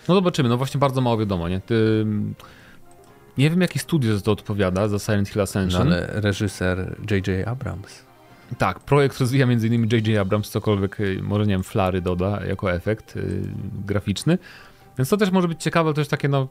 No 0.08 0.14
zobaczymy, 0.14 0.48
no 0.48 0.56
właśnie 0.56 0.80
bardzo 0.80 1.00
mało 1.00 1.18
wiadomo, 1.18 1.48
nie? 1.48 1.60
Ty, 1.60 2.06
nie 3.38 3.50
wiem, 3.50 3.60
jaki 3.60 3.78
studio 3.78 4.16
za 4.16 4.20
to 4.20 4.32
odpowiada, 4.32 4.88
za 4.88 4.98
Silent 4.98 5.28
Hill 5.28 5.36
No, 5.36 5.42
Ascension. 5.42 5.82
ale 5.92 6.06
reżyser 6.12 6.96
J.J. 7.10 7.48
Abrams. 7.48 8.05
Tak, 8.58 8.80
projekt 8.80 9.20
rozwija 9.20 9.46
m.in. 9.46 9.88
J.J. 9.92 10.18
Abrams, 10.20 10.50
cokolwiek, 10.50 11.00
y, 11.00 11.20
może 11.22 11.46
nie 11.46 11.54
wiem, 11.54 11.62
flary 11.62 12.00
doda 12.00 12.44
jako 12.48 12.72
efekt 12.72 13.16
y, 13.16 13.42
graficzny. 13.86 14.38
Więc 14.98 15.08
to 15.08 15.16
też 15.16 15.30
może 15.30 15.48
być 15.48 15.62
ciekawe, 15.62 15.88
ale 15.88 15.94
też 15.94 16.08
takie 16.08 16.28
no 16.28 16.48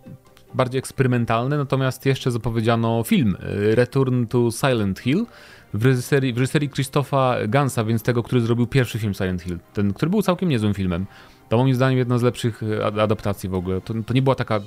bardziej 0.54 0.80
eksperymentalne. 0.80 1.58
Natomiast 1.58 2.06
jeszcze 2.06 2.32
zapowiedziano 2.32 3.04
film 3.04 3.38
y, 3.70 3.76
Return 3.76 4.26
to 4.26 4.52
Silent 4.52 5.00
Hill 5.00 5.26
w 5.74 5.86
reżyserii, 5.86 6.34
w 6.34 6.38
reżyserii 6.38 6.70
Christopha 6.70 7.36
Gansa, 7.48 7.84
więc 7.84 8.04
tego, 8.04 8.24
który 8.24 8.42
zrobił 8.42 8.68
pierwszy 8.68 9.00
film 9.00 9.14
Silent 9.14 9.42
Hill. 9.42 9.60
Ten, 9.74 9.94
który 9.94 10.10
był 10.10 10.22
całkiem 10.22 10.50
niezłym 10.50 10.74
filmem. 10.74 11.06
To 11.50 11.58
moim 11.58 11.76
zdaniem 11.76 11.98
jedna 11.98 12.18
z 12.18 12.22
lepszych 12.22 12.64
y, 12.64 12.86
ad- 12.86 13.00
adaptacji 13.00 13.50
w 13.50 13.54
ogóle. 13.54 13.82
To, 13.82 13.94
to 14.06 14.14
nie 14.14 14.22
była 14.22 14.36
taka 14.36 14.60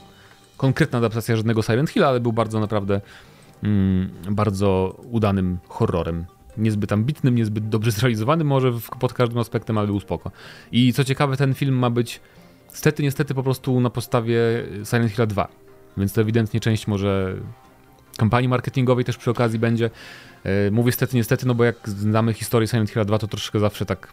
konkretna 0.57 0.99
adaptacja 0.99 1.37
żadnego 1.37 1.63
Silent 1.63 1.91
Hill, 1.91 2.05
ale 2.05 2.21
był 2.21 2.33
bardzo 2.33 2.61
naprawdę 2.61 3.01
mm, 3.63 4.11
bardzo 4.31 4.97
udanym 5.11 5.59
horrorem. 5.69 6.25
Niezbyt 6.59 6.93
ambitnym, 6.93 7.35
niezbyt 7.35 7.69
dobrze 7.69 7.91
zrealizowanym, 7.99 8.47
może 8.47 8.73
w, 8.73 8.89
pod 9.01 9.13
każdym 9.13 9.39
aspektem, 9.39 9.79
ale 9.79 9.87
był 9.87 10.01
spoko. 10.01 10.31
I 10.73 10.93
co 10.93 11.05
ciekawe, 11.05 11.37
ten 11.37 11.55
film 11.55 11.75
ma 11.75 11.91
być 11.91 12.21
Stety, 12.69 13.03
niestety 13.03 13.35
po 13.35 13.43
prostu 13.43 13.81
na 13.81 13.91
podstawie 13.91 14.41
Silent 14.85 15.13
Hill 15.13 15.27
2. 15.27 15.49
Więc 15.97 16.13
to 16.13 16.21
ewidentnie 16.21 16.61
część 16.61 16.87
może 16.87 17.37
kampanii 18.17 18.49
marketingowej 18.49 19.05
też 19.05 19.17
przy 19.17 19.31
okazji 19.31 19.59
będzie. 19.59 19.91
E, 20.45 20.71
Mówię 20.71 20.93
stety, 20.93 21.17
niestety, 21.17 21.47
no 21.47 21.55
bo 21.55 21.65
jak 21.65 21.89
znamy 21.89 22.33
historię 22.33 22.69
Silent 22.69 22.91
Hill 22.91 23.05
2, 23.05 23.19
to 23.19 23.27
troszkę 23.27 23.61
zawsze 23.61 23.87
tak 23.87 24.13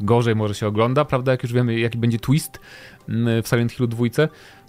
gorzej 0.00 0.36
może 0.36 0.54
się 0.54 0.66
ogląda, 0.66 1.04
prawda, 1.04 1.32
jak 1.32 1.42
już 1.42 1.52
wiemy, 1.52 1.78
jaki 1.78 1.98
będzie 1.98 2.18
twist 2.18 2.60
mm, 3.08 3.42
w 3.42 3.48
Silent 3.48 3.72
Hillu 3.72 3.86
2. 3.86 4.04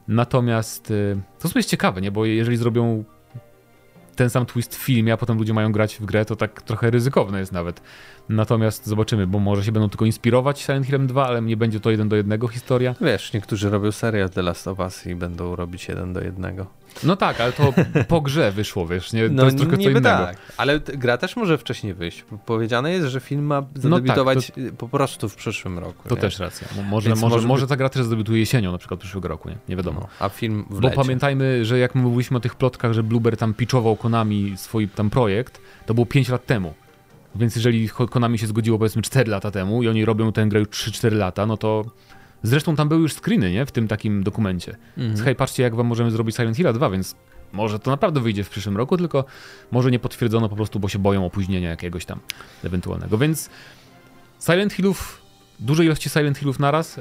Natomiast 0.07 0.91
y, 0.91 1.17
to 1.39 1.49
jest 1.55 1.69
ciekawe, 1.69 2.01
nie? 2.01 2.11
Bo 2.11 2.25
jeżeli 2.25 2.57
zrobią 2.57 3.03
ten 4.15 4.29
sam 4.29 4.45
twist 4.45 4.75
w 4.75 4.79
filmie, 4.79 5.13
a 5.13 5.17
potem 5.17 5.37
ludzie 5.37 5.53
mają 5.53 5.71
grać 5.71 5.95
w 5.95 6.05
grę, 6.05 6.25
to 6.25 6.35
tak 6.35 6.61
trochę 6.61 6.91
ryzykowne 6.91 7.39
jest 7.39 7.51
nawet. 7.51 7.81
Natomiast 8.29 8.87
zobaczymy, 8.87 9.27
bo 9.27 9.39
może 9.39 9.63
się 9.63 9.71
będą 9.71 9.89
tylko 9.89 10.05
inspirować 10.05 10.61
Silent 10.61 10.85
Hillem 10.85 11.07
2, 11.07 11.27
ale 11.27 11.41
nie 11.41 11.57
będzie 11.57 11.79
to 11.79 11.91
jeden 11.91 12.09
do 12.09 12.15
jednego 12.15 12.47
historia. 12.47 12.95
Wiesz, 13.01 13.33
niektórzy 13.33 13.69
robią 13.69 13.91
serial 13.91 14.29
The 14.29 14.41
Last 14.41 14.67
of 14.67 14.79
Us 14.79 15.07
i 15.07 15.15
będą 15.15 15.55
robić 15.55 15.87
jeden 15.87 16.13
do 16.13 16.21
jednego. 16.21 16.67
No 17.03 17.15
tak, 17.15 17.41
ale 17.41 17.51
to 17.51 17.73
po 18.07 18.21
grze 18.21 18.51
wyszło, 18.51 18.87
wiesz, 18.87 19.13
nie? 19.13 19.27
To 19.27 19.33
no, 19.33 19.45
jest 19.45 19.57
trochę 19.57 19.77
co 19.77 19.81
innego. 19.81 20.01
Tak, 20.01 20.37
ale 20.57 20.79
gra 20.79 21.17
też 21.17 21.35
może 21.35 21.57
wcześniej 21.57 21.93
wyjść. 21.93 22.25
Powiedziane 22.45 22.91
jest, 22.91 23.07
że 23.07 23.19
film 23.19 23.45
ma 23.45 23.63
zadebiutować 23.75 24.37
no 24.49 24.55
tak, 24.55 24.71
to... 24.71 24.77
po 24.77 24.89
prostu 24.89 25.29
w 25.29 25.35
przyszłym 25.35 25.79
roku. 25.79 26.09
To 26.09 26.15
nie? 26.15 26.21
też 26.21 26.39
racja. 26.39 26.67
Może, 26.89 27.09
może, 27.09 27.15
może, 27.15 27.47
może 27.47 27.67
ta 27.67 27.75
gra 27.75 27.89
też 27.89 28.03
zadebiutuje 28.03 28.39
jesienią 28.39 28.71
na 28.71 28.77
przykład 28.77 28.99
przyszłego 28.99 29.27
roku, 29.27 29.49
nie? 29.49 29.57
Nie 29.69 29.75
wiadomo. 29.75 29.99
No, 29.99 30.07
a 30.19 30.29
film 30.29 30.65
w 30.69 30.79
Bo 30.79 30.89
pamiętajmy, 30.89 31.65
że 31.65 31.79
jak 31.79 31.95
mówiliśmy 31.95 32.37
o 32.37 32.39
tych 32.39 32.55
plotkach, 32.55 32.93
że 32.93 33.03
Blueber 33.03 33.37
tam 33.37 33.53
pitchował 33.53 33.95
Konami 33.95 34.53
swój 34.57 34.87
tam 34.87 35.09
projekt, 35.09 35.61
to 35.85 35.93
było 35.93 36.05
5 36.05 36.29
lat 36.29 36.45
temu. 36.45 36.73
Więc 37.35 37.55
jeżeli 37.55 37.89
Konami 37.89 38.39
się 38.39 38.47
zgodziło 38.47 38.77
powiedzmy 38.77 39.01
4 39.01 39.31
lata 39.31 39.51
temu 39.51 39.83
i 39.83 39.87
oni 39.87 40.05
robią 40.05 40.31
tę 40.31 40.45
grę 40.45 40.59
już 40.59 40.69
3-4 40.69 41.11
lata, 41.11 41.45
no 41.45 41.57
to 41.57 41.85
Zresztą 42.43 42.75
tam 42.75 42.89
były 42.89 43.01
już 43.01 43.13
screeny, 43.13 43.51
nie? 43.51 43.65
W 43.65 43.71
tym 43.71 43.87
takim 43.87 44.23
dokumencie. 44.23 44.75
Mhm. 44.97 45.25
Hej, 45.25 45.35
patrzcie, 45.35 45.63
jak 45.63 45.75
wam 45.75 45.87
możemy 45.87 46.11
zrobić 46.11 46.35
Silent 46.35 46.57
Hill 46.57 46.73
2, 46.73 46.89
więc 46.89 47.15
może 47.53 47.79
to 47.79 47.91
naprawdę 47.91 48.19
wyjdzie 48.19 48.43
w 48.43 48.49
przyszłym 48.49 48.77
roku, 48.77 48.97
tylko 48.97 49.25
może 49.71 49.91
nie 49.91 49.99
potwierdzono 49.99 50.49
po 50.49 50.55
prostu, 50.55 50.79
bo 50.79 50.89
się 50.89 50.99
boją 50.99 51.25
opóźnienia 51.25 51.69
jakiegoś 51.69 52.05
tam 52.05 52.19
ewentualnego. 52.63 53.17
Więc 53.17 53.49
Silent 54.45 54.73
Hillów, 54.73 55.21
dużej 55.59 55.85
ilości 55.85 56.09
Silent 56.09 56.37
Hillów 56.37 56.59
naraz. 56.59 56.99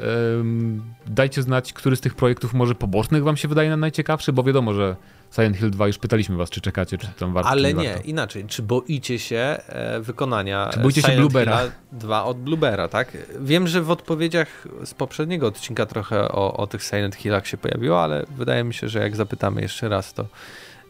dajcie 1.06 1.42
znać, 1.42 1.72
który 1.72 1.96
z 1.96 2.00
tych 2.00 2.14
projektów 2.14 2.54
może 2.54 2.74
pobocznych 2.74 3.24
wam 3.24 3.36
się 3.36 3.48
wydaje 3.48 3.76
najciekawszy, 3.76 4.32
bo 4.32 4.42
wiadomo, 4.42 4.74
że 4.74 4.96
Silent 5.34 5.56
Hill 5.56 5.70
2 5.70 5.86
już 5.86 5.98
pytaliśmy 5.98 6.36
was, 6.36 6.50
czy 6.50 6.60
czekacie, 6.60 6.98
czy 6.98 7.06
tam 7.18 7.32
warto. 7.32 7.50
Ale 7.50 7.74
nie, 7.74 7.88
warto. 7.88 8.02
inaczej. 8.04 8.44
Czy 8.44 8.62
boicie 8.62 9.18
się 9.18 9.36
e, 9.66 10.00
wykonania 10.00 10.70
czy 10.72 10.80
boicie 10.80 11.00
Silent 11.00 11.16
się 11.16 11.20
Bluebera? 11.20 11.60
2 11.92 12.24
od 12.24 12.38
Bluebera, 12.38 12.88
tak? 12.88 13.16
Wiem, 13.40 13.68
że 13.68 13.82
w 13.82 13.90
odpowiedziach 13.90 14.68
z 14.84 14.94
poprzedniego 14.94 15.46
odcinka 15.46 15.86
trochę 15.86 16.28
o, 16.28 16.56
o 16.56 16.66
tych 16.66 16.82
Silent 16.82 17.14
Hillach 17.14 17.46
się 17.46 17.56
pojawiło, 17.56 18.02
ale 18.02 18.26
wydaje 18.36 18.64
mi 18.64 18.74
się, 18.74 18.88
że 18.88 18.98
jak 18.98 19.16
zapytamy 19.16 19.62
jeszcze 19.62 19.88
raz, 19.88 20.14
to 20.14 20.26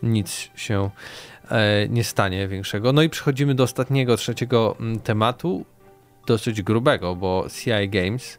nic 0.02 0.50
się 0.57 0.90
e, 1.50 1.88
nie 1.88 2.05
stanie 2.05 2.48
większego. 2.48 2.92
No 2.92 3.02
i 3.02 3.09
przechodzimy 3.09 3.55
do 3.55 3.64
ostatniego, 3.64 4.16
trzeciego 4.16 4.76
mm, 4.81 5.00
tematu, 5.00 5.64
dosyć 6.26 6.62
grubego, 6.62 7.16
bo 7.16 7.46
CI 7.62 7.88
Games 7.88 8.38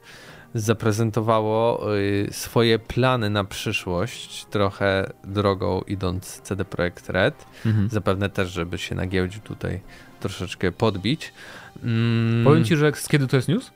zaprezentowało 0.56 1.90
y, 1.98 2.28
swoje 2.32 2.80
plany 2.80 3.30
na 3.30 3.44
przyszłość, 3.44 4.46
trochę 4.46 5.14
drogą 5.24 5.82
idąc 5.82 6.42
CD 6.42 6.66
Projekt 6.66 7.10
Red. 7.10 7.46
Mhm. 7.66 7.90
Zapewne 7.90 8.30
też, 8.30 8.52
żeby 8.52 8.78
się 8.78 8.96
na 8.96 9.08
giełdzie 9.08 9.40
tutaj 9.40 9.82
troszeczkę 10.20 10.72
podbić. 10.72 11.34
Mm. 11.84 12.44
Powiem 12.44 12.66
ci, 12.66 12.76
że 12.76 12.92
kiedy 13.10 13.28
to 13.28 13.36
jest 13.36 13.48
news? 13.48 13.72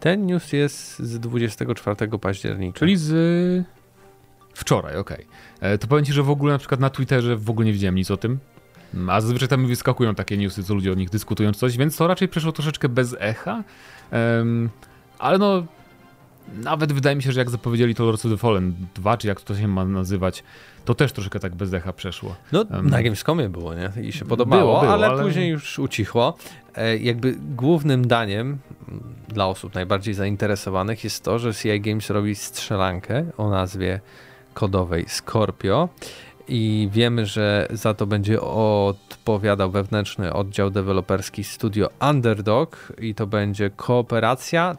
Ten 0.00 0.26
news 0.26 0.52
jest 0.52 0.98
z 0.98 1.20
24 1.20 2.18
października. 2.18 2.78
Czyli 2.78 2.96
z 2.96 3.66
wczoraj, 4.54 4.96
okej. 4.96 5.26
Okay. 5.56 5.70
E, 5.70 5.78
to 5.78 5.86
powiem 5.86 6.04
ci, 6.04 6.12
że 6.12 6.22
w 6.22 6.30
ogóle 6.30 6.52
na 6.52 6.58
przykład 6.58 6.80
na 6.80 6.90
Twitterze 6.90 7.36
w 7.36 7.50
ogóle 7.50 7.66
nie 7.66 7.72
widziałem 7.72 7.94
nic 7.94 8.10
o 8.10 8.16
tym. 8.16 8.38
A 9.08 9.20
zazwyczaj 9.20 9.48
tam 9.48 9.66
wyskakują 9.66 10.14
takie 10.14 10.36
newsy, 10.36 10.62
co 10.62 10.74
ludzie 10.74 10.92
o 10.92 10.94
nich 10.94 11.10
dyskutują 11.10 11.52
czy 11.52 11.58
coś, 11.58 11.76
więc 11.76 11.96
to 11.96 12.06
raczej 12.06 12.28
przeszło 12.28 12.52
troszeczkę 12.52 12.88
bez 12.88 13.16
echa. 13.18 13.64
Um, 14.12 14.70
ale 15.18 15.38
no, 15.38 15.66
nawet 16.54 16.92
wydaje 16.92 17.16
mi 17.16 17.22
się, 17.22 17.32
że 17.32 17.40
jak 17.40 17.50
zapowiedzieli 17.50 17.94
to 17.94 18.04
Lords 18.04 18.26
of 18.26 18.32
the 18.32 18.38
Fallen 18.38 18.74
2, 18.94 19.16
czy 19.16 19.28
jak 19.28 19.40
to 19.40 19.56
się 19.56 19.68
ma 19.68 19.84
nazywać, 19.84 20.44
to 20.84 20.94
też 20.94 21.12
troszkę 21.12 21.40
tak 21.40 21.54
bez 21.54 21.70
decha 21.70 21.92
przeszło. 21.92 22.36
No, 22.52 22.64
um, 22.70 22.90
na 22.90 23.02
Gamescomie 23.02 23.48
było, 23.48 23.74
nie? 23.74 23.92
I 24.02 24.12
się 24.12 24.24
podobało, 24.24 24.62
było, 24.62 24.80
było, 24.80 24.92
ale, 24.92 25.06
ale, 25.06 25.22
później 25.22 25.50
już 25.50 25.78
ucichło. 25.78 26.36
E, 26.74 26.98
jakby 26.98 27.36
głównym 27.56 28.08
daniem 28.08 28.58
dla 29.28 29.46
osób 29.46 29.74
najbardziej 29.74 30.14
zainteresowanych 30.14 31.04
jest 31.04 31.24
to, 31.24 31.38
że 31.38 31.54
CI 31.54 31.80
Games 31.80 32.10
robi 32.10 32.34
strzelankę 32.34 33.24
o 33.36 33.50
nazwie 33.50 34.00
kodowej 34.54 35.04
Scorpio 35.08 35.88
i 36.48 36.88
wiemy, 36.92 37.26
że 37.26 37.68
za 37.70 37.94
to 37.94 38.06
będzie 38.06 38.40
odpowiadał 38.40 39.70
wewnętrzny 39.70 40.32
oddział 40.32 40.70
deweloperski 40.70 41.44
studio 41.44 41.90
Underdog 42.10 42.92
i 42.98 43.14
to 43.14 43.26
będzie 43.26 43.70
kooperacja 43.70 44.76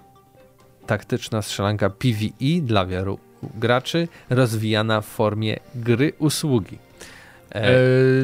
taktyczna 0.87 1.41
strzelanka 1.41 1.89
PvE 1.89 2.61
dla 2.61 2.85
wielu 2.85 3.19
graczy, 3.43 4.07
rozwijana 4.29 5.01
w 5.01 5.05
formie 5.05 5.59
gry 5.75 6.13
usługi. 6.19 6.77
E... 7.55 7.67
E, 7.67 7.73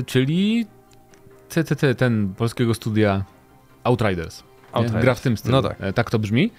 czyli 0.06 0.66
TTT, 1.50 1.96
ten 1.96 2.34
polskiego 2.38 2.74
studia 2.74 3.24
Outriders. 3.84 4.44
Outriders. 4.72 5.04
Gra 5.04 5.16
w 5.16 5.22
tym 5.22 5.38
stylu. 5.38 5.56
No 5.56 5.62
tak. 5.62 5.78
E, 5.82 5.94
tak 5.94 6.10
to 6.10 6.20
brzmi. 6.20 6.52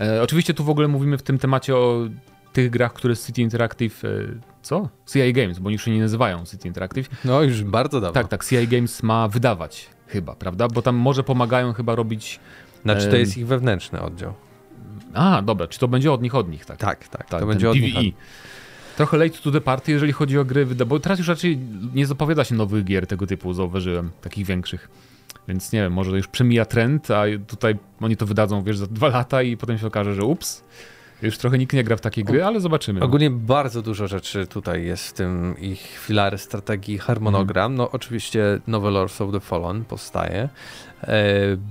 E, 0.00 0.22
oczywiście 0.22 0.54
tu 0.54 0.64
w 0.64 0.70
ogóle 0.70 0.88
mówimy 0.88 1.18
w 1.18 1.22
tym 1.22 1.38
temacie 1.38 1.76
o 1.76 2.08
tych 2.52 2.70
grach, 2.70 2.92
które 2.92 3.16
City 3.16 3.42
Interactive, 3.42 4.04
e, 4.04 4.08
co? 4.62 4.88
CI 5.12 5.32
Games, 5.32 5.58
bo 5.58 5.66
oni 5.66 5.72
już 5.72 5.84
się 5.84 5.90
nie 5.90 6.00
nazywają 6.00 6.44
City 6.46 6.68
Interactive. 6.68 7.08
No 7.24 7.42
już 7.42 7.62
bardzo 7.62 8.00
dawno. 8.00 8.14
Tak, 8.14 8.28
tak, 8.28 8.44
CI 8.44 8.68
Games 8.68 9.02
ma 9.02 9.28
wydawać 9.28 9.90
chyba, 10.06 10.34
prawda? 10.34 10.68
Bo 10.68 10.82
tam 10.82 10.96
może 10.96 11.22
pomagają 11.24 11.72
chyba 11.72 11.94
robić... 11.94 12.40
Znaczy 12.82 13.08
to 13.10 13.16
jest 13.16 13.36
ich 13.36 13.46
wewnętrzny 13.46 14.00
oddział. 14.00 14.34
A, 15.14 15.42
dobra, 15.42 15.66
czy 15.66 15.78
to 15.78 15.88
będzie 15.88 16.12
od 16.12 16.22
nich, 16.22 16.34
od 16.34 16.48
nich, 16.48 16.64
tak? 16.64 16.78
Tak, 16.78 17.08
tak, 17.08 17.28
tak 17.28 17.40
to 17.40 17.46
będzie 17.46 17.70
od 17.70 17.76
PvE. 17.76 18.02
nich. 18.02 18.14
Trochę 18.96 19.16
late 19.16 19.38
to 19.38 19.50
the 19.50 19.60
party, 19.60 19.92
jeżeli 19.92 20.12
chodzi 20.12 20.38
o 20.38 20.44
gry, 20.44 20.66
bo 20.66 21.00
teraz 21.00 21.18
już 21.18 21.28
raczej 21.28 21.58
nie 21.94 22.06
zapowiada 22.06 22.44
się 22.44 22.54
nowych 22.54 22.84
gier 22.84 23.06
tego 23.06 23.26
typu, 23.26 23.52
zauważyłem, 23.52 24.10
takich 24.20 24.46
większych. 24.46 24.88
Więc 25.48 25.72
nie 25.72 25.80
wiem, 25.80 25.92
może 25.92 26.16
już 26.16 26.28
przemija 26.28 26.64
trend, 26.64 27.10
a 27.10 27.22
tutaj 27.46 27.74
oni 28.00 28.16
to 28.16 28.26
wydadzą, 28.26 28.62
wiesz, 28.62 28.78
za 28.78 28.86
dwa 28.86 29.08
lata 29.08 29.42
i 29.42 29.56
potem 29.56 29.78
się 29.78 29.86
okaże, 29.86 30.14
że 30.14 30.24
ups, 30.24 30.64
już 31.22 31.38
trochę 31.38 31.58
nikt 31.58 31.72
nie 31.72 31.84
gra 31.84 31.96
w 31.96 32.00
takie 32.00 32.24
gry, 32.24 32.44
ale 32.44 32.60
zobaczymy. 32.60 33.00
Ogólnie 33.00 33.30
bardzo 33.30 33.82
dużo 33.82 34.08
rzeczy 34.08 34.46
tutaj 34.46 34.84
jest 34.84 35.08
w 35.08 35.12
tym 35.12 35.54
ich 35.58 35.98
filary 35.98 36.38
strategii, 36.38 36.98
harmonogram. 36.98 37.66
Mm. 37.66 37.78
No 37.78 37.90
oczywiście 37.90 38.60
nowy 38.66 38.90
Lords 38.90 39.20
of 39.20 39.32
the 39.32 39.40
Fallen 39.40 39.84
powstaje. 39.84 40.48
E, 41.02 41.18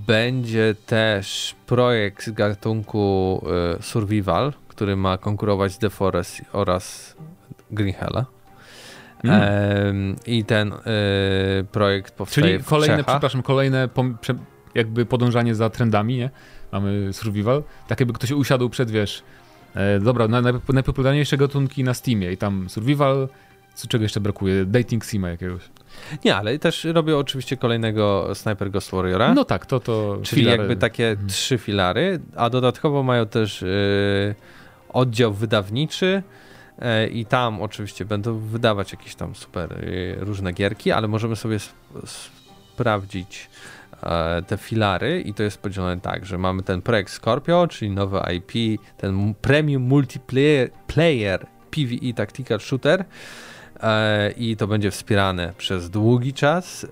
będzie 0.08 0.76
też 0.86 1.56
projekt 1.66 2.26
z 2.26 2.32
gatunku 2.32 3.42
e, 3.78 3.84
Survival, 3.84 4.54
który 4.68 4.96
ma 4.96 5.18
konkurować 5.18 5.72
z 5.72 5.78
The 5.78 5.90
Forest 5.90 6.42
oraz 6.54 7.16
Green 7.72 7.94
Hella. 7.94 8.26
Mm. 9.24 10.16
I 10.26 10.46
ten 10.46 10.74
e, 10.74 10.78
projekt 11.72 12.14
powstaje 12.14 12.48
Czyli 12.48 12.64
kolejne, 12.64 13.04
przepraszam, 13.04 13.44
kolejne 13.44 13.90
jakby 14.76 15.06
podążanie 15.06 15.56
za 15.56 15.70
trendami, 15.70 16.18
nie? 16.18 16.30
Mamy 16.72 17.14
survival. 17.14 17.64
Tak 17.88 18.00
jakby 18.00 18.14
ktoś 18.14 18.32
usiadł 18.32 18.70
przed, 18.70 18.92
wiesz, 18.92 19.24
E, 19.76 20.00
dobra, 20.00 20.28
na, 20.28 20.42
najpopularniejsze 20.74 21.38
gatunki 21.38 21.84
na 21.84 21.94
Steamie 21.94 22.32
i 22.32 22.38
tam 22.38 22.70
survival, 22.70 23.28
co 23.74 23.88
czego 23.88 24.04
jeszcze 24.04 24.20
brakuje? 24.20 24.66
Dating 24.66 25.06
sima 25.06 25.30
jakiegoś. 25.30 25.62
Nie, 26.26 26.36
ale 26.36 26.60
też 26.60 26.84
robią 26.84 27.18
oczywiście 27.18 27.58
kolejnego 27.58 28.30
Sniper 28.34 28.72
Ghost 28.72 28.92
Warriora. 28.92 29.34
No 29.34 29.46
tak, 29.46 29.66
to 29.66 29.80
to. 29.80 30.20
Czyli 30.24 30.42
filary. 30.42 30.58
jakby 30.58 30.76
takie 30.76 31.10
mhm. 31.10 31.30
trzy 31.30 31.58
filary, 31.58 32.20
a 32.36 32.50
dodatkowo 32.50 33.04
mają 33.04 33.26
też 33.28 33.62
yy, 33.62 34.36
oddział 34.90 35.34
wydawniczy. 35.34 36.24
E, 36.80 37.08
I 37.08 37.26
tam 37.26 37.62
oczywiście 37.62 38.06
będą 38.06 38.40
wydawać 38.40 38.92
jakieś 38.92 39.16
tam 39.16 39.36
super 39.36 39.86
różne 40.18 40.54
gierki, 40.54 40.92
ale 40.92 41.08
możemy 41.08 41.36
sobie 41.36 41.56
sp 41.66 41.76
sprawdzić 42.72 43.50
te 44.48 44.58
filary 44.58 45.22
i 45.22 45.34
to 45.34 45.44
jest 45.44 45.58
podzielone 45.58 46.02
tak, 46.02 46.26
że 46.26 46.38
mamy 46.38 46.64
ten 46.64 46.82
projekt 46.82 47.12
Scorpio, 47.12 47.68
czyli 47.68 47.92
nowe 47.92 48.34
IP, 48.34 48.82
ten 48.98 49.34
premium 49.42 49.84
multiplayer 49.84 50.70
player 50.88 51.48
PvE 51.72 52.14
Tactical 52.16 52.60
Shooter 52.60 53.06
e, 53.84 54.32
i 54.32 54.58
to 54.58 54.68
będzie 54.68 54.92
wspierane 54.92 55.54
przez 55.58 55.90
długi 55.90 56.34
czas. 56.34 56.84
E, 56.84 56.88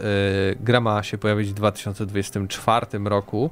gra 0.60 0.82
ma 0.82 1.04
się 1.04 1.18
pojawić 1.18 1.50
w 1.50 1.54
2024 1.54 2.86
roku 3.06 3.52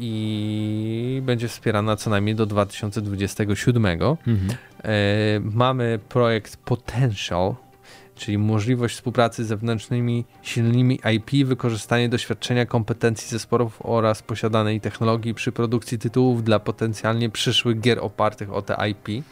i 0.00 1.22
będzie 1.24 1.48
wspierana 1.48 1.96
co 1.96 2.10
najmniej 2.10 2.34
do 2.34 2.46
2027. 2.46 3.86
Mhm. 3.86 4.38
Mamy 5.54 5.98
projekt 6.08 6.56
Potential, 6.56 7.54
czyli 8.18 8.38
możliwość 8.38 8.94
współpracy 8.94 9.44
z 9.44 9.48
zewnętrznymi 9.48 10.24
silnymi 10.42 11.00
IP, 11.14 11.46
wykorzystanie 11.46 12.08
doświadczenia, 12.08 12.66
kompetencji 12.66 13.28
zespołów 13.28 13.78
oraz 13.78 14.22
posiadanej 14.22 14.80
technologii 14.80 15.34
przy 15.34 15.52
produkcji 15.52 15.98
tytułów 15.98 16.44
dla 16.44 16.58
potencjalnie 16.58 17.30
przyszłych 17.30 17.80
gier 17.80 17.98
opartych 18.00 18.52
o 18.52 18.62
te 18.62 18.88
IP. 18.90 19.24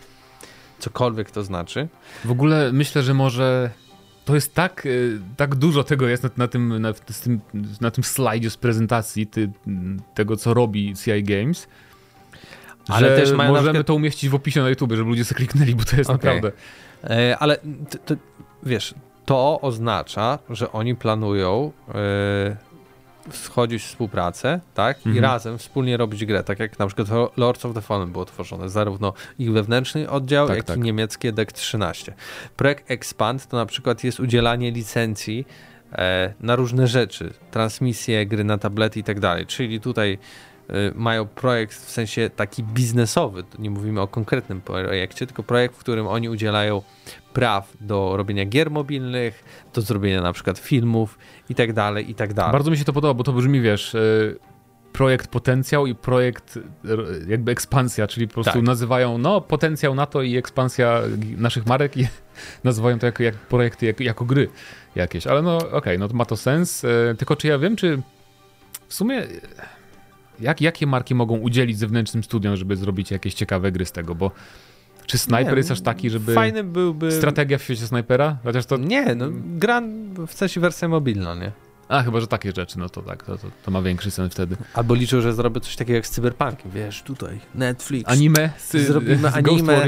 Cokolwiek 0.78 1.30
to 1.30 1.44
znaczy. 1.44 1.88
W 2.24 2.30
ogóle 2.30 2.72
myślę, 2.72 3.02
że 3.02 3.14
może 3.14 3.70
to 4.24 4.34
jest 4.34 4.54
tak, 4.54 4.86
y, 4.86 5.20
tak 5.36 5.54
dużo 5.54 5.84
tego 5.84 6.08
jest 6.08 6.22
na, 6.22 6.30
na 6.36 6.48
tym, 6.48 6.82
na, 6.82 6.92
tym, 6.92 7.40
na 7.80 7.90
tym 7.90 8.04
slajdzie 8.04 8.50
z 8.50 8.56
prezentacji 8.56 9.26
ty, 9.26 9.50
tego, 10.14 10.36
co 10.36 10.54
robi 10.54 10.94
CI 11.04 11.22
Games, 11.22 11.68
ale 12.88 13.08
że 13.08 13.16
też 13.16 13.32
możemy 13.32 13.62
przykład... 13.62 13.86
to 13.86 13.94
umieścić 13.94 14.30
w 14.30 14.34
opisie 14.34 14.62
na 14.62 14.68
YouTube, 14.68 14.92
żeby 14.92 15.10
ludzie 15.10 15.24
sobie 15.24 15.38
kliknęli, 15.38 15.74
bo 15.74 15.84
to 15.84 15.96
jest 15.96 16.10
okay. 16.10 16.16
naprawdę... 16.16 16.52
E, 17.04 17.38
ale 17.38 17.58
wiesz, 18.66 18.94
to 19.26 19.60
oznacza, 19.60 20.38
że 20.50 20.72
oni 20.72 20.94
planują 20.94 21.72
e, 21.88 22.56
wchodzić 23.30 23.82
w 23.82 23.86
współpracę, 23.86 24.60
tak? 24.74 24.96
Mhm. 24.96 25.16
I 25.16 25.20
razem 25.20 25.58
wspólnie 25.58 25.96
robić 25.96 26.24
grę, 26.24 26.44
tak 26.44 26.58
jak 26.58 26.78
na 26.78 26.86
przykład 26.86 27.08
Lords 27.36 27.64
of 27.64 27.74
the 27.74 27.82
Fallen 27.82 28.12
było 28.12 28.24
tworzone, 28.24 28.68
zarówno 28.68 29.12
ich 29.38 29.52
wewnętrzny 29.52 30.10
oddział, 30.10 30.48
tak, 30.48 30.56
jak 30.56 30.66
tak. 30.66 30.76
i 30.76 30.80
niemieckie 30.80 31.32
DEC 31.32 31.52
13. 31.52 32.14
Projekt 32.56 32.90
Expand 32.90 33.46
to 33.46 33.56
na 33.56 33.66
przykład 33.66 34.04
jest 34.04 34.20
udzielanie 34.20 34.70
licencji 34.70 35.46
e, 35.92 36.34
na 36.40 36.56
różne 36.56 36.86
rzeczy, 36.86 37.32
transmisje, 37.50 38.26
gry 38.26 38.44
na 38.44 38.58
tablety 38.58 39.00
i 39.00 39.04
tak 39.04 39.20
dalej, 39.20 39.46
czyli 39.46 39.80
tutaj 39.80 40.18
mają 40.94 41.26
projekt 41.26 41.74
w 41.74 41.90
sensie 41.90 42.30
taki 42.36 42.62
biznesowy, 42.62 43.44
nie 43.58 43.70
mówimy 43.70 44.00
o 44.00 44.06
konkretnym 44.06 44.60
projekcie, 44.60 45.26
tylko 45.26 45.42
projekt, 45.42 45.74
w 45.74 45.78
którym 45.78 46.06
oni 46.06 46.28
udzielają 46.28 46.82
praw 47.32 47.72
do 47.80 48.16
robienia 48.16 48.44
gier 48.44 48.70
mobilnych, 48.70 49.44
do 49.74 49.80
zrobienia 49.80 50.22
na 50.22 50.32
przykład 50.32 50.58
filmów 50.58 51.18
i 51.48 51.54
tak 51.54 51.72
dalej, 51.72 52.10
i 52.10 52.14
tak 52.14 52.34
dalej. 52.34 52.52
Bardzo 52.52 52.70
mi 52.70 52.78
się 52.78 52.84
to 52.84 52.92
podoba, 52.92 53.14
bo 53.14 53.24
to 53.24 53.32
brzmi, 53.32 53.60
wiesz, 53.60 53.94
y, 53.94 54.38
projekt 54.92 55.28
potencjał 55.28 55.86
i 55.86 55.94
projekt 55.94 56.58
jakby 57.28 57.52
ekspansja, 57.52 58.06
czyli 58.06 58.28
po 58.28 58.34
prostu 58.34 58.52
tak. 58.52 58.62
nazywają 58.62 59.18
no 59.18 59.40
potencjał 59.40 59.94
na 59.94 60.06
to 60.06 60.22
i 60.22 60.36
ekspansja 60.36 61.02
naszych 61.36 61.66
marek 61.66 61.96
i 61.96 62.08
nazywają 62.64 62.98
to 62.98 63.06
jako, 63.06 63.22
jak 63.22 63.34
projekty, 63.34 63.86
jako, 63.86 64.02
jako 64.02 64.24
gry 64.24 64.48
jakieś, 64.94 65.26
ale 65.26 65.42
no 65.42 65.56
okej, 65.56 65.72
okay, 65.72 65.98
no 65.98 66.08
to 66.08 66.14
ma 66.14 66.24
to 66.24 66.36
sens, 66.36 66.84
y, 66.84 67.14
tylko 67.18 67.36
czy 67.36 67.48
ja 67.48 67.58
wiem, 67.58 67.76
czy 67.76 68.02
w 68.88 68.94
sumie 68.94 69.26
jak, 70.40 70.60
jakie 70.60 70.86
marki 70.86 71.14
mogą 71.14 71.38
udzielić 71.38 71.78
zewnętrznym 71.78 72.24
studiom, 72.24 72.56
żeby 72.56 72.76
zrobić 72.76 73.10
jakieś 73.10 73.34
ciekawe 73.34 73.72
gry 73.72 73.86
z 73.86 73.92
tego, 73.92 74.14
bo 74.14 74.30
czy 75.06 75.18
snajper 75.18 75.56
jest 75.58 75.70
aż 75.70 75.80
taki, 75.80 76.10
żeby. 76.10 76.34
Fajny 76.34 76.64
byłby. 76.64 77.12
Strategia 77.12 77.58
w 77.58 77.62
świecie 77.62 77.86
snajpera? 77.86 78.38
Chociaż 78.44 78.66
to. 78.66 78.76
Nie, 78.76 79.14
no, 79.14 79.26
gra 79.58 79.82
w 80.26 80.32
sensie 80.32 80.60
wersja 80.60 80.88
mobilna, 80.88 81.34
nie? 81.34 81.52
A, 81.88 82.02
chyba, 82.02 82.20
że 82.20 82.26
takie 82.26 82.52
rzeczy, 82.56 82.78
no 82.78 82.88
to 82.88 83.02
tak, 83.02 83.22
to, 83.22 83.38
to, 83.38 83.48
to 83.64 83.70
ma 83.70 83.82
większy 83.82 84.10
sens 84.10 84.32
wtedy. 84.32 84.56
Albo 84.74 84.94
liczył, 84.94 85.20
że 85.20 85.32
zrobię 85.32 85.60
coś 85.60 85.76
takiego 85.76 85.96
jak 85.96 86.06
z 86.06 86.10
Cyberpunkiem, 86.10 86.70
wiesz, 86.70 87.02
tutaj, 87.02 87.40
Netflix. 87.54 88.10
Anime? 88.10 88.50
Z, 88.58 88.86
Zrobimy 88.86 89.30
z 89.30 89.34
anime 89.34 89.84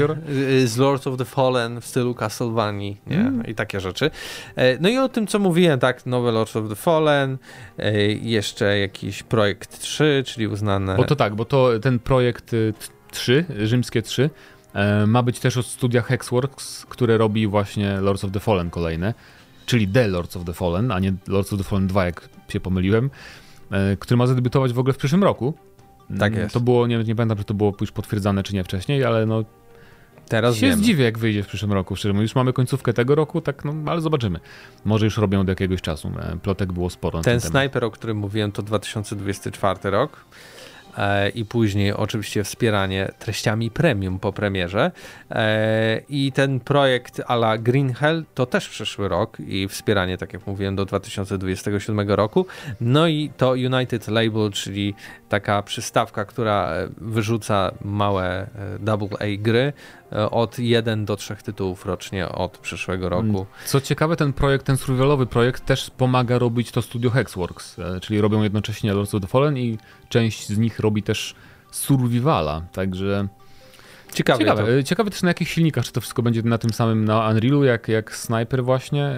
z 0.65 0.77
Lords 0.77 1.07
of 1.07 1.17
the 1.17 1.25
Fallen 1.25 1.81
w 1.81 1.85
stylu 1.85 2.15
Castlevanii, 2.15 2.97
nie? 3.07 3.19
Mm. 3.19 3.45
I 3.45 3.55
takie 3.55 3.79
rzeczy. 3.79 4.11
E, 4.55 4.77
no 4.79 4.89
i 4.89 4.97
o 4.97 5.09
tym, 5.09 5.27
co 5.27 5.39
mówiłem, 5.39 5.79
tak, 5.79 6.05
nowe 6.05 6.31
Lords 6.31 6.55
of 6.55 6.69
the 6.69 6.75
Fallen, 6.75 7.37
e, 7.77 8.01
jeszcze 8.07 8.79
jakiś 8.79 9.23
projekt 9.23 9.79
3, 9.79 10.23
czyli 10.25 10.47
uznane... 10.47 10.95
Bo 10.95 11.03
to 11.03 11.15
tak, 11.15 11.35
bo 11.35 11.45
to 11.45 11.79
ten 11.79 11.99
projekt 11.99 12.51
3, 13.11 13.45
y, 13.49 13.67
rzymskie 13.67 14.01
3, 14.01 14.29
e, 14.73 15.07
ma 15.07 15.23
być 15.23 15.39
też 15.39 15.57
od 15.57 15.65
studia 15.65 16.01
Hexworks, 16.01 16.85
które 16.85 17.17
robi 17.17 17.47
właśnie 17.47 18.01
Lords 18.01 18.23
of 18.23 18.31
the 18.31 18.39
Fallen 18.39 18.69
kolejne 18.69 19.13
czyli 19.69 19.87
The 19.87 20.07
Lords 20.07 20.37
of 20.37 20.45
the 20.45 20.53
Fallen, 20.53 20.91
a 20.91 20.99
nie 20.99 21.13
Lords 21.27 21.53
of 21.53 21.59
the 21.59 21.63
Fallen 21.63 21.87
2, 21.87 22.05
jak 22.05 22.29
się 22.47 22.59
pomyliłem, 22.59 23.09
e, 23.71 23.97
który 23.97 24.17
ma 24.17 24.27
zadebiutować 24.27 24.73
w 24.73 24.79
ogóle 24.79 24.93
w 24.93 24.97
przyszłym 24.97 25.23
roku. 25.23 25.53
Tak 26.19 26.35
jest. 26.35 26.53
To 26.53 26.59
było, 26.59 26.87
nie, 26.87 26.97
nie 26.97 27.15
pamiętam, 27.15 27.37
czy 27.37 27.43
to 27.43 27.53
było 27.53 27.73
już 27.81 27.91
potwierdzane, 27.91 28.43
czy 28.43 28.53
nie 28.53 28.63
wcześniej, 28.63 29.05
ale 29.05 29.25
no 29.25 29.43
Teraz 30.29 30.55
się 30.55 30.67
wiemy. 30.67 30.77
zdziwię, 30.83 31.03
jak 31.03 31.17
wyjdzie 31.17 31.43
w 31.43 31.47
przyszłym 31.47 31.73
roku. 31.73 31.95
Szczerze 31.95 32.13
mówiąc, 32.13 32.29
już 32.29 32.35
mamy 32.35 32.53
końcówkę 32.53 32.93
tego 32.93 33.15
roku, 33.15 33.41
tak, 33.41 33.65
no, 33.65 33.73
ale 33.85 34.01
zobaczymy. 34.01 34.39
Może 34.85 35.05
już 35.05 35.17
robią 35.17 35.39
od 35.41 35.47
jakiegoś 35.47 35.81
czasu. 35.81 36.11
E, 36.19 36.37
plotek 36.37 36.73
było 36.73 36.89
sporo. 36.89 37.21
Ten, 37.21 37.39
ten 37.39 37.49
snajper, 37.49 37.83
o 37.85 37.91
którym 37.91 38.17
mówiłem, 38.17 38.51
to 38.51 38.61
2024 38.61 39.89
rok. 39.89 40.25
E, 40.99 41.29
i 41.29 41.45
później 41.45 41.93
oczywiście 41.93 42.43
wspieranie 42.43 43.11
treściami 43.19 43.71
premium 43.71 44.19
po 44.19 44.33
premierze. 44.33 44.91
E, 45.31 46.01
I 46.09 46.31
ten 46.31 46.59
projekt 46.59 47.21
a 47.27 47.35
la 47.35 47.57
Green 47.57 47.93
Hell 47.93 48.25
to 48.35 48.45
też 48.45 48.69
przyszły 48.69 49.07
rok 49.07 49.37
i 49.39 49.67
wspieranie, 49.67 50.17
tak 50.17 50.33
jak 50.33 50.47
mówiłem, 50.47 50.75
do 50.75 50.85
2027 50.85 52.09
roku. 52.09 52.45
No 52.81 53.07
i 53.07 53.31
to 53.37 53.51
United 53.51 54.07
Label, 54.07 54.51
czyli 54.51 54.93
taka 55.29 55.63
przystawka, 55.63 56.25
która 56.25 56.69
wyrzuca 56.97 57.71
małe 57.81 58.47
double 58.79 59.17
A 59.19 59.37
gry 59.37 59.73
E, 60.11 60.29
od 60.29 60.59
1 60.59 61.05
do 61.05 61.15
3 61.15 61.35
tytułów 61.35 61.85
rocznie 61.85 62.29
od 62.29 62.57
przyszłego 62.57 63.09
roku. 63.09 63.23
Mm. 63.23 63.45
Co 63.65 63.81
ciekawe, 63.81 64.15
ten 64.15 64.33
projekt, 64.33 64.65
ten 64.65 64.77
survivalowy 64.77 65.25
projekt 65.25 65.65
też 65.65 65.91
pomaga 65.97 66.39
robić 66.39 66.71
to 66.71 66.81
studio 66.81 67.09
Hexworks, 67.09 67.79
e, 67.79 67.99
czyli 67.99 68.21
robią 68.21 68.43
jednocześnie 68.43 68.93
Lords 68.93 69.15
of 69.15 69.21
the 69.21 69.27
Fallen 69.27 69.57
i 69.57 69.77
część 70.09 70.47
z 70.47 70.57
nich 70.57 70.79
robi 70.79 71.03
też 71.03 71.35
survivala, 71.71 72.61
także... 72.71 73.27
Ciekawe, 74.13 74.39
ciekawe, 74.39 74.83
ciekawe 74.83 75.11
też 75.11 75.21
na 75.21 75.27
jakich 75.29 75.49
silnikach, 75.49 75.85
czy 75.85 75.91
to 75.91 76.01
wszystko 76.01 76.21
będzie 76.21 76.43
na 76.43 76.57
tym 76.57 76.69
samym 76.69 77.05
na 77.05 77.29
Unrealu, 77.29 77.63
jak, 77.63 77.87
jak 77.87 78.15
Sniper 78.15 78.63
właśnie. 78.63 79.15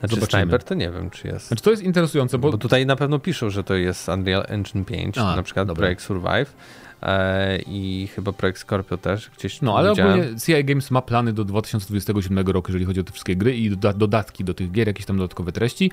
Znaczy 0.00 0.14
Zobaczymy. 0.14 0.42
Sniper 0.42 0.64
to 0.64 0.74
nie 0.74 0.90
wiem, 0.90 1.10
czy 1.10 1.28
jest. 1.28 1.46
Znaczy 1.46 1.62
to 1.62 1.70
jest 1.70 1.82
interesujące, 1.82 2.38
bo... 2.38 2.50
bo 2.50 2.58
tutaj 2.58 2.86
na 2.86 2.96
pewno 2.96 3.18
piszą, 3.18 3.50
że 3.50 3.64
to 3.64 3.74
jest 3.74 4.08
Unreal 4.08 4.44
Engine 4.48 4.84
5, 4.84 5.18
A, 5.18 5.36
na 5.36 5.42
przykład 5.42 5.68
dobra. 5.68 5.80
projekt 5.80 6.02
Survive. 6.02 6.54
E, 7.02 7.58
i 7.66 8.08
chyba 8.14 8.32
projekt 8.32 8.58
Scorpio 8.58 8.96
też 8.96 9.30
gdzieś 9.38 9.62
No, 9.62 9.78
ale 9.78 9.92
ogólnie 9.92 10.24
CI 10.44 10.64
Games 10.64 10.90
ma 10.90 11.02
plany 11.02 11.32
do 11.32 11.44
2027 11.44 12.46
roku, 12.46 12.68
jeżeli 12.68 12.84
chodzi 12.84 13.00
o 13.00 13.04
te 13.04 13.12
wszystkie 13.12 13.36
gry 13.36 13.56
i 13.56 13.76
dodatki 13.76 14.44
do 14.44 14.54
tych 14.54 14.70
gier, 14.70 14.86
jakieś 14.86 15.06
tam 15.06 15.16
dodatkowe 15.16 15.52
treści. 15.52 15.92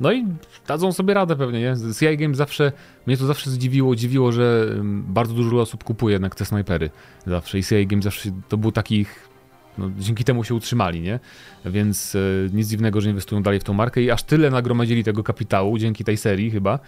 No 0.00 0.12
i 0.12 0.26
dadzą 0.66 0.92
sobie 0.92 1.14
radę 1.14 1.36
pewnie, 1.36 1.60
nie? 1.60 1.74
CI 1.98 2.16
Games 2.16 2.36
zawsze, 2.36 2.72
mnie 3.06 3.16
to 3.16 3.26
zawsze 3.26 3.50
zdziwiło, 3.50 3.96
dziwiło, 3.96 4.32
że 4.32 4.66
bardzo 4.84 5.34
dużo 5.34 5.60
osób 5.60 5.84
kupuje 5.84 6.12
jednak 6.12 6.34
te 6.34 6.44
snajpery 6.44 6.90
zawsze 7.26 7.58
i 7.58 7.64
CI 7.64 7.86
Games 7.86 8.04
zawsze 8.04 8.30
to 8.48 8.56
był 8.56 8.72
takich 8.72 9.30
no, 9.78 9.90
dzięki 9.98 10.24
temu 10.24 10.44
się 10.44 10.54
utrzymali, 10.54 11.00
nie? 11.00 11.20
Więc 11.64 12.14
e, 12.14 12.18
nic 12.52 12.68
dziwnego, 12.68 13.00
że 13.00 13.10
inwestują 13.10 13.42
dalej 13.42 13.60
w 13.60 13.64
tą 13.64 13.72
markę 13.72 14.02
i 14.02 14.10
aż 14.10 14.22
tyle 14.22 14.50
nagromadzili 14.50 15.04
tego 15.04 15.22
kapitału 15.22 15.78
dzięki 15.78 16.04
tej 16.04 16.16
serii 16.16 16.50
chyba. 16.50 16.78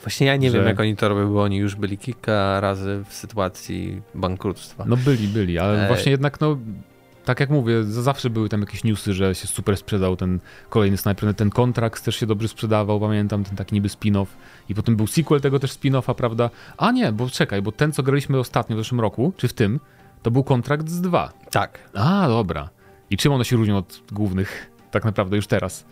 Właśnie 0.00 0.26
ja 0.26 0.36
nie 0.36 0.50
że... 0.50 0.58
wiem, 0.58 0.66
jak 0.66 0.80
oni 0.80 0.96
to 0.96 1.08
robią, 1.08 1.32
bo 1.32 1.42
oni 1.42 1.56
już 1.56 1.74
byli 1.74 1.98
kilka 1.98 2.60
razy 2.60 3.02
w 3.08 3.14
sytuacji 3.14 4.02
bankructwa. 4.14 4.84
No 4.88 4.96
byli, 4.96 5.28
byli, 5.28 5.58
ale 5.58 5.84
e... 5.84 5.88
właśnie 5.88 6.12
jednak 6.12 6.40
no 6.40 6.58
tak 7.30 7.40
jak 7.40 7.50
mówię, 7.50 7.84
zawsze 7.84 8.30
były 8.30 8.48
tam 8.48 8.60
jakieś 8.60 8.84
newsy, 8.84 9.12
że 9.12 9.34
się 9.34 9.46
super 9.46 9.76
sprzedał 9.76 10.16
ten 10.16 10.40
kolejny 10.68 10.96
snajper. 10.96 11.34
Ten 11.34 11.50
kontrakt 11.50 12.04
też 12.04 12.16
się 12.16 12.26
dobrze 12.26 12.48
sprzedawał, 12.48 13.00
pamiętam, 13.00 13.44
ten 13.44 13.56
taki 13.56 13.74
niby 13.74 13.88
spin-off. 13.88 14.26
I 14.68 14.74
potem 14.74 14.96
był 14.96 15.06
sequel 15.06 15.40
tego 15.40 15.58
też 15.58 15.72
spin-offa, 15.72 16.14
prawda? 16.14 16.50
A 16.76 16.92
nie, 16.92 17.12
bo 17.12 17.30
czekaj, 17.30 17.62
bo 17.62 17.72
ten, 17.72 17.92
co 17.92 18.02
graliśmy 18.02 18.38
ostatnio 18.38 18.76
w 18.76 18.78
zeszłym 18.78 19.00
roku, 19.00 19.32
czy 19.36 19.48
w 19.48 19.52
tym, 19.52 19.80
to 20.22 20.30
był 20.30 20.44
kontrakt 20.44 20.88
z 20.88 21.00
dwa. 21.00 21.32
Tak. 21.50 21.78
A, 21.94 22.28
dobra. 22.28 22.68
I 23.10 23.16
czym 23.16 23.32
one 23.32 23.44
się 23.44 23.56
różnią 23.56 23.76
od 23.76 24.02
głównych 24.12 24.70
tak 24.90 25.04
naprawdę 25.04 25.36
już 25.36 25.46
teraz? 25.46 25.86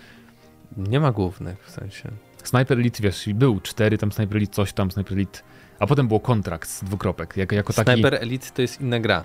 Nie 0.76 1.00
ma 1.00 1.12
głównych 1.12 1.64
w 1.66 1.70
sensie. 1.70 2.10
Sniper 2.44 2.78
Elite, 2.78 3.02
wiesz, 3.02 3.28
był 3.34 3.60
cztery, 3.60 3.98
tam 3.98 4.12
Sniper 4.12 4.36
Elite 4.36 4.52
coś 4.52 4.72
tam, 4.72 4.90
Sniper 4.90 5.12
Elite, 5.12 5.40
a 5.78 5.86
potem 5.86 6.08
było 6.08 6.20
kontrakt 6.20 6.68
z 6.68 6.84
dwukropek, 6.84 7.36
jako, 7.36 7.54
jako 7.54 7.72
taki... 7.72 7.92
Sniper 7.92 8.14
Elite 8.14 8.46
to 8.54 8.62
jest 8.62 8.80
inna 8.80 9.00
gra. 9.00 9.24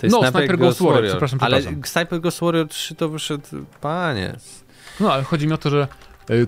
To 0.00 0.06
jest 0.06 0.16
no, 0.16 0.22
Sniper, 0.22 0.40
Sniper 0.40 0.58
Ghost 0.58 0.78
Warrior, 0.78 0.94
Warrior. 0.94 1.12
Przepraszam, 1.12 1.38
ale 1.42 1.62
Sniper 1.84 2.20
Ghost 2.20 2.40
Warrior 2.40 2.68
3 2.68 2.94
to 2.94 3.08
wyszedł, 3.08 3.46
panie. 3.80 4.36
No, 5.00 5.12
ale 5.12 5.22
chodzi 5.22 5.46
mi 5.46 5.52
o 5.52 5.58
to, 5.58 5.70
że 5.70 5.88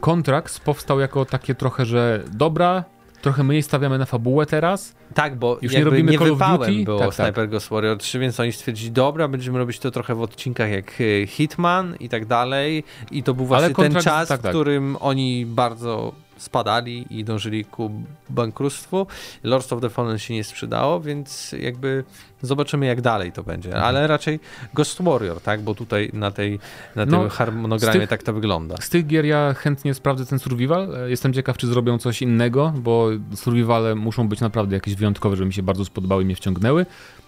kontrakt 0.00 0.61
powstał 0.61 1.00
jako 1.00 1.24
takie 1.24 1.55
trochę, 1.55 1.86
że 1.86 2.22
dobra, 2.32 2.84
trochę 3.22 3.44
mniej 3.44 3.62
stawiamy 3.62 3.98
na 3.98 4.05
fabułę 4.05 4.46
teraz. 4.46 4.94
Tak, 5.14 5.36
bo 5.36 5.59
już 5.62 5.72
nie 5.72 5.84
robimy 5.84 6.12
nie 6.12 6.18
Call 6.18 6.32
of 6.32 6.38
Duty. 6.59 6.84
było 6.84 6.98
tak. 6.98 7.14
Sniper 7.14 7.34
tak. 7.34 7.50
Ghost 7.50 7.68
Warrior 7.68 7.98
3, 7.98 8.18
więc 8.18 8.40
oni 8.40 8.53
stwierdzili, 8.53 8.90
dobra, 8.90 9.28
będziemy 9.28 9.59
robić 9.59 9.78
to 9.78 9.90
trochę 9.90 10.14
w 10.14 10.22
odcinkach 10.22 10.70
jak 10.70 10.92
e, 11.00 11.26
Hitman 11.26 11.96
i 12.00 12.09
tak 12.09 12.26
dalej. 12.26 12.84
I 13.11 13.22
to 13.22 13.34
był 13.34 13.46
właśnie 13.46 13.74
ten 13.74 13.94
czas, 13.94 14.28
tak, 14.28 14.40
w 14.40 14.42
tak. 14.42 14.53
którym 14.53 14.96
oni 15.00 15.46
bardzo 15.46 16.12
spadali 16.43 17.07
i 17.11 17.24
dążyli 17.24 17.64
ku 17.64 17.90
bankructwu. 18.30 19.07
Lords 19.43 19.72
of 19.72 19.80
the 19.80 19.90
Fallen 19.90 20.18
się 20.18 20.34
nie 20.34 20.45
sprzedało, 20.45 21.01
więc 21.01 21.55
jakby 21.61 22.05
zobaczymy 22.43 22.86
jak 22.86 23.01
dalej 23.01 23.32
to 23.32 23.43
będzie, 23.43 23.68
mhm. 23.68 23.84
ale 23.84 24.07
raczej 24.07 24.40
Ghost 24.74 25.03
Warrior, 25.03 25.40
tak, 25.40 25.61
bo 25.61 25.74
tutaj 25.74 26.11
na, 26.12 26.30
tej, 26.30 26.59
na 26.97 27.07
no, 27.07 27.20
tym 27.20 27.30
harmonogramie 27.30 28.01
tych, 28.01 28.09
tak 28.09 28.22
to 28.22 28.32
wygląda. 28.32 28.76
Z 28.80 28.88
tych 28.88 29.07
gier 29.07 29.24
ja 29.24 29.55
chętnie 29.55 29.95
sprawdzę 29.95 30.26
ten 30.26 30.38
survival. 30.38 30.88
Jestem 31.07 31.32
ciekaw, 31.32 31.57
czy 31.57 31.66
zrobią 31.66 31.99
coś 31.99 32.22
innego, 32.22 32.72
bo 32.76 33.09
survivale 33.34 33.95
muszą 33.95 34.28
być 34.28 34.40
naprawdę 34.40 34.76
jakieś 34.76 34.95
wyjątkowe, 34.95 35.36
żeby 35.36 35.47
mi 35.47 35.55
się 35.55 35.62
bardzo 35.62 35.84
spodobały 35.84 36.22
i 36.22 36.24
mnie 36.24 36.36
wciągnęły. 36.36 36.86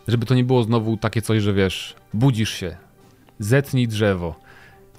Żeby 0.08 0.26
to 0.26 0.34
nie 0.34 0.44
było 0.44 0.62
znowu 0.62 0.96
takie 0.96 1.22
coś, 1.22 1.42
że 1.42 1.52
wiesz, 1.52 1.94
budzisz 2.14 2.50
się, 2.50 2.76
zetnij 3.38 3.88
drzewo, 3.88 4.43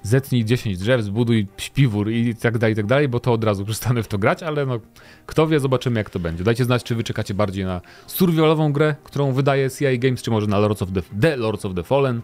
zetnij 0.06 0.44
10 0.44 0.78
drzew, 0.78 1.02
zbuduj 1.02 1.46
śpiwór 1.56 2.10
i 2.10 2.34
tak 2.34 2.58
dalej, 2.58 2.72
i 2.72 2.76
tak 2.76 2.86
dalej, 2.86 3.08
bo 3.08 3.20
to 3.20 3.32
od 3.32 3.44
razu 3.44 3.64
przestanę 3.64 4.02
w 4.02 4.08
to 4.08 4.18
grać, 4.18 4.42
ale 4.42 4.66
no, 4.66 4.80
kto 5.26 5.46
wie, 5.46 5.60
zobaczymy 5.60 6.00
jak 6.00 6.10
to 6.10 6.18
będzie. 6.18 6.44
Dajcie 6.44 6.64
znać, 6.64 6.84
czy 6.84 6.94
wy 6.94 7.04
czekacie 7.04 7.34
bardziej 7.34 7.64
na 7.64 7.80
survivalową 8.06 8.72
grę, 8.72 8.94
którą 9.04 9.32
wydaje 9.32 9.70
CI 9.70 9.98
Games, 9.98 10.22
czy 10.22 10.30
może 10.30 10.46
na 10.46 10.58
Lords 10.58 10.82
of 10.82 10.88
the, 10.92 11.02
the 11.20 11.36
Lords 11.36 11.64
of 11.64 11.74
the 11.74 11.82
Fallen, 11.82 12.20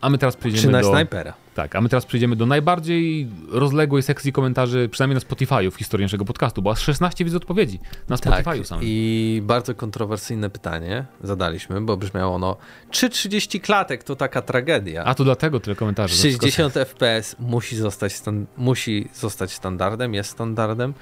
A 0.00 0.10
my 0.10 0.18
teraz 0.18 0.34
Czy 0.34 0.40
przejdziemy 0.40 0.72
na 0.72 0.80
do... 0.80 0.88
snajpera. 0.88 1.34
Tak, 1.54 1.76
a 1.76 1.80
my 1.80 1.88
teraz 1.88 2.06
przejdziemy 2.06 2.36
do 2.36 2.46
najbardziej 2.46 3.28
rozległej 3.50 4.02
sekcji 4.02 4.32
komentarzy, 4.32 4.88
przynajmniej 4.88 5.14
na 5.14 5.20
Spotify'u 5.20 5.70
w 5.70 5.76
historii 5.76 6.04
naszego 6.04 6.24
podcastu, 6.24 6.62
bo 6.62 6.70
aż 6.70 6.82
16 6.82 7.24
widzę 7.24 7.36
odpowiedzi 7.36 7.80
na 8.08 8.16
Spotify'u 8.16 8.58
Tak, 8.58 8.66
samym. 8.66 8.84
i 8.86 9.40
bardzo 9.44 9.74
kontrowersyjne 9.74 10.50
pytanie 10.50 11.04
zadaliśmy, 11.22 11.80
bo 11.80 11.96
brzmiało 11.96 12.34
ono, 12.34 12.56
czy 12.90 13.08
30 13.10 13.60
klatek 13.60 14.04
to 14.04 14.16
taka 14.16 14.42
tragedia? 14.42 15.04
A 15.04 15.14
to 15.14 15.24
dlatego 15.24 15.60
tyle 15.60 15.76
komentarzy. 15.76 16.16
60 16.16 16.74
FPS 16.74 17.36
musi 17.38 17.76
zostać, 17.76 18.12
stan- 18.12 18.46
musi 18.56 19.08
zostać 19.14 19.52
standardem, 19.52 20.14
jest 20.14 20.30
standardem. 20.30 20.94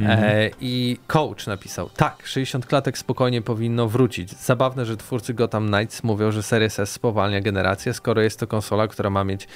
Mhm. 0.00 0.18
E, 0.24 0.50
I 0.60 0.98
coach 1.06 1.46
napisał, 1.46 1.90
tak, 1.96 2.26
60 2.26 2.66
klatek 2.66 2.98
spokojnie 2.98 3.42
powinno 3.42 3.88
wrócić. 3.88 4.30
Zabawne, 4.30 4.86
że 4.86 4.96
twórcy 4.96 5.34
Gotham 5.34 5.66
Knights 5.68 6.02
mówią, 6.04 6.32
że 6.32 6.42
Series 6.42 6.78
S 6.78 6.90
spowalnia 6.92 7.40
generację, 7.40 7.94
skoro 7.94 8.22
jest 8.22 8.40
to 8.40 8.46
konsola, 8.46 8.88
która 8.88 9.10
ma 9.10 9.24
mieć 9.24 9.48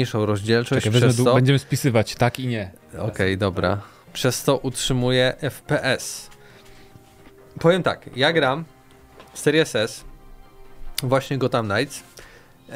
mniejszą 0.00 0.26
rozdzielczość, 0.26 0.84
Czekaj, 0.84 1.00
przez 1.00 1.16
to... 1.16 1.34
Będziemy 1.34 1.58
spisywać 1.58 2.14
tak 2.14 2.38
i 2.40 2.46
nie. 2.46 2.70
Okej, 2.98 3.38
dobra. 3.38 3.80
Przez 4.12 4.44
to 4.44 4.56
utrzymuje 4.56 5.34
FPS. 5.40 6.30
Powiem 7.60 7.82
tak, 7.82 8.10
ja 8.16 8.32
gram 8.32 8.64
w 9.32 9.38
Series 9.38 9.76
S, 9.76 10.04
właśnie 11.02 11.38
Gotham 11.38 11.68
Knights. 11.68 12.02
Yy, 12.68 12.74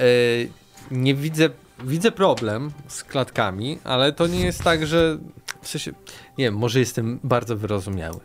nie 0.91 1.15
widzę, 1.15 1.49
widzę 1.85 2.13
problem 2.13 2.71
z 2.89 3.05
klatkami, 3.05 3.79
ale 3.85 4.13
to 4.13 4.27
nie 4.27 4.45
jest 4.45 4.63
tak, 4.63 4.87
że 4.87 5.19
w 5.63 5.69
sensie, 5.69 5.93
nie 6.39 6.45
wiem, 6.45 6.55
może 6.55 6.81
jestem 6.81 7.21
bardzo 7.23 7.57
wyrozumiały. 7.57 8.21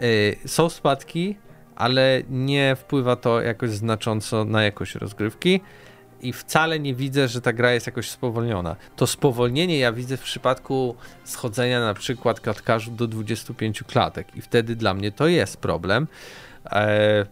Yy, 0.00 0.36
są 0.46 0.68
spadki, 0.68 1.36
ale 1.76 2.22
nie 2.30 2.76
wpływa 2.76 3.16
to 3.16 3.40
jakoś 3.40 3.70
znacząco 3.70 4.44
na 4.44 4.62
jakość 4.62 4.94
rozgrywki 4.94 5.60
i 6.22 6.32
wcale 6.32 6.80
nie 6.80 6.94
widzę, 6.94 7.28
że 7.28 7.40
ta 7.40 7.52
gra 7.52 7.72
jest 7.72 7.86
jakoś 7.86 8.10
spowolniona. 8.10 8.76
To 8.96 9.06
spowolnienie 9.06 9.78
ja 9.78 9.92
widzę 9.92 10.16
w 10.16 10.22
przypadku 10.22 10.96
schodzenia 11.24 11.80
na 11.80 11.94
przykład 11.94 12.40
klatkarzu 12.40 12.90
do 12.90 13.06
25 13.06 13.82
klatek 13.82 14.36
i 14.36 14.40
wtedy 14.40 14.76
dla 14.76 14.94
mnie 14.94 15.12
to 15.12 15.26
jest 15.26 15.56
problem. 15.56 16.06
E, 16.72 17.26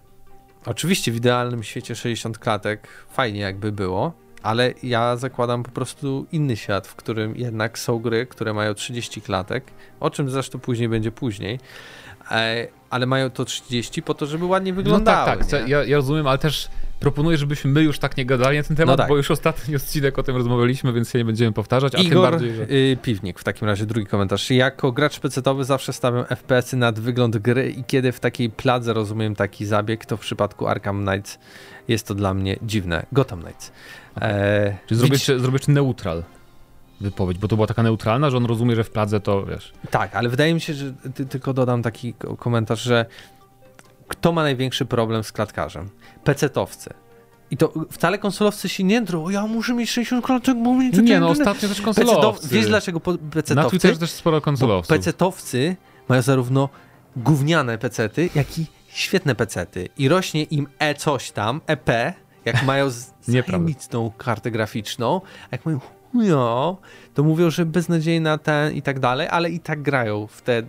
oczywiście 0.66 1.12
w 1.12 1.16
idealnym 1.16 1.62
świecie 1.62 1.94
60 1.94 2.38
klatek 2.38 2.88
fajnie 3.10 3.40
jakby 3.40 3.72
było, 3.72 4.12
ale 4.42 4.74
ja 4.82 5.16
zakładam 5.16 5.62
po 5.62 5.70
prostu 5.70 6.26
inny 6.32 6.56
świat, 6.56 6.86
w 6.86 6.94
którym 6.94 7.36
jednak 7.36 7.78
są 7.78 7.98
gry, 7.98 8.26
które 8.26 8.54
mają 8.54 8.74
30 8.74 9.22
klatek, 9.22 9.64
o 10.00 10.10
czym 10.10 10.30
zresztą 10.30 10.58
później 10.58 10.88
będzie 10.88 11.12
później, 11.12 11.60
e, 12.30 12.66
ale 12.90 13.06
mają 13.06 13.30
to 13.30 13.44
30 13.44 14.02
po 14.02 14.14
to, 14.14 14.26
żeby 14.26 14.44
ładnie 14.44 14.72
No 14.72 14.76
wyglądały. 14.76 15.26
tak, 15.26 15.38
tak, 15.38 15.46
co- 15.46 15.66
ja, 15.66 15.84
ja 15.84 15.96
rozumiem, 15.96 16.26
ale 16.26 16.38
też 16.38 16.68
proponuję, 17.00 17.38
żebyśmy 17.38 17.70
my 17.70 17.82
już 17.82 17.98
tak 17.98 18.16
nie 18.16 18.26
gadali 18.26 18.56
na 18.58 18.62
ten 18.64 18.76
temat, 18.76 18.92
No 18.92 18.96
tak. 18.96 19.08
bo 19.08 19.16
już 19.16 19.30
ostatni 19.30 19.76
odcinek 19.76 20.18
o 20.18 20.22
tym 20.22 20.36
rozmawialiśmy, 20.36 20.92
więc 20.92 21.10
się 21.10 21.18
nie 21.18 21.24
będziemy 21.24 21.52
powtarzać, 21.52 21.94
a 21.94 21.98
tym 21.98 22.06
Igor 22.06 22.30
bardziej, 22.30 22.54
że... 22.54 22.62
y, 22.62 22.96
Piwnik 23.02 23.38
w 23.38 23.44
takim 23.44 23.68
razie, 23.68 23.86
drugi 23.86 24.06
komentarz. 24.06 24.50
Jako 24.50 24.92
gracz 24.92 25.20
pecetowy 25.20 25.64
zawsze 25.64 25.92
stawiam 25.92 26.24
FPS-y 26.24 26.76
nad 26.76 26.98
wygląd 27.00 27.38
gry 27.38 27.70
i 27.70 27.84
kiedy 27.84 28.12
w 28.12 28.20
takiej 28.20 28.50
pladze 28.50 28.92
rozumiem 28.92 29.34
taki 29.34 29.66
zabieg, 29.66 30.06
to 30.06 30.16
w 30.16 30.20
przypadku 30.20 30.66
Arkham 30.68 31.06
Knights 31.06 31.38
jest 31.88 32.06
to 32.06 32.14
dla 32.14 32.34
mnie 32.34 32.56
dziwne. 32.62 33.06
Gotham 33.12 33.42
Knights. 33.42 33.72
E, 34.20 34.76
widzisz- 34.90 35.10
jeszcze, 35.12 35.40
zrobię 35.40 35.54
jeszcze 35.54 35.72
neutral 35.72 36.24
wypowiedź, 37.00 37.38
bo 37.38 37.48
to 37.48 37.56
była 37.56 37.66
taka 37.66 37.82
neutralna, 37.82 38.30
że 38.30 38.36
on 38.36 38.44
rozumie, 38.46 38.76
że 38.76 38.84
w 38.84 38.90
Pladze 38.90 39.20
to, 39.20 39.46
wiesz... 39.46 39.72
Tak, 39.90 40.16
ale 40.16 40.28
wydaje 40.28 40.54
mi 40.54 40.60
się, 40.60 40.74
że 40.74 40.92
ty, 41.14 41.26
tylko 41.26 41.52
dodam 41.54 41.82
taki 41.82 42.14
ko- 42.14 42.36
komentarz, 42.36 42.82
że 42.82 43.06
kto 44.08 44.32
ma 44.32 44.42
największy 44.42 44.84
problem 44.86 45.24
z 45.24 45.32
klatkarzem? 45.32 45.90
Pecetowcy. 46.24 46.90
I 47.50 47.56
to 47.56 47.72
wcale 47.90 48.18
konsolowcy 48.18 48.68
się 48.68 48.84
nie 48.84 49.00
drą. 49.02 49.28
Ja 49.28 49.46
muszę 49.46 49.74
mieć 49.74 49.90
60 49.90 50.24
klatek, 50.26 50.56
bo 50.62 50.74
mi 50.74 50.90
to 50.90 51.00
Nie, 51.00 51.20
no 51.20 51.28
ostatnio 51.28 51.68
też 51.68 51.80
konsolowcy. 51.80 52.48
Wiesz 52.48 52.66
dlaczego 52.66 53.00
po- 53.00 53.14
Na? 53.54 53.64
Twitterze 53.70 53.98
też 53.98 54.10
sporo 54.10 54.40
konsolowców. 54.40 54.88
pecetowcy 54.88 55.76
mają 56.08 56.22
zarówno 56.22 56.68
gówniane 57.16 57.78
pecety, 57.78 58.30
jak 58.34 58.58
i 58.58 58.66
świetne 58.88 59.34
pecety. 59.34 59.88
I 59.98 60.08
rośnie 60.08 60.42
im 60.42 60.66
E 60.78 60.94
coś 60.94 61.30
tam, 61.30 61.60
EP, 61.66 61.88
jak 62.44 62.62
mają 62.66 62.90
zajebistą 63.22 64.12
kartę 64.18 64.50
graficzną, 64.50 65.20
a 65.44 65.48
jak 65.52 65.66
mają 65.66 65.80
chujo, 66.12 66.76
to 67.14 67.22
mówią, 67.22 67.50
że 67.50 67.66
beznadziejna 67.66 68.38
ten 68.38 68.74
i 68.74 68.82
tak 68.82 69.00
dalej, 69.00 69.28
ale 69.30 69.50
i 69.50 69.60
tak 69.60 69.82
grają 69.82 70.26
w 70.26 70.42
te 70.42 70.62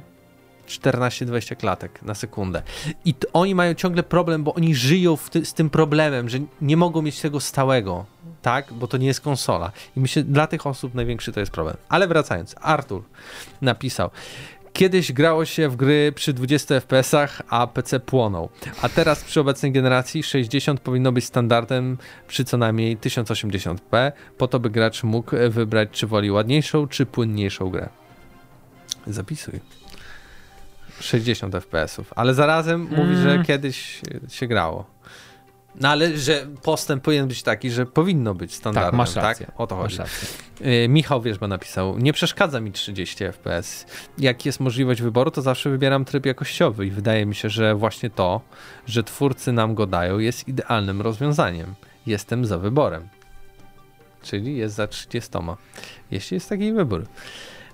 14-20 0.70 1.56
klatek 1.56 2.02
na 2.02 2.14
sekundę. 2.16 2.62
I 3.06 3.14
oni 3.34 3.56
mają 3.56 3.74
ciągle 3.74 4.04
problem, 4.04 4.44
bo 4.44 4.54
oni 4.54 4.76
żyją 4.76 5.18
ty- 5.32 5.46
z 5.46 5.54
tym 5.54 5.70
problemem, 5.70 6.30
że 6.30 6.40
nie 6.62 6.78
mogą 6.78 7.02
mieć 7.02 7.22
tego 7.22 7.40
stałego, 7.40 8.06
tak? 8.42 8.74
Bo 8.74 8.88
to 8.88 8.98
nie 8.98 9.08
jest 9.08 9.22
konsola. 9.22 9.72
I 9.98 10.00
myślę, 10.00 10.24
dla 10.24 10.48
tych 10.48 10.68
osób 10.68 10.94
największy 10.94 11.32
to 11.32 11.40
jest 11.40 11.52
problem. 11.52 11.78
Ale 11.90 12.08
wracając, 12.08 12.56
Artur 12.62 13.04
napisał. 13.62 14.10
Kiedyś 14.74 15.12
grało 15.12 15.46
się 15.46 15.70
w 15.70 15.76
gry 15.76 16.12
przy 16.16 16.34
20 16.34 16.76
FPS-ach, 16.76 17.42
a 17.50 17.68
PC 17.68 18.00
płonął. 18.00 18.50
A 18.82 18.90
teraz 18.90 19.24
przy 19.24 19.40
obecnej 19.40 19.72
generacji 19.72 20.24
60 20.24 20.80
powinno 20.80 21.12
być 21.12 21.26
standardem 21.26 21.98
przy 22.28 22.46
co 22.46 22.58
najmniej 22.58 22.98
1080p, 22.98 24.12
po 24.38 24.48
to 24.48 24.60
by 24.60 24.70
gracz 24.70 25.04
mógł 25.04 25.32
wybrać, 25.50 25.90
czy 25.92 26.08
woli 26.08 26.32
ładniejszą, 26.32 26.88
czy 26.88 27.06
płynniejszą 27.06 27.70
grę. 27.70 27.90
Zapisuj. 29.08 29.60
60 31.00 31.54
FPS-ów, 31.56 32.14
ale 32.16 32.34
zarazem 32.34 32.82
mówi, 32.82 33.16
że 33.16 33.32
Mm. 33.32 33.46
kiedyś 33.46 34.02
się 34.30 34.48
grało. 34.48 34.86
No 35.76 35.90
ale 35.90 36.18
że 36.18 36.48
postęp 36.64 37.04
powinien 37.04 37.28
być 37.28 37.44
taki, 37.44 37.72
że 37.72 37.86
powinno 37.86 38.36
być 38.36 38.54
standardem, 38.54 38.92
Tak, 38.92 38.98
masz 38.98 39.14
tak? 39.14 39.24
rację. 39.24 39.52
O 39.58 39.68
to 39.68 39.76
chodzi. 39.76 39.98
Masz 40.00 40.12
rację. 40.12 40.28
Y, 40.86 40.88
Michał 40.90 41.22
Wierzba 41.22 41.48
napisał, 41.48 41.98
nie 41.98 42.14
przeszkadza 42.14 42.60
mi 42.60 42.72
30 42.72 43.24
FPS. 43.24 43.86
Jak 44.18 44.46
jest 44.46 44.60
możliwość 44.60 45.02
wyboru, 45.02 45.32
to 45.32 45.42
zawsze 45.42 45.70
wybieram 45.70 46.06
tryb 46.06 46.26
jakościowy 46.26 46.86
i 46.86 46.92
wydaje 46.92 47.26
mi 47.26 47.36
się, 47.36 47.50
że 47.50 47.76
właśnie 47.76 48.10
to, 48.10 48.42
że 48.88 49.04
twórcy 49.04 49.52
nam 49.52 49.76
go 49.76 49.86
dają, 49.88 50.20
jest 50.20 50.48
idealnym 50.48 51.02
rozwiązaniem. 51.02 51.76
Jestem 52.06 52.46
za 52.46 52.58
wyborem. 52.58 53.08
Czyli 54.24 54.58
jest 54.58 54.76
za 54.76 54.88
30. 54.88 55.32
Jeśli 56.12 56.36
jest 56.36 56.50
taki 56.50 56.74
wybór. 56.74 57.06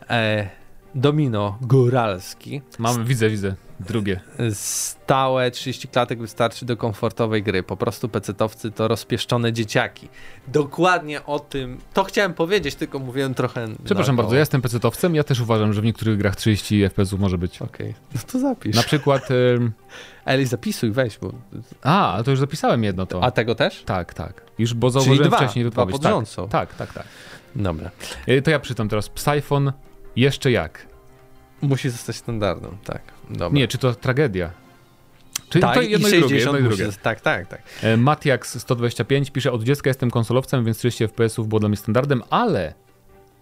E, 0.09 0.49
Domino 0.95 1.57
Góralski. 1.61 2.61
Mam, 2.79 3.05
widzę, 3.05 3.29
widzę. 3.29 3.55
Drugie. 3.79 4.19
Stałe 4.53 5.51
30 5.51 5.87
klatek 5.87 6.19
wystarczy 6.19 6.65
do 6.65 6.77
komfortowej 6.77 7.43
gry. 7.43 7.63
Po 7.63 7.77
prostu 7.77 8.09
pecetowcy 8.09 8.71
to 8.71 8.87
rozpieszczone 8.87 9.53
dzieciaki. 9.53 10.09
Dokładnie 10.47 11.25
o 11.25 11.39
tym. 11.39 11.77
To 11.93 12.03
chciałem 12.03 12.33
powiedzieć, 12.33 12.75
tylko 12.75 12.99
mówiłem 12.99 13.33
trochę. 13.33 13.67
Przepraszam 13.83 14.15
bardzo, 14.15 14.33
ja 14.35 14.39
jestem 14.39 14.61
PC-towcem, 14.61 15.15
ja 15.15 15.23
też 15.23 15.39
uważam, 15.39 15.73
że 15.73 15.81
w 15.81 15.83
niektórych 15.83 16.17
grach 16.17 16.35
30 16.35 16.81
FPS-ów 16.89 17.19
może 17.19 17.37
być. 17.37 17.61
Okej, 17.61 17.95
no 18.15 18.21
to 18.31 18.39
zapisz. 18.39 18.75
Na 18.75 18.83
przykład... 18.83 19.31
ym, 19.31 19.71
Eli, 20.25 20.45
zapisuj, 20.45 20.91
weź, 20.91 21.17
bo... 21.17 21.31
A, 21.81 22.13
ale 22.13 22.23
to 22.23 22.31
już 22.31 22.39
zapisałem 22.39 22.83
jedno 22.83 23.05
to. 23.05 23.23
A 23.23 23.31
tego 23.31 23.55
też? 23.55 23.83
Tak, 23.83 24.13
tak. 24.13 24.41
Już, 24.57 24.73
bo 24.73 24.87
Czyli 24.87 24.93
zauważyłem 24.93 25.29
dwa, 25.29 25.37
wcześniej 25.37 25.65
dwa 25.65 25.85
wypowiedź. 25.85 26.01
pod. 26.35 26.49
Tak, 26.49 26.75
tak, 26.75 26.77
tak. 26.77 26.93
tak. 26.93 27.05
Dobra. 27.55 27.91
Y, 28.29 28.41
To 28.41 28.51
ja 28.51 28.59
przytam 28.59 28.89
teraz. 28.89 29.09
Psyphon 29.09 29.71
jeszcze 30.15 30.51
jak? 30.51 30.87
Musi 31.61 31.89
zostać 31.89 32.15
standardem, 32.15 32.77
tak. 32.83 33.01
Dobra. 33.29 33.49
Nie, 33.59 33.67
czy 33.67 33.77
to 33.77 33.93
tragedia? 33.95 34.51
Czy 35.49 35.59
tak, 35.59 35.75
to 35.75 35.81
jedno 35.81 36.07
i, 36.07 36.11
60 36.11 36.21
drugie, 36.21 36.37
jedno 36.37 36.51
i 36.57 36.61
musi 36.63 36.67
drugie. 36.69 36.85
zosta- 36.85 37.01
Tak, 37.01 37.21
tak, 37.21 37.47
tak. 37.47 37.61
E, 37.83 37.97
Matiax 37.97 38.59
125 38.59 39.31
pisze, 39.31 39.51
od 39.51 39.63
dziecka 39.63 39.89
jestem 39.89 40.11
konsolowcem, 40.11 40.65
więc 40.65 40.77
30 40.77 41.03
FPS-ów 41.07 41.47
było 41.47 41.59
dla 41.59 41.69
mnie 41.69 41.77
standardem, 41.77 42.21
ale 42.29 42.73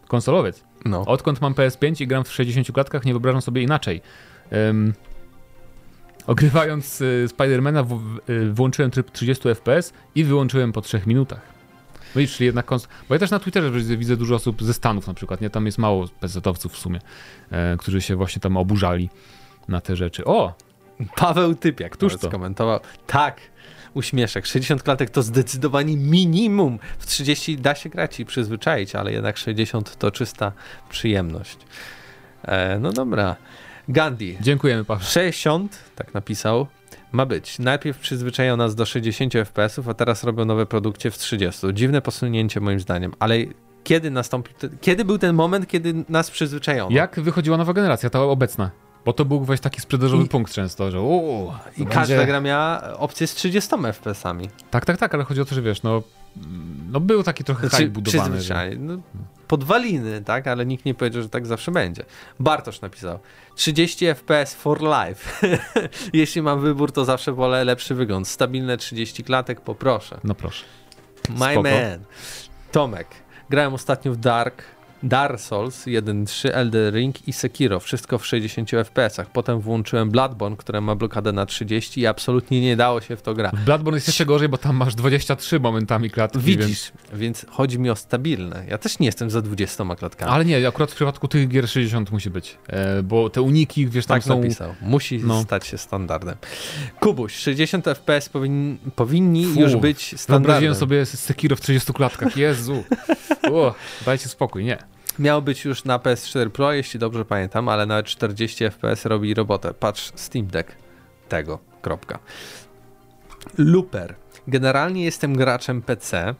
konsolowiec. 0.08 0.64
No. 0.86 1.06
Odkąd 1.06 1.42
mam 1.42 1.54
PS5 1.54 2.02
i 2.04 2.08
gram 2.08 2.24
w 2.24 2.32
60 2.32 2.72
klatkach, 2.72 3.06
nie 3.06 3.14
wyobrażam 3.14 3.42
sobie 3.42 3.62
inaczej. 3.62 4.02
Um, 4.52 4.94
ogrywając 6.28 7.02
y, 7.02 7.26
Spidermana 7.28 7.84
w, 7.84 8.00
y, 8.30 8.54
włączyłem 8.54 8.92
tryb 8.92 9.12
30 9.12 9.50
FPS 9.50 9.94
i 10.16 10.24
wyłączyłem 10.24 10.72
po 10.72 10.82
3 10.82 11.02
minutach. 11.08 11.53
No 12.16 12.22
i 12.22 12.28
czyli 12.28 12.46
jednak. 12.46 12.70
Bo 13.10 13.16
ja 13.16 13.20
też 13.20 13.32
na 13.32 13.40
Twitterze 13.40 13.72
widzę, 13.72 14.18
dużo 14.18 14.36
osób 14.36 14.64
ze 14.64 14.74
Stanów 14.74 15.08
na 15.08 15.14
przykład, 15.14 15.42
nie? 15.42 15.50
Tam 15.50 15.66
jest 15.66 15.78
mało 15.78 16.08
PC-owców 16.08 16.74
w 16.74 16.78
sumie, 16.78 17.00
e, 17.52 17.78
którzy 17.78 18.02
się 18.02 18.16
właśnie 18.16 18.40
tam 18.40 18.58
oburzali 18.58 19.10
na 19.68 19.82
te 19.82 19.96
rzeczy. 19.96 20.26
O! 20.26 20.54
Paweł 21.16 21.56
Typiak 21.56 21.92
Któż 21.92 22.18
to? 22.18 22.28
skomentował. 22.28 22.80
Tak, 23.08 23.42
uśmieszek. 23.94 24.46
60 24.46 24.84
klatek 24.84 25.10
to 25.10 25.24
zdecydowanie 25.24 25.98
minimum. 25.98 26.80
W 27.00 27.06
30 27.06 27.58
da 27.58 27.76
się 27.76 27.90
grać 27.90 28.20
i 28.20 28.26
przyzwyczaić, 28.26 28.96
ale 28.96 29.12
jednak 29.12 29.38
60 29.38 29.98
to 29.98 30.12
czysta 30.12 30.52
przyjemność. 30.90 31.58
E, 32.46 32.80
no 32.80 32.92
dobra. 32.92 33.36
Gandhi. 33.88 34.38
Dziękujemy, 34.42 34.86
Paweł. 34.86 35.06
60, 35.08 35.80
tak 35.96 36.14
napisał, 36.14 36.68
ma 37.14 37.26
być. 37.26 37.60
Najpierw 37.60 38.00
przyzwyczają 38.00 38.58
nas 38.58 38.76
do 38.76 38.86
60 38.86 39.34
FPS-ów, 39.34 39.88
a 39.90 39.94
teraz 39.94 40.24
robią 40.24 40.46
nowe 40.46 40.66
produkcje 40.66 41.12
w 41.12 41.18
30. 41.18 41.68
Dziwne 41.74 42.02
posunięcie 42.02 42.60
moim 42.60 42.80
zdaniem, 42.80 43.12
ale 43.20 43.36
kiedy 43.84 44.12
nastąpił, 44.12 44.54
te, 44.60 44.70
kiedy 44.82 45.06
był 45.06 45.18
ten 45.18 45.36
moment, 45.36 45.68
kiedy 45.68 45.94
nas 46.10 46.32
przyzwyczajono? 46.32 46.96
Jak 46.96 47.20
wychodziła 47.20 47.58
nowa 47.58 47.74
generacja, 47.74 48.10
ta 48.10 48.22
obecna? 48.24 48.72
Bo 49.06 49.14
to 49.14 49.26
był 49.26 49.40
właśnie 49.40 49.64
taki 49.64 49.82
sprzedażowy 49.82 50.24
I- 50.24 50.28
punkt 50.30 50.54
często, 50.54 50.92
że 50.92 51.02
uuu, 51.02 51.52
I 51.78 51.86
to 51.86 51.92
każda 51.92 52.16
będzie- 52.16 52.28
gra 52.28 52.42
miała 52.42 52.98
opcję 52.98 53.28
z 53.28 53.34
30 53.36 53.76
FPS-ami. 53.76 54.50
Tak, 54.72 54.86
tak, 54.86 54.98
tak, 54.98 55.14
ale 55.16 55.24
chodzi 55.24 55.42
o 55.42 55.46
to, 55.46 55.56
że 55.56 55.62
wiesz, 55.62 55.84
no 55.84 56.04
no 56.92 57.00
był 57.00 57.24
taki 57.24 57.44
trochę 57.44 57.70
hype 57.70 57.88
budowany. 57.88 58.42
Że... 58.42 58.70
No, 58.80 58.98
podwaliny, 59.48 60.22
tak? 60.22 60.48
Ale 60.48 60.66
nikt 60.66 60.86
nie 60.86 60.94
powiedział, 60.94 61.22
że 61.22 61.30
tak 61.30 61.48
zawsze 61.48 61.72
będzie. 61.72 62.06
Bartosz 62.40 62.82
napisał 62.82 63.20
30 63.56 64.06
FPS 64.06 64.56
for 64.56 64.82
life. 64.82 65.48
Jeśli 66.14 66.42
mam 66.42 66.62
wybór, 66.62 66.92
to 66.92 67.06
zawsze 67.06 67.34
wolę 67.34 67.64
lepszy 67.64 67.96
wygląd. 67.96 68.28
Stabilne 68.28 68.78
30 68.78 69.24
klatek, 69.24 69.62
poproszę. 69.62 70.20
No 70.24 70.36
proszę. 70.36 70.66
My 71.30 71.36
Spoko. 71.36 71.62
man. 71.62 72.04
Tomek. 72.72 73.08
Grałem 73.50 73.74
ostatnio 73.74 74.12
w 74.12 74.18
Dark 74.18 74.64
Dark 75.04 75.40
Souls 75.40 75.86
1.3, 75.86 76.50
Elder 76.54 76.94
Ring 76.94 77.28
i 77.28 77.34
Sekiro, 77.34 77.80
wszystko 77.80 78.18
w 78.18 78.26
60 78.26 78.70
fps. 78.70 79.22
Potem 79.34 79.60
włączyłem 79.60 80.12
Bloodborne, 80.12 80.58
które 80.58 80.82
ma 80.82 80.96
blokadę 80.96 81.32
na 81.32 81.46
30 81.46 82.02
i 82.02 82.08
absolutnie 82.08 82.62
nie 82.62 82.76
dało 82.76 83.02
się 83.02 83.16
w 83.16 83.22
to 83.22 83.34
grać. 83.34 83.54
Bloodborne 83.66 83.98
jest 83.98 84.08
jeszcze 84.08 84.26
gorzej, 84.26 84.50
bo 84.50 84.58
tam 84.58 84.76
masz 84.76 84.96
23 84.96 85.60
momentami 85.60 86.10
klatki. 86.10 86.40
Widzisz, 86.40 86.92
więc... 87.12 87.20
więc 87.20 87.46
chodzi 87.50 87.80
mi 87.80 87.90
o 87.90 87.96
stabilne. 87.96 88.66
Ja 88.70 88.78
też 88.78 89.00
nie 89.00 89.06
jestem 89.06 89.30
za 89.30 89.42
20 89.42 89.96
klatkami. 89.96 90.32
Ale 90.32 90.46
nie, 90.46 90.68
akurat 90.68 90.92
w 90.92 90.96
przypadku 90.96 91.28
tych 91.28 91.48
gier 91.48 91.70
60 91.70 92.12
musi 92.12 92.30
być, 92.30 92.58
e, 92.68 93.04
bo 93.04 93.30
te 93.30 93.42
uniki, 93.42 93.88
wiesz, 93.88 94.06
tam 94.06 94.16
tak 94.16 94.24
są... 94.24 94.42
napisał. 94.42 94.76
Musi 94.82 95.20
no. 95.24 95.42
stać 95.42 95.68
się 95.68 95.78
standardem. 95.78 96.36
Kubuś, 97.00 97.36
60 97.36 97.86
fps 97.86 98.30
powin... 98.30 98.78
powinni 98.96 99.46
Fu, 99.46 99.60
już 99.60 99.76
być 99.76 100.20
standardem. 100.22 100.44
Wyobraziłem 100.44 100.76
sobie 100.76 101.06
Sekiro 101.06 101.56
w 101.56 101.62
30 101.62 101.94
klatkach. 101.94 102.38
Jezu. 102.38 102.84
o, 103.52 103.76
dajcie 104.06 104.30
spokój, 104.30 104.64
nie. 104.64 104.93
Miał 105.20 105.42
być 105.42 105.66
już 105.66 105.84
na 105.84 106.00
PS4 106.00 106.50
Pro, 106.50 106.74
jeśli 106.74 107.00
dobrze 107.00 107.26
pamiętam, 107.26 107.70
ale 107.70 107.86
nawet 107.86 108.06
40 108.06 108.66
FPS 108.70 109.06
robi 109.06 109.34
robotę. 109.34 109.74
Patrz 109.74 110.12
Steam 110.16 110.48
Deck 110.48 110.76
tego. 111.30 111.60
Kropka. 111.82 112.20
Looper. 113.58 114.16
Generalnie 114.48 115.04
jestem 115.04 115.36
graczem 115.36 115.82
PC, 115.82 116.36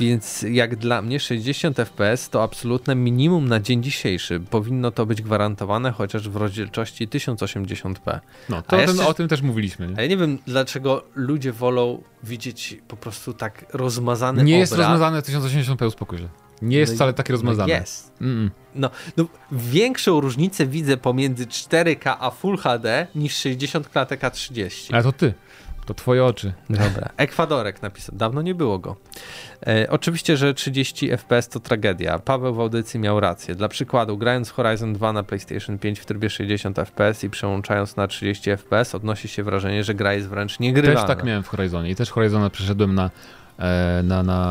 więc 0.00 0.42
jak 0.42 0.76
dla 0.76 1.02
mnie 1.02 1.20
60 1.20 1.76
FPS 1.76 2.30
to 2.30 2.42
absolutne 2.42 2.94
minimum 2.94 3.48
na 3.48 3.60
dzień 3.60 3.82
dzisiejszy. 3.82 4.40
Powinno 4.40 4.90
to 4.90 5.06
być 5.06 5.22
gwarantowane 5.22 5.92
chociaż 5.92 6.28
w 6.28 6.36
rozdzielczości 6.36 7.08
1080p. 7.08 8.20
No, 8.48 8.62
to 8.62 8.76
o, 8.76 8.86
tym, 8.86 9.00
o 9.00 9.14
tym 9.14 9.28
też 9.28 9.42
mówiliśmy. 9.42 9.88
Nie? 9.88 9.98
A 9.98 10.02
ja 10.02 10.08
nie 10.08 10.16
wiem, 10.16 10.38
dlaczego 10.46 11.04
ludzie 11.14 11.52
wolą 11.52 12.02
widzieć 12.24 12.76
po 12.88 12.96
prostu 12.96 13.34
tak 13.34 13.64
rozmazany 13.72 14.44
Nie 14.44 14.54
obraz. 14.54 14.70
jest 14.70 14.72
rozmazane 14.72 15.20
1080p, 15.20 15.86
uspokój 15.86 16.18
się. 16.18 16.28
Nie 16.62 16.78
jest 16.78 16.92
no 16.92 16.96
wcale 16.96 17.12
takie 17.12 17.32
rozmazane. 17.32 17.72
No 17.72 17.80
jest. 17.80 18.12
Mm 18.20 18.48
-mm. 18.48 18.50
No, 18.74 18.90
no, 19.16 19.26
większą 19.52 20.20
różnicę 20.20 20.66
widzę 20.66 20.96
pomiędzy 20.96 21.46
4K 21.46 22.16
a 22.20 22.30
Full 22.30 22.56
HD 22.56 23.06
niż 23.14 23.36
60 23.36 23.88
klatek 23.88 24.24
a 24.24 24.30
30. 24.30 24.94
Ale 24.94 25.02
to 25.02 25.12
ty. 25.12 25.34
To 25.88 25.94
twoje 25.94 26.24
oczy. 26.24 26.52
Dobra. 26.70 27.08
Ekwadorek 27.16 27.82
napisał. 27.82 28.14
Dawno 28.16 28.42
nie 28.42 28.54
było 28.54 28.78
go. 28.78 28.96
E, 29.66 29.86
oczywiście, 29.90 30.36
że 30.36 30.54
30 30.54 31.08
FPS 31.10 31.48
to 31.48 31.60
tragedia. 31.60 32.18
Paweł 32.18 32.54
w 32.54 32.60
audycji 32.60 33.00
miał 33.00 33.20
rację. 33.20 33.54
Dla 33.54 33.68
przykładu, 33.68 34.18
grając 34.18 34.50
Horizon 34.50 34.92
2 34.92 35.12
na 35.12 35.22
PlayStation 35.22 35.78
5 35.78 36.00
w 36.00 36.06
trybie 36.06 36.30
60 36.30 36.76
FPS 36.76 37.24
i 37.24 37.30
przełączając 37.30 37.96
na 37.96 38.06
30 38.06 38.50
FPS, 38.50 38.94
odnosi 38.94 39.28
się 39.28 39.42
wrażenie, 39.42 39.84
że 39.84 39.94
gra 39.94 40.14
jest 40.14 40.28
wręcz 40.28 40.60
niegrywalna. 40.60 41.00
Też 41.00 41.08
tak 41.08 41.24
miałem 41.24 41.42
w 41.42 41.48
Horizonie 41.48 41.90
i 41.90 41.94
też 41.94 42.10
Horizona 42.10 42.50
przeszedłem 42.50 42.94
na 42.94 43.10
na, 44.02 44.22
na, 44.22 44.50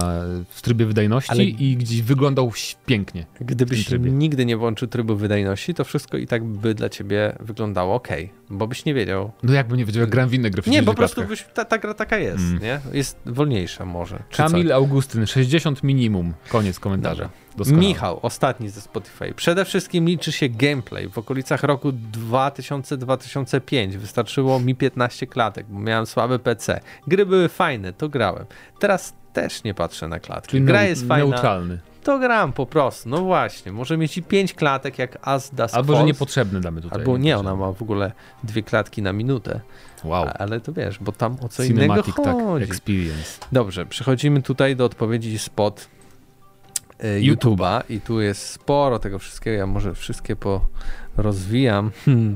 w 0.50 0.62
trybie 0.62 0.86
wydajności 0.86 1.32
Ale... 1.32 1.44
i 1.44 1.78
gdzieś 1.78 2.02
wyglądał 2.02 2.52
pięknie. 2.86 3.26
Gdybyś 3.42 3.90
nigdy 4.00 4.46
nie 4.46 4.58
włączył 4.58 4.88
trybu 4.88 5.16
wydajności, 5.16 5.74
to 5.74 5.84
wszystko 5.84 6.18
i 6.18 6.28
tak 6.28 6.44
by 6.44 6.74
dla 6.74 6.90
ciebie 6.90 7.36
wyglądało 7.40 7.96
ok, 7.96 8.08
bo 8.50 8.68
byś 8.68 8.86
nie 8.86 8.94
wiedział. 8.94 9.32
No 9.44 9.54
jakby 9.54 9.78
nie 9.78 9.86
wiedział, 9.86 10.02
jak 10.02 10.10
gram 10.10 10.30
w 10.30 10.34
inne 10.34 10.50
gry 10.50 10.62
w 10.62 10.68
Nie, 10.68 10.84
po 10.84 10.94
prostu 10.94 11.24
byś, 11.24 11.46
ta, 11.54 11.66
ta 11.66 11.78
gra 11.78 11.94
taka 11.94 12.18
jest, 12.18 12.44
mm. 12.44 12.62
nie? 12.62 12.80
Jest 12.94 13.18
wolniejsza 13.26 13.86
może. 13.86 14.24
Kamil 14.38 14.74
Augustyn, 14.74 15.26
60 15.26 15.84
minimum, 15.84 16.34
koniec 16.50 16.80
komentarza. 16.80 17.24
Dobra. 17.24 17.47
Doskonale. 17.58 17.88
Michał, 17.88 18.20
ostatni 18.22 18.70
ze 18.70 18.82
Spotify. 18.82 19.34
Przede 19.34 19.66
wszystkim 19.66 20.06
liczy 20.06 20.32
się 20.32 20.50
gameplay. 20.50 21.10
W 21.10 21.18
okolicach 21.18 21.64
roku 21.64 21.92
2000-2005 22.32 23.98
wystarczyło 23.98 24.60
mi 24.60 24.76
15 24.76 25.28
klatek, 25.28 25.66
bo 25.70 25.80
miałem 25.80 26.06
słaby 26.06 26.40
PC. 26.40 26.80
Gry 27.08 27.26
były 27.26 27.50
fajne, 27.50 27.94
to 27.94 28.10
grałem. 28.10 28.46
Teraz 28.80 29.14
też 29.34 29.64
nie 29.64 29.74
patrzę 29.74 30.08
na 30.08 30.20
klatki. 30.20 30.52
Czyli 30.52 30.64
Gra 30.64 30.84
jest 30.84 31.08
fajna. 31.08 31.30
Neutralny. 31.30 31.80
To 32.04 32.20
gram 32.20 32.54
po 32.54 32.66
prostu. 32.66 33.10
No 33.10 33.22
właśnie, 33.22 33.72
może 33.72 33.98
mieć 33.98 34.18
i 34.18 34.24
5 34.24 34.54
klatek 34.54 35.00
jak 35.00 35.18
As 35.22 35.56
Das 35.56 35.74
Albo, 35.74 35.94
Falls. 35.94 36.00
że 36.00 36.06
niepotrzebny 36.06 36.62
damy 36.62 36.82
tutaj. 36.82 37.00
Albo 37.00 37.18
nie, 37.18 37.38
ona 37.38 37.56
ma 37.56 37.72
w 37.72 37.82
ogóle 37.82 38.12
dwie 38.44 38.64
klatki 38.64 39.02
na 39.02 39.14
minutę. 39.14 39.62
Wow. 40.04 40.28
Ale 40.40 40.60
to 40.60 40.74
wiesz, 40.74 41.00
bo 41.00 41.12
tam 41.12 41.38
o 41.42 41.50
co 41.50 41.64
Cinematic, 41.64 42.08
innego 42.08 42.24
tak, 42.24 42.36
chodzi. 42.36 42.66
Tak, 42.66 42.76
experience. 42.76 43.40
Dobrze, 43.52 43.86
przechodzimy 43.86 44.42
tutaj 44.42 44.76
do 44.76 44.86
odpowiedzi 44.86 45.40
spot 45.40 45.88
E, 45.97 45.97
YouTube'a 47.00 47.82
i 47.90 48.02
tu 48.02 48.22
jest 48.22 48.50
sporo 48.50 49.00
tego 49.00 49.20
wszystkiego. 49.20 49.58
Ja 49.58 49.68
może 49.68 49.96
wszystkie 49.96 50.36
porozwijam. 51.16 51.92
Hmm, 52.06 52.36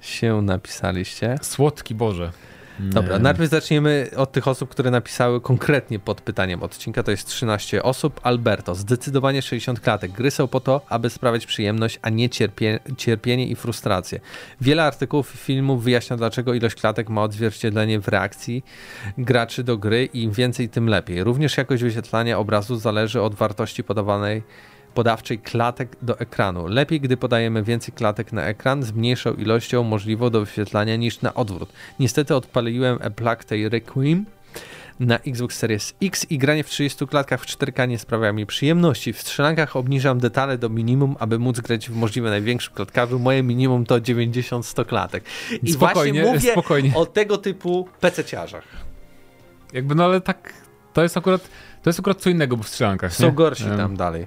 się 0.00 0.42
napisaliście. 0.42 1.38
Słodki 1.42 1.94
Boże. 1.94 2.32
Dobra, 2.80 3.18
najpierw 3.18 3.50
zaczniemy 3.50 4.10
od 4.16 4.32
tych 4.32 4.48
osób, 4.48 4.70
które 4.70 4.90
napisały 4.90 5.40
konkretnie 5.40 5.98
pod 5.98 6.20
pytaniem 6.20 6.62
odcinka. 6.62 7.02
To 7.02 7.10
jest 7.10 7.26
13 7.26 7.82
osób. 7.82 8.20
Alberto, 8.22 8.74
zdecydowanie 8.74 9.42
60 9.42 9.80
klatek. 9.80 10.12
Gry 10.12 10.30
są 10.30 10.48
po 10.48 10.60
to, 10.60 10.80
aby 10.88 11.10
sprawiać 11.10 11.46
przyjemność, 11.46 11.98
a 12.02 12.10
nie 12.10 12.30
cierpie, 12.30 12.80
cierpienie 12.96 13.46
i 13.46 13.56
frustrację. 13.56 14.20
Wiele 14.60 14.84
artykułów 14.84 15.34
i 15.34 15.38
filmów 15.38 15.84
wyjaśnia, 15.84 16.16
dlaczego 16.16 16.54
ilość 16.54 16.74
klatek 16.74 17.08
ma 17.08 17.22
odzwierciedlenie 17.22 18.00
w 18.00 18.08
reakcji 18.08 18.64
graczy 19.18 19.64
do 19.64 19.78
gry 19.78 20.08
i 20.12 20.22
im 20.22 20.32
więcej, 20.32 20.68
tym 20.68 20.88
lepiej. 20.88 21.24
Również 21.24 21.56
jakość 21.56 21.82
wyświetlania 21.82 22.38
obrazu 22.38 22.76
zależy 22.76 23.22
od 23.22 23.34
wartości 23.34 23.84
podawanej 23.84 24.42
podawczej 24.96 25.38
klatek 25.38 25.96
do 26.02 26.18
ekranu. 26.18 26.66
Lepiej, 26.66 27.00
gdy 27.00 27.16
podajemy 27.16 27.62
więcej 27.62 27.94
klatek 27.94 28.32
na 28.32 28.42
ekran 28.42 28.82
z 28.82 28.92
mniejszą 28.92 29.34
ilością 29.34 29.82
możliwą 29.82 30.30
do 30.30 30.40
wyświetlania 30.40 30.96
niż 30.96 31.20
na 31.20 31.34
odwrót. 31.34 31.72
Niestety 32.00 32.34
odpaliłem 32.34 32.98
Plague 32.98 33.44
tej 33.44 33.68
Requiem 33.68 34.24
na 35.00 35.18
Xbox 35.18 35.58
Series 35.58 35.94
X 36.02 36.26
i 36.30 36.38
granie 36.38 36.64
w 36.64 36.68
30 36.68 37.06
klatkach 37.06 37.40
w 37.40 37.46
4K 37.46 37.88
nie 37.88 37.98
sprawia 37.98 38.32
mi 38.32 38.46
przyjemności. 38.46 39.12
W 39.12 39.20
strzelankach 39.20 39.76
obniżam 39.76 40.18
detale 40.18 40.58
do 40.58 40.68
minimum, 40.68 41.16
aby 41.18 41.38
móc 41.38 41.60
grać 41.60 41.88
w 41.88 41.96
możliwie 41.96 42.30
największym 42.30 42.74
klatkarzu. 42.74 43.18
Moje 43.18 43.42
minimum 43.42 43.86
to 43.86 44.00
90-100 44.00 44.86
klatek. 44.86 45.24
I 45.62 45.72
spokojnie, 45.72 46.20
właśnie 46.20 46.34
mówię 46.34 46.52
spokojnie. 46.52 46.92
o 46.94 47.06
tego 47.06 47.38
typu 47.38 47.88
PC-ciarzach. 48.00 48.64
Jakby 49.72 49.94
no 49.94 50.04
ale 50.04 50.20
tak, 50.20 50.52
to 50.92 51.02
jest 51.02 51.16
akurat, 51.16 51.48
to 51.82 51.90
jest 51.90 52.00
akurat 52.00 52.20
co 52.20 52.30
innego 52.30 52.56
w 52.56 52.68
strzelankach. 52.68 53.14
Są 53.14 53.26
nie? 53.26 53.32
gorsi 53.32 53.64
tam 53.64 53.96
dalej. 53.96 54.26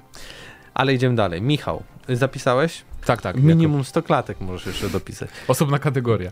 Ale 0.80 0.94
idziemy 0.94 1.16
dalej. 1.16 1.42
Michał, 1.42 1.84
zapisałeś? 2.10 2.82
Tak, 3.06 3.22
tak. 3.22 3.36
Minimum 3.36 3.78
jako... 3.78 3.90
100 3.90 4.04
klatek 4.04 4.42
możesz 4.42 4.66
jeszcze 4.66 4.90
dopisać. 4.90 5.30
Osobna 5.48 5.80
kategoria. 5.80 6.32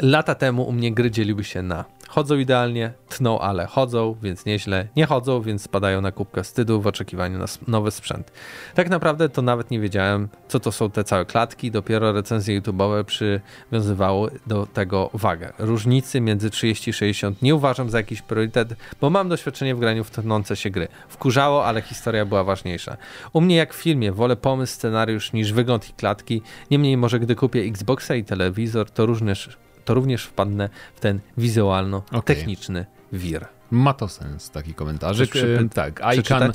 Lata 0.00 0.34
temu 0.34 0.62
u 0.62 0.72
mnie 0.72 0.92
gry 0.92 1.10
dzieliły 1.10 1.44
się 1.44 1.62
na 1.62 1.84
chodzą 2.12 2.38
idealnie, 2.38 2.92
tną, 3.08 3.38
ale 3.38 3.66
chodzą, 3.66 4.16
więc 4.22 4.44
nieźle, 4.46 4.88
nie 4.96 5.06
chodzą, 5.06 5.42
więc 5.42 5.62
spadają 5.62 6.00
na 6.00 6.12
kubkę 6.12 6.42
wstydu 6.42 6.80
w 6.80 6.86
oczekiwaniu 6.86 7.38
na 7.38 7.44
nowy 7.68 7.90
sprzęt. 7.90 8.32
Tak 8.74 8.90
naprawdę 8.90 9.28
to 9.28 9.42
nawet 9.42 9.70
nie 9.70 9.80
wiedziałem, 9.80 10.28
co 10.48 10.60
to 10.60 10.72
są 10.72 10.90
te 10.90 11.04
całe 11.04 11.24
klatki, 11.24 11.70
dopiero 11.70 12.12
recenzje 12.12 12.60
YouTube'owe 12.60 13.04
przywiązywały 13.04 14.30
do 14.46 14.66
tego 14.66 15.10
wagę. 15.14 15.52
Różnicy 15.58 16.20
między 16.20 16.50
30 16.50 16.90
i 16.90 16.92
60 16.92 17.42
nie 17.42 17.54
uważam 17.54 17.90
za 17.90 17.98
jakiś 17.98 18.22
priorytet, 18.22 18.74
bo 19.00 19.10
mam 19.10 19.28
doświadczenie 19.28 19.74
w 19.74 19.78
graniu 19.78 20.04
w 20.04 20.10
tonące 20.10 20.56
się 20.56 20.70
gry. 20.70 20.88
Wkurzało, 21.08 21.64
ale 21.64 21.82
historia 21.82 22.24
była 22.24 22.44
ważniejsza. 22.44 22.96
U 23.32 23.40
mnie 23.40 23.56
jak 23.56 23.74
w 23.74 23.82
filmie, 23.82 24.12
wolę 24.12 24.36
pomysł, 24.36 24.74
scenariusz 24.74 25.32
niż 25.32 25.52
wygląd 25.52 25.90
i 25.90 25.92
klatki, 25.92 26.42
niemniej 26.70 26.96
może 26.96 27.20
gdy 27.20 27.34
kupię 27.36 27.60
Xboxa 27.60 28.14
i 28.14 28.24
telewizor, 28.24 28.90
to 28.90 29.06
również 29.06 29.58
to 29.84 29.94
również 29.94 30.24
wpadnę 30.24 30.68
w 30.94 31.00
ten 31.00 31.20
wizualno-techniczny 31.38 32.80
okay. 32.80 33.18
wir. 33.18 33.46
Ma 33.70 33.94
to 33.94 34.08
sens, 34.08 34.50
taki 34.50 34.74
komentarzyk. 34.74 35.30
Przypy... 35.30 35.68
Tak, 35.74 36.02
Icon, 36.18 36.42
e, 36.42 36.50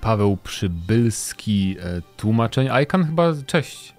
Paweł 0.00 0.38
Przybylski, 0.44 1.76
e, 1.80 2.02
tłumaczenie. 2.16 2.70
Icon 2.82 3.04
chyba, 3.04 3.32
cześć. 3.46 3.94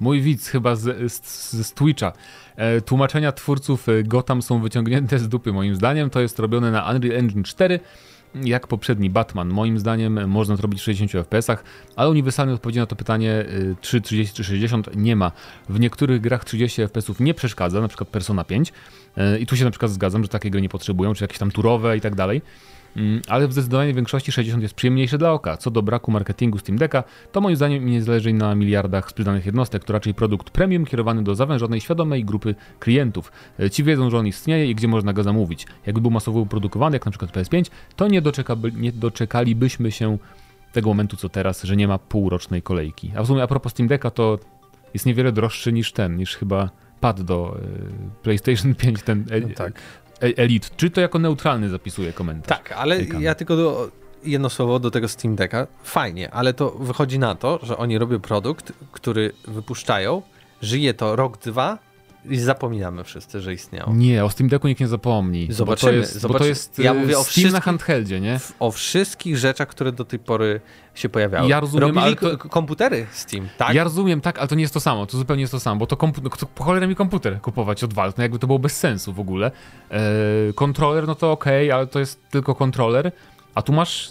Mój 0.00 0.20
widz 0.20 0.48
chyba 0.48 0.76
z, 0.76 1.12
z, 1.12 1.52
z 1.52 1.72
Twitcha. 1.72 2.12
E, 2.56 2.80
tłumaczenia 2.80 3.32
twórców 3.32 3.86
Gotham 4.04 4.42
są 4.42 4.60
wyciągnięte 4.60 5.18
z 5.18 5.28
dupy 5.28 5.52
moim 5.52 5.76
zdaniem. 5.76 6.10
To 6.10 6.20
jest 6.20 6.38
robione 6.38 6.70
na 6.70 6.90
Unreal 6.90 7.18
Engine 7.18 7.42
4 7.42 7.80
jak 8.34 8.66
poprzedni 8.66 9.10
Batman. 9.10 9.48
Moim 9.48 9.78
zdaniem 9.78 10.28
można 10.28 10.56
to 10.56 10.62
robić 10.62 10.80
w 10.80 10.84
60 10.84 11.12
fps, 11.12 11.46
ale 11.96 12.10
uniwersalnej 12.10 12.54
odpowiedzi 12.54 12.78
na 12.78 12.86
to 12.86 12.96
pytanie 12.96 13.44
3, 13.80 14.00
30 14.00 14.34
czy 14.34 14.44
60 14.44 14.96
nie 14.96 15.16
ma. 15.16 15.32
W 15.68 15.80
niektórych 15.80 16.20
grach 16.20 16.44
30 16.44 16.82
fps 16.82 17.20
nie 17.20 17.34
przeszkadza, 17.34 17.80
na 17.80 17.88
przykład 17.88 18.08
Persona 18.08 18.44
5 18.44 18.72
y, 19.18 19.38
i 19.38 19.46
tu 19.46 19.56
się 19.56 19.64
na 19.64 19.70
przykład 19.70 19.90
zgadzam, 19.90 20.22
że 20.22 20.28
takie 20.28 20.50
gry 20.50 20.62
nie 20.62 20.68
potrzebują, 20.68 21.14
czy 21.14 21.24
jakieś 21.24 21.38
tam 21.38 21.50
turowe 21.50 21.96
i 21.96 22.00
tak 22.00 22.14
dalej. 22.14 22.42
Mm, 22.96 23.22
ale 23.28 23.48
w 23.48 23.52
zdecydowanej 23.52 23.94
większości 23.94 24.32
60 24.32 24.62
jest 24.62 24.74
przyjemniejsze 24.74 25.18
dla 25.18 25.32
oka. 25.32 25.56
Co 25.56 25.70
do 25.70 25.82
braku 25.82 26.10
marketingu 26.10 26.58
Steam 26.58 26.78
Decka, 26.78 27.04
to 27.32 27.40
moim 27.40 27.56
zdaniem 27.56 27.86
nie 27.86 28.02
zależy 28.02 28.32
na 28.32 28.54
miliardach 28.54 29.10
sprzedanych 29.10 29.46
jednostek, 29.46 29.84
to 29.84 29.92
raczej 29.92 30.14
produkt 30.14 30.50
premium 30.50 30.84
kierowany 30.84 31.22
do 31.22 31.34
zawężonej, 31.34 31.80
świadomej 31.80 32.24
grupy 32.24 32.54
klientów. 32.78 33.32
E, 33.60 33.70
ci 33.70 33.84
wiedzą, 33.84 34.10
że 34.10 34.18
on 34.18 34.26
istnieje 34.26 34.70
i 34.70 34.74
gdzie 34.74 34.88
można 34.88 35.12
go 35.12 35.22
zamówić. 35.22 35.66
Jakby 35.86 36.00
był 36.00 36.10
masowo 36.10 36.46
produkowany, 36.46 36.96
jak 36.96 37.06
na 37.06 37.10
przykład 37.10 37.32
PS5, 37.32 37.70
to 37.96 38.08
nie, 38.08 38.22
doczeka, 38.22 38.56
nie 38.76 38.92
doczekalibyśmy 38.92 39.92
się 39.92 40.18
tego 40.72 40.88
momentu 40.88 41.16
co 41.16 41.28
teraz, 41.28 41.62
że 41.62 41.76
nie 41.76 41.88
ma 41.88 41.98
półrocznej 41.98 42.62
kolejki. 42.62 43.12
A 43.16 43.22
w 43.22 43.26
sumie 43.26 43.42
a 43.42 43.46
propos 43.46 43.72
Steam 43.72 43.88
Decka, 43.88 44.10
to 44.10 44.38
jest 44.94 45.06
niewiele 45.06 45.32
droższy 45.32 45.72
niż 45.72 45.92
ten, 45.92 46.16
niż 46.16 46.36
chyba 46.36 46.70
pad 47.00 47.22
do 47.22 47.56
y, 47.58 48.22
PlayStation 48.22 48.74
5, 48.74 49.02
ten 49.02 49.24
no 49.42 49.48
tak. 49.54 49.80
E, 50.22 50.38
Elite. 50.38 50.68
Czy 50.76 50.90
to 50.90 51.00
jako 51.00 51.18
neutralny 51.18 51.68
zapisuje 51.68 52.12
komentarz? 52.12 52.58
Tak, 52.58 52.72
ale 52.72 53.04
ja 53.04 53.34
tylko 53.34 53.56
do, 53.56 53.90
jedno 54.24 54.50
słowo 54.50 54.78
do 54.78 54.90
tego 54.90 55.08
Steam 55.08 55.36
Decka. 55.36 55.66
Fajnie, 55.82 56.30
ale 56.30 56.54
to 56.54 56.70
wychodzi 56.70 57.18
na 57.18 57.34
to, 57.34 57.60
że 57.62 57.76
oni 57.76 57.98
robią 57.98 58.20
produkt, 58.20 58.72
który 58.92 59.32
wypuszczają, 59.48 60.22
żyje 60.62 60.94
to 60.94 61.16
rok, 61.16 61.38
dwa 61.38 61.85
i 62.30 62.38
zapominamy 62.38 63.04
wszyscy, 63.04 63.40
że 63.40 63.54
istniał. 63.54 63.94
Nie, 63.94 64.24
o 64.24 64.30
Steam 64.30 64.48
Decku 64.48 64.68
nikt 64.68 64.80
nie 64.80 64.88
zapomni. 64.88 65.48
Zobaczymy. 65.50 65.92
Bo 65.92 65.98
to 65.98 66.00
jest. 66.00 66.26
Bo 66.26 66.38
to 66.38 66.44
jest 66.44 66.78
ja 66.78 66.94
mówię 66.94 67.18
o 67.18 67.24
Steam 67.24 67.52
na 67.52 67.60
handheldzie, 67.60 68.20
nie? 68.20 68.40
O 68.58 68.70
wszystkich 68.70 69.36
rzeczach, 69.36 69.68
które 69.68 69.92
do 69.92 70.04
tej 70.04 70.18
pory 70.18 70.60
się 70.94 71.08
pojawiały. 71.08 71.48
Ja 71.48 71.60
rozumiem, 71.60 71.88
Robili 71.88 72.04
ale 72.04 72.16
to... 72.16 72.38
komputery 72.38 73.06
Steam, 73.12 73.48
tak? 73.58 73.74
Ja 73.74 73.84
rozumiem, 73.84 74.20
tak, 74.20 74.38
ale 74.38 74.48
to 74.48 74.54
nie 74.54 74.62
jest 74.62 74.74
to 74.74 74.80
samo. 74.80 75.06
To 75.06 75.18
zupełnie 75.18 75.40
jest 75.40 75.52
to 75.52 75.60
samo, 75.60 75.78
bo 75.78 75.86
to 75.86 75.96
komputer, 75.96 76.30
no, 76.42 76.48
po 76.54 76.64
cholerę 76.64 76.86
mi 76.86 76.94
komputer 76.96 77.40
kupować 77.40 77.84
od 77.84 77.94
Valve, 77.94 78.16
no 78.16 78.22
jakby 78.22 78.38
to 78.38 78.46
było 78.46 78.58
bez 78.58 78.78
sensu 78.78 79.12
w 79.12 79.20
ogóle. 79.20 79.50
Eee, 79.90 80.00
kontroler, 80.54 81.06
no 81.06 81.14
to 81.14 81.32
okej, 81.32 81.66
okay, 81.66 81.78
ale 81.78 81.86
to 81.86 81.98
jest 81.98 82.20
tylko 82.30 82.54
kontroler, 82.54 83.12
a 83.54 83.62
tu 83.62 83.72
masz 83.72 84.10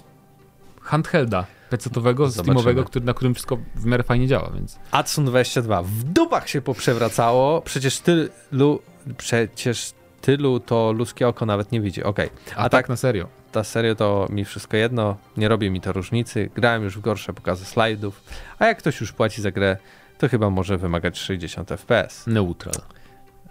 handhelda 0.81 1.45
PC-owego, 1.77 2.31
Steamowego, 2.31 2.83
który, 2.83 3.05
na 3.05 3.13
którym 3.13 3.33
wszystko 3.33 3.57
w 3.75 3.85
miarę 3.85 4.03
fajnie 4.03 4.27
działa, 4.27 4.51
więc... 4.55 4.79
Adsun 4.91 5.25
22. 5.25 5.83
W 5.83 6.03
dupach 6.03 6.49
się 6.49 6.61
poprzewracało. 6.61 7.61
Przecież 7.61 7.99
tylu... 7.99 8.79
Przecież 9.17 9.93
tylu 10.21 10.59
to 10.59 10.91
ludzkie 10.91 11.27
oko 11.27 11.45
nawet 11.45 11.71
nie 11.71 11.81
widzi. 11.81 12.03
Okej. 12.03 12.27
Okay. 12.27 12.55
A, 12.55 12.59
A 12.59 12.63
tak, 12.63 12.71
tak 12.71 12.89
na 12.89 12.95
serio. 12.95 13.27
Ta 13.51 13.63
serio 13.63 13.95
to 13.95 14.27
mi 14.29 14.45
wszystko 14.45 14.77
jedno, 14.77 15.17
nie 15.37 15.47
robi 15.47 15.71
mi 15.71 15.81
to 15.81 15.93
różnicy. 15.93 16.49
Grałem 16.55 16.83
już 16.83 16.97
w 16.97 17.01
gorsze 17.01 17.33
pokazy 17.33 17.65
slajdów, 17.65 18.23
a 18.59 18.65
jak 18.65 18.77
ktoś 18.77 19.01
już 19.01 19.11
płaci 19.11 19.41
za 19.41 19.51
grę, 19.51 19.77
to 20.17 20.29
chyba 20.29 20.49
może 20.49 20.77
wymagać 20.77 21.19
60 21.19 21.69
fps. 21.69 22.27
Neutral. 22.27 22.75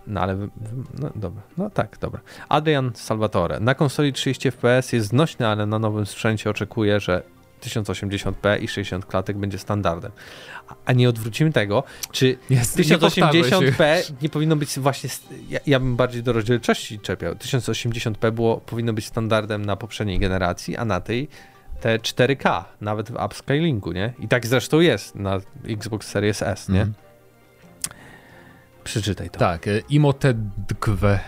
No 0.07 0.21
ale, 0.21 0.37
no 0.99 1.11
dobra, 1.15 1.43
no 1.59 1.71
tak, 1.71 1.99
dobra. 2.01 2.21
Adrian 2.49 2.91
Salvatore. 2.95 3.61
Na 3.61 3.75
konsoli 3.75 4.13
30 4.13 4.51
fps 4.51 4.93
jest 4.93 5.09
znośny, 5.09 5.47
ale 5.47 5.67
na 5.67 5.79
nowym 5.79 6.07
sprzęcie 6.07 6.51
oczekuję, 6.51 7.01
że 7.01 7.23
1080p 7.65 8.63
i 8.63 8.69
60 8.69 9.07
klatek 9.07 9.37
będzie 9.37 9.59
standardem. 9.59 10.13
A 10.85 10.93
nie 10.93 11.09
odwrócimy 11.09 11.53
tego, 11.53 11.83
czy 12.13 12.39
Jest, 12.51 12.77
1080p 12.79 14.11
nie, 14.11 14.17
nie, 14.23 14.29
powinno 14.29 14.57
być 14.57 14.79
właśnie, 14.79 15.11
ja, 15.49 15.61
ja, 15.67 15.81
bym 15.81 15.97
bardziej 15.97 16.23
do 16.23 16.33
rozdzielczości 16.33 16.99
czepiał. 16.99 17.35
1080p 17.35 18.33
było, 18.33 18.57
powinno 18.57 18.93
być 18.93 19.07
standardem 19.07 19.65
na 19.65 19.77
poprzedniej 19.77 20.19
generacji, 20.19 20.77
a 20.77 20.85
na 20.85 21.01
tej 21.01 21.29
te 21.81 21.99
4K, 21.99 22.65
nawet 22.81 23.11
w 23.11 23.25
upscalingu, 23.27 23.93
nie? 23.93 24.13
I 24.19 24.29
tak 24.29 24.47
zresztą 24.47 24.81
jest 24.81 25.15
na 25.15 25.41
Xbox 25.69 26.09
Series 26.09 26.43
S, 26.43 26.69
nie? 26.69 26.83
Mm. 26.83 26.95
Przeczytaj 28.85 29.31
to. 29.31 29.39
Tak, 29.39 29.69
e, 29.69 29.81
Imotedkwe 29.89 31.21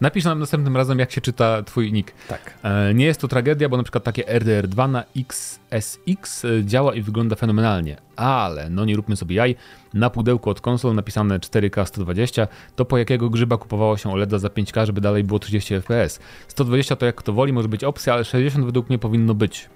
Napisz 0.00 0.24
nam 0.24 0.38
następnym 0.38 0.76
razem, 0.76 0.98
jak 0.98 1.12
się 1.12 1.20
czyta 1.20 1.62
twój 1.62 1.92
nick. 1.92 2.14
Tak. 2.28 2.54
E, 2.62 2.94
nie 2.94 3.04
jest 3.04 3.20
to 3.20 3.28
tragedia, 3.28 3.68
bo 3.68 3.76
na 3.76 3.82
przykład 3.82 4.04
takie 4.04 4.22
RDR2 4.22 4.90
na 4.90 5.04
XSX 5.16 6.44
e, 6.44 6.64
działa 6.64 6.94
i 6.94 7.02
wygląda 7.02 7.36
fenomenalnie, 7.36 7.96
ale 8.16 8.70
no 8.70 8.84
nie 8.84 8.96
róbmy 8.96 9.16
sobie 9.16 9.36
jaj, 9.36 9.56
na 9.94 10.10
pudełku 10.10 10.50
od 10.50 10.60
konsol 10.60 10.94
napisane 10.94 11.38
4K 11.38 11.86
120, 11.86 12.48
to 12.76 12.84
po 12.84 12.98
jakiego 12.98 13.30
grzyba 13.30 13.56
kupowało 13.56 13.96
się 13.96 14.12
OLEDa 14.12 14.38
za 14.38 14.48
5K, 14.48 14.86
żeby 14.86 15.00
dalej 15.00 15.24
było 15.24 15.38
30 15.38 15.74
FPS. 15.74 16.20
120 16.48 16.96
to 16.96 17.06
jak 17.06 17.14
kto 17.14 17.32
woli, 17.32 17.52
może 17.52 17.68
być 17.68 17.84
opcja, 17.84 18.14
ale 18.14 18.24
60 18.24 18.66
według 18.66 18.88
mnie 18.88 18.98
powinno 18.98 19.34
być. 19.34 19.68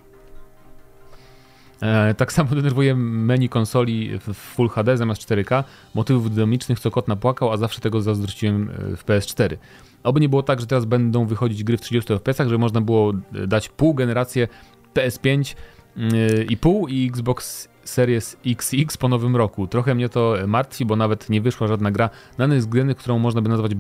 E, 1.83 2.15
tak 2.15 2.33
samo 2.33 2.51
denerwuje 2.57 2.95
menu 2.97 3.49
konsoli 3.49 4.19
w 4.19 4.35
Full 4.35 4.69
HD 4.69 4.97
zamiast 4.97 5.23
4K, 5.23 5.65
motywów 5.95 6.35
dynamicznych 6.35 6.81
co 6.81 6.91
kot 6.91 7.09
napłakał, 7.09 7.53
a 7.53 7.57
zawsze 7.57 7.81
tego 7.81 8.03
zazdrościłem 8.03 8.71
w 8.97 9.05
PS4. 9.05 9.57
Oby 10.03 10.21
nie 10.21 10.29
było 10.29 10.43
tak, 10.43 10.61
że 10.61 10.67
teraz 10.67 10.85
będą 10.85 11.27
wychodzić 11.27 11.65
gry 11.65 11.77
w 11.77 11.81
30 11.81 12.13
fps, 12.13 12.49
że 12.49 12.59
można 12.59 12.81
było 12.81 13.13
e, 13.35 13.47
dać 13.47 13.69
pół 13.69 13.95
generację 13.95 14.49
PS5 14.95 15.57
yy, 15.97 16.45
i 16.49 16.57
pół 16.57 16.89
i 16.89 17.09
Xbox 17.09 17.71
Series 17.85 18.37
XX 18.47 18.97
po 18.97 19.09
nowym 19.09 19.37
roku. 19.37 19.67
Trochę 19.67 19.95
mnie 19.95 20.09
to 20.09 20.35
martwi, 20.47 20.85
bo 20.85 20.97
nawet 20.97 21.31
nie 21.31 21.41
wyszła 21.41 21.67
żadna 21.67 21.91
gra 21.91 22.11
na 22.39 22.47
next 22.47 22.69
którą 22.99 23.19
można 23.19 23.43
by 23.43 23.49
nazwać 23.49 23.73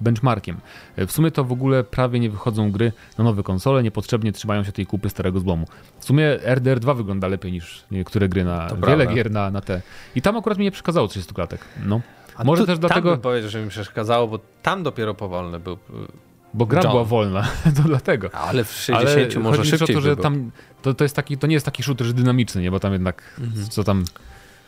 benchmarkiem. 0.00 0.56
E, 0.96 1.06
w 1.06 1.12
sumie 1.12 1.30
to 1.30 1.44
w 1.44 1.52
ogóle 1.52 1.84
prawie 1.84 2.20
nie 2.20 2.30
wychodzą 2.30 2.70
gry 2.72 2.92
na 3.18 3.24
nowe 3.24 3.42
konsole, 3.42 3.82
niepotrzebnie 3.82 4.32
trzymają 4.32 4.64
się 4.64 4.72
tej 4.72 4.86
kupy 4.86 5.10
starego 5.10 5.40
złomu. 5.40 5.66
W 5.98 6.04
sumie 6.04 6.38
RDR2 6.44 6.96
wygląda 6.96 7.28
lepiej 7.28 7.52
niż 7.52 7.84
niektóre 7.90 8.28
gry 8.28 8.44
na 8.44 8.66
to 8.66 8.76
wiele 8.76 8.96
prawda. 8.96 9.14
gier 9.14 9.30
na, 9.30 9.50
na 9.50 9.60
te. 9.60 9.82
I 10.14 10.22
tam 10.22 10.36
akurat 10.36 10.58
mi 10.58 10.64
nie 10.64 10.70
przeszkadzało 10.70 11.08
30 11.08 11.34
klatek. 11.34 11.60
No. 11.86 12.00
A 12.36 12.44
Może 12.44 12.62
tu, 12.62 12.66
też 12.66 12.78
dlatego. 12.78 13.10
Tam 13.10 13.16
bym 13.16 13.22
powiedział, 13.22 13.50
że 13.50 13.62
mi 13.62 13.70
przeszkadzało, 13.70 14.28
bo 14.28 14.38
tam 14.62 14.82
dopiero 14.82 15.14
powolny 15.14 15.60
był. 15.60 15.78
Bo 16.54 16.66
gra 16.66 16.82
John. 16.82 16.90
była 16.90 17.04
wolna, 17.04 17.42
to 17.76 17.82
dlatego. 17.82 18.30
Ale 18.34 18.64
w 18.64 18.72
60 18.72 19.32
Ale 19.34 19.42
może 19.42 19.64
szybciej 19.64 19.96
to, 19.96 20.00
że 20.00 20.16
tam 20.16 20.50
to, 20.82 20.94
to, 20.94 21.04
jest 21.04 21.16
taki, 21.16 21.38
to 21.38 21.46
nie 21.46 21.54
jest 21.54 21.66
taki 21.66 21.82
shooter 21.82 22.12
dynamiczny, 22.12 22.62
nie? 22.62 22.70
Bo 22.70 22.80
tam 22.80 22.92
jednak 22.92 23.22
mhm. 23.38 23.68
co 23.68 23.84
tam 23.84 24.04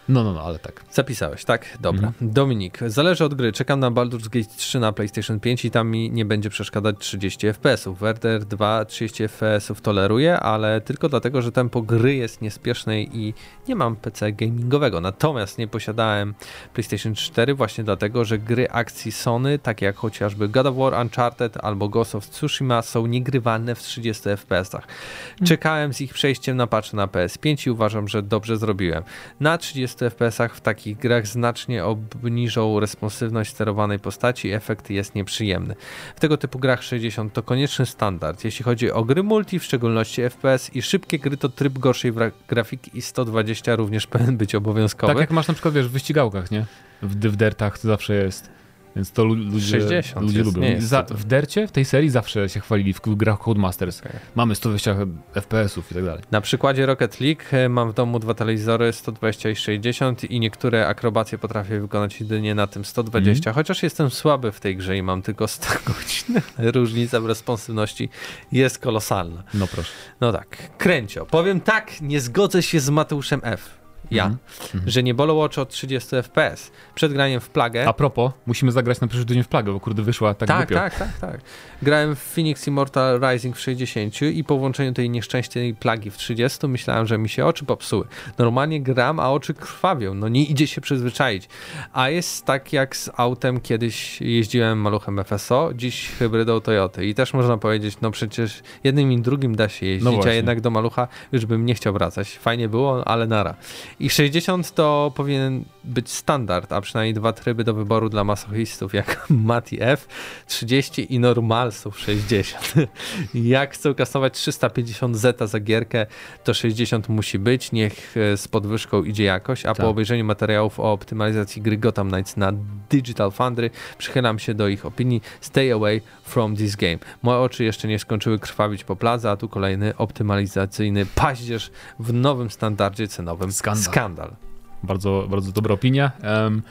no, 0.08 0.24
no, 0.24 0.32
no, 0.32 0.42
ale 0.42 0.58
tak. 0.58 0.84
Zapisałeś, 0.92 1.44
tak? 1.44 1.78
Dobra. 1.80 2.08
Mhm. 2.08 2.32
Dominik, 2.32 2.78
zależy 2.86 3.24
od 3.24 3.34
gry. 3.34 3.52
Czekam 3.52 3.80
na 3.80 3.90
Baldur's 3.90 4.28
Gate 4.28 4.56
3 4.56 4.80
na 4.80 4.92
PlayStation 4.92 5.40
5 5.40 5.64
i 5.64 5.70
tam 5.70 5.88
mi 5.88 6.10
nie 6.10 6.24
będzie 6.24 6.50
przeszkadzać 6.50 6.96
30 6.98 7.46
FPS-ów. 7.46 8.02
RDR 8.02 8.44
2 8.44 8.84
30 8.84 9.28
FPS-ów 9.28 9.80
toleruję, 9.80 10.40
ale 10.40 10.80
tylko 10.80 11.08
dlatego, 11.08 11.42
że 11.42 11.52
tempo 11.52 11.82
gry 11.82 12.14
jest 12.14 12.42
niespieszne 12.42 13.02
i 13.02 13.34
nie 13.68 13.76
mam 13.76 13.96
PC 13.96 14.32
gamingowego. 14.32 15.00
Natomiast 15.00 15.58
nie 15.58 15.68
posiadałem 15.68 16.34
PlayStation 16.74 17.14
4 17.14 17.54
właśnie 17.54 17.84
dlatego, 17.84 18.24
że 18.24 18.38
gry 18.38 18.70
akcji 18.70 19.12
Sony, 19.12 19.58
takie 19.58 19.86
jak 19.86 19.96
chociażby 19.96 20.48
God 20.48 20.66
of 20.66 20.76
War, 20.76 20.94
Uncharted 21.02 21.56
albo 21.56 21.88
Ghost 21.88 22.14
of 22.14 22.26
Tsushima 22.26 22.82
są 22.82 23.06
niegrywalne 23.06 23.74
w 23.74 23.82
30 23.82 24.22
FPS-ach. 24.22 24.86
Mhm. 25.32 25.46
Czekałem 25.46 25.94
z 25.94 26.00
ich 26.00 26.14
przejściem 26.14 26.56
na 26.56 26.66
patch 26.66 26.92
na 26.92 27.06
PS5 27.06 27.66
i 27.66 27.70
uważam, 27.70 28.08
że 28.08 28.22
dobrze 28.22 28.56
zrobiłem. 28.56 29.04
Na 29.40 29.58
30 29.58 29.97
30 29.98 30.04
fps 30.10 30.38
w 30.52 30.60
takich 30.60 30.98
grach 30.98 31.26
znacznie 31.26 31.84
obniżą 31.84 32.80
responsywność 32.80 33.50
sterowanej 33.50 33.98
postaci, 33.98 34.52
efekt 34.52 34.90
jest 34.90 35.14
nieprzyjemny. 35.14 35.74
W 36.16 36.20
tego 36.20 36.36
typu 36.36 36.58
grach 36.58 36.82
60 36.82 37.32
to 37.32 37.42
konieczny 37.42 37.86
standard. 37.86 38.44
Jeśli 38.44 38.64
chodzi 38.64 38.92
o 38.92 39.04
gry 39.04 39.22
multi, 39.22 39.58
w 39.58 39.64
szczególności 39.64 40.22
FPS 40.22 40.76
i 40.76 40.82
szybkie 40.82 41.18
gry, 41.18 41.36
to 41.36 41.48
tryb 41.48 41.78
gorszej 41.78 42.12
grafiki 42.48 42.90
i 42.94 43.02
120 43.02 43.76
również 43.76 44.06
powinien 44.12 44.36
być 44.36 44.54
obowiązkowy. 44.54 45.12
Tak 45.12 45.20
jak 45.20 45.30
masz 45.30 45.48
na 45.48 45.54
przykład 45.54 45.74
wiesz, 45.74 45.88
w 45.88 45.92
wyścigałkach, 45.92 46.50
nie? 46.50 46.64
W, 47.02 47.14
w 47.14 47.36
dertach 47.36 47.78
to 47.78 47.88
zawsze 47.88 48.14
jest. 48.14 48.57
Więc 48.98 49.12
to 49.12 49.24
ludzie, 49.24 49.60
60 49.60 50.26
ludzie 50.26 50.38
jest, 50.38 50.56
lubią. 50.56 50.68
Za, 50.78 51.02
w 51.02 51.24
Dercie, 51.24 51.66
w 51.66 51.72
tej 51.72 51.84
serii 51.84 52.10
zawsze 52.10 52.48
się 52.48 52.60
chwalili 52.60 52.92
w 52.92 53.00
grach 53.00 53.38
Codemasters. 53.38 54.00
Okay. 54.00 54.12
Mamy 54.34 54.54
120 54.54 54.96
FPS-ów 55.34 55.90
i 55.90 55.94
tak 55.94 56.04
dalej. 56.04 56.22
Na 56.30 56.40
przykładzie 56.40 56.86
Rocket 56.86 57.20
League 57.20 57.42
e, 57.52 57.68
mam 57.68 57.90
w 57.90 57.94
domu 57.94 58.18
dwa 58.18 58.34
telewizory 58.34 58.92
120 58.92 59.50
i 59.50 59.56
60 59.56 60.24
i 60.24 60.40
niektóre 60.40 60.88
akrobacje 60.88 61.38
potrafię 61.38 61.80
wykonać 61.80 62.20
jedynie 62.20 62.54
na 62.54 62.66
tym 62.66 62.84
120, 62.84 63.50
mm. 63.50 63.54
chociaż 63.54 63.82
jestem 63.82 64.10
słaby 64.10 64.52
w 64.52 64.60
tej 64.60 64.76
grze 64.76 64.96
i 64.96 65.02
mam 65.02 65.22
tylko 65.22 65.48
100 65.48 65.68
godzin. 65.86 66.40
Różnica 66.72 67.20
w 67.20 67.26
responsywności 67.26 68.08
jest 68.52 68.78
kolosalna. 68.78 69.42
No 69.54 69.66
proszę. 69.66 69.92
No 70.20 70.32
tak. 70.32 70.76
Kręcio. 70.78 71.26
Powiem 71.26 71.60
tak, 71.60 72.00
nie 72.00 72.20
zgodzę 72.20 72.62
się 72.62 72.80
z 72.80 72.90
Mateuszem 72.90 73.40
F 73.44 73.77
ja, 74.10 74.26
mm 74.26 74.38
-hmm. 74.74 74.80
że 74.86 75.02
nie 75.02 75.14
bolą 75.14 75.40
oczy 75.40 75.60
od 75.60 75.68
30 75.68 76.16
fps. 76.22 76.70
Przed 76.94 77.12
graniem 77.12 77.40
w 77.40 77.48
plagę. 77.48 77.88
A 77.88 77.92
propos, 77.92 78.32
musimy 78.46 78.72
zagrać 78.72 79.00
na 79.00 79.06
przyszły 79.06 79.26
tydzień 79.26 79.42
w 79.42 79.48
plagę, 79.48 79.72
bo 79.72 79.80
kurde 79.80 80.02
wyszła 80.02 80.34
tak 80.34 80.48
Tak, 80.48 80.58
głupio. 80.58 80.74
tak, 80.74 80.98
tak, 80.98 81.18
tak. 81.18 81.40
Grałem 81.82 82.16
w 82.16 82.18
Phoenix 82.18 82.66
Immortal 82.66 83.20
Rising 83.20 83.56
w 83.56 83.60
60 83.60 84.22
i 84.22 84.44
po 84.44 84.58
włączeniu 84.58 84.92
tej 84.92 85.10
nieszczęśliwej 85.10 85.74
plagi 85.74 86.10
w 86.10 86.16
30 86.16 86.66
myślałem, 86.66 87.06
że 87.06 87.18
mi 87.18 87.28
się 87.28 87.46
oczy 87.46 87.64
popsuły. 87.64 88.04
Normalnie 88.38 88.82
gram, 88.82 89.20
a 89.20 89.30
oczy 89.30 89.54
krwawią. 89.54 90.14
No 90.14 90.28
nie 90.28 90.44
idzie 90.44 90.66
się 90.66 90.80
przyzwyczaić. 90.80 91.48
A 91.92 92.08
jest 92.10 92.44
tak 92.44 92.72
jak 92.72 92.96
z 92.96 93.10
autem 93.16 93.60
kiedyś 93.60 94.20
jeździłem 94.20 94.78
maluchem 94.78 95.24
FSO, 95.24 95.70
dziś 95.74 96.08
hybrydą 96.08 96.60
Toyota 96.60 97.02
i 97.02 97.14
też 97.14 97.34
można 97.34 97.58
powiedzieć, 97.58 98.00
no 98.00 98.10
przecież 98.10 98.62
jednym 98.84 99.12
i 99.12 99.20
drugim 99.20 99.56
da 99.56 99.68
się 99.68 99.86
jeździć, 99.86 100.04
no 100.04 100.20
a 100.26 100.32
jednak 100.32 100.60
do 100.60 100.70
malucha 100.70 101.08
już 101.32 101.46
bym 101.46 101.66
nie 101.66 101.74
chciał 101.74 101.92
wracać. 101.92 102.38
Fajnie 102.38 102.68
było, 102.68 103.08
ale 103.08 103.26
nara. 103.26 103.54
I 104.00 104.08
60 104.08 104.74
to 104.74 105.12
powinien 105.14 105.64
być 105.88 106.10
standard, 106.10 106.72
a 106.72 106.80
przynajmniej 106.80 107.14
dwa 107.14 107.32
tryby 107.32 107.64
do 107.64 107.74
wyboru 107.74 108.08
dla 108.08 108.24
masochistów, 108.24 108.94
jak 108.94 109.26
Mati 109.30 109.78
F 109.80 110.08
30 110.46 111.14
i 111.14 111.18
Normalsów 111.18 111.98
60. 112.00 112.74
jak 113.34 113.74
chcą 113.74 113.94
kasować 113.94 114.34
350 114.34 115.16
zeta 115.16 115.46
za 115.46 115.60
gierkę, 115.60 116.06
to 116.44 116.54
60 116.54 117.08
musi 117.08 117.38
być, 117.38 117.72
niech 117.72 118.16
e, 118.16 118.36
z 118.36 118.48
podwyżką 118.48 119.04
idzie 119.04 119.24
jakość, 119.24 119.64
a 119.64 119.68
tak. 119.68 119.76
po 119.76 119.88
obejrzeniu 119.88 120.24
materiałów 120.24 120.80
o 120.80 120.92
optymalizacji 120.92 121.62
gry 121.62 121.76
Gotham 121.76 122.10
Knights 122.10 122.36
na 122.36 122.52
Digital 122.90 123.30
Foundry 123.30 123.70
przychylam 123.98 124.38
się 124.38 124.54
do 124.54 124.68
ich 124.68 124.86
opinii 124.86 125.22
Stay 125.40 125.72
away 125.72 126.00
from 126.22 126.56
this 126.56 126.76
game. 126.76 126.98
Moje 127.22 127.38
oczy 127.38 127.64
jeszcze 127.64 127.88
nie 127.88 127.98
skończyły 127.98 128.38
krwawić 128.38 128.84
po 128.84 128.96
pladze, 128.96 129.30
a 129.30 129.36
tu 129.36 129.48
kolejny 129.48 129.96
optymalizacyjny 129.96 131.06
paździerz 131.06 131.70
w 131.98 132.12
nowym 132.12 132.50
standardzie 132.50 133.08
cenowym. 133.08 133.52
Skandal. 133.52 133.84
Skandal. 133.84 134.47
Bardzo, 134.82 135.26
bardzo 135.30 135.52
dobra 135.52 135.74
opinia. 135.74 136.10
Um, 136.24 136.62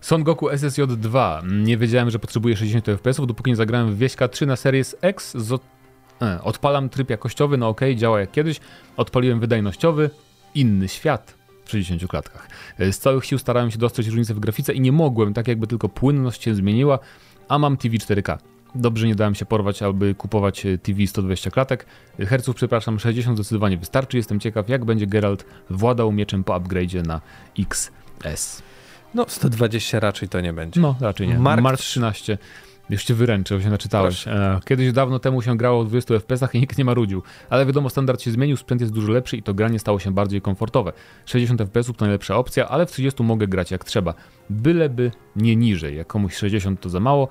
Son 0.00 0.24
Goku 0.24 0.50
SSJ 0.50 0.82
2. 0.88 1.42
Nie 1.46 1.76
wiedziałem, 1.76 2.10
że 2.10 2.18
potrzebuję 2.18 2.56
60 2.56 2.86
fps, 2.86 3.26
dopóki 3.26 3.50
nie 3.50 3.56
zagrałem 3.56 3.94
w 3.94 3.98
Wieśka 3.98 4.28
3 4.28 4.46
na 4.46 4.56
Series 4.56 4.96
X. 5.00 5.36
Z... 5.36 5.62
E, 6.22 6.42
odpalam 6.42 6.88
tryb 6.88 7.10
jakościowy, 7.10 7.56
no 7.56 7.68
ok, 7.68 7.80
działa 7.96 8.20
jak 8.20 8.30
kiedyś. 8.30 8.60
Odpaliłem 8.96 9.40
wydajnościowy, 9.40 10.10
inny 10.54 10.88
świat 10.88 11.34
w 11.64 11.70
60 11.70 12.06
klatkach. 12.06 12.48
E, 12.78 12.92
z 12.92 12.98
całych 12.98 13.24
sił 13.24 13.38
starałem 13.38 13.70
się 13.70 13.78
dostrzec 13.78 14.06
różnicę 14.06 14.34
w 14.34 14.40
grafice 14.40 14.74
i 14.74 14.80
nie 14.80 14.92
mogłem, 14.92 15.34
tak 15.34 15.48
jakby 15.48 15.66
tylko 15.66 15.88
płynność 15.88 16.42
się 16.42 16.54
zmieniła, 16.54 16.98
a 17.48 17.58
mam 17.58 17.76
TV 17.76 17.96
4K. 17.96 18.38
Dobrze 18.74 19.06
nie 19.06 19.14
dałem 19.14 19.34
się 19.34 19.46
porwać, 19.46 19.82
aby 19.82 20.14
kupować 20.14 20.66
e, 20.66 20.78
TV 20.78 21.06
120 21.06 21.50
klatek. 21.50 21.86
Herców, 22.18 22.56
przepraszam, 22.56 22.98
60 22.98 23.38
zdecydowanie 23.38 23.76
wystarczy. 23.78 24.16
Jestem 24.16 24.40
ciekaw, 24.40 24.68
jak 24.68 24.84
będzie 24.84 25.06
Geralt 25.06 25.44
władał 25.70 26.12
mieczem 26.12 26.44
po 26.44 26.60
upgrade'zie 26.60 27.06
na 27.06 27.20
XS. 27.58 28.62
No, 29.14 29.24
120 29.28 30.00
raczej 30.00 30.28
to 30.28 30.40
nie 30.40 30.52
będzie. 30.52 30.80
No, 30.80 30.96
raczej 31.00 31.28
nie. 31.28 31.38
Mark, 31.38 31.62
Mark 31.62 31.80
13. 31.80 32.38
Już 32.90 33.04
cię 33.04 33.14
wyręczył, 33.14 33.60
się 33.60 33.70
naczytałeś. 33.70 34.28
E, 34.28 34.60
kiedyś 34.64 34.92
dawno 34.92 35.18
temu 35.18 35.42
się 35.42 35.56
grało 35.56 35.84
w 35.84 35.88
20 35.88 36.14
FPS 36.14 36.54
i 36.54 36.60
nikt 36.60 36.78
nie 36.78 36.84
marudził. 36.84 37.22
Ale 37.50 37.66
wiadomo, 37.66 37.90
standard 37.90 38.22
się 38.22 38.30
zmienił, 38.30 38.56
sprzęt 38.56 38.80
jest 38.80 38.92
dużo 38.92 39.12
lepszy 39.12 39.36
i 39.36 39.42
to 39.42 39.54
granie 39.54 39.78
stało 39.78 39.98
się 39.98 40.14
bardziej 40.14 40.40
komfortowe. 40.40 40.92
60 41.26 41.60
FPS 41.60 41.86
to 41.86 41.94
najlepsza 42.00 42.36
opcja, 42.36 42.68
ale 42.68 42.86
w 42.86 42.92
30 42.92 43.22
mogę 43.22 43.46
grać 43.46 43.70
jak 43.70 43.84
trzeba. 43.84 44.14
Byleby 44.50 45.12
nie 45.36 45.56
niżej. 45.56 45.96
Jak 45.96 46.06
komuś 46.06 46.36
60 46.36 46.80
to 46.80 46.88
za 46.88 47.00
mało, 47.00 47.28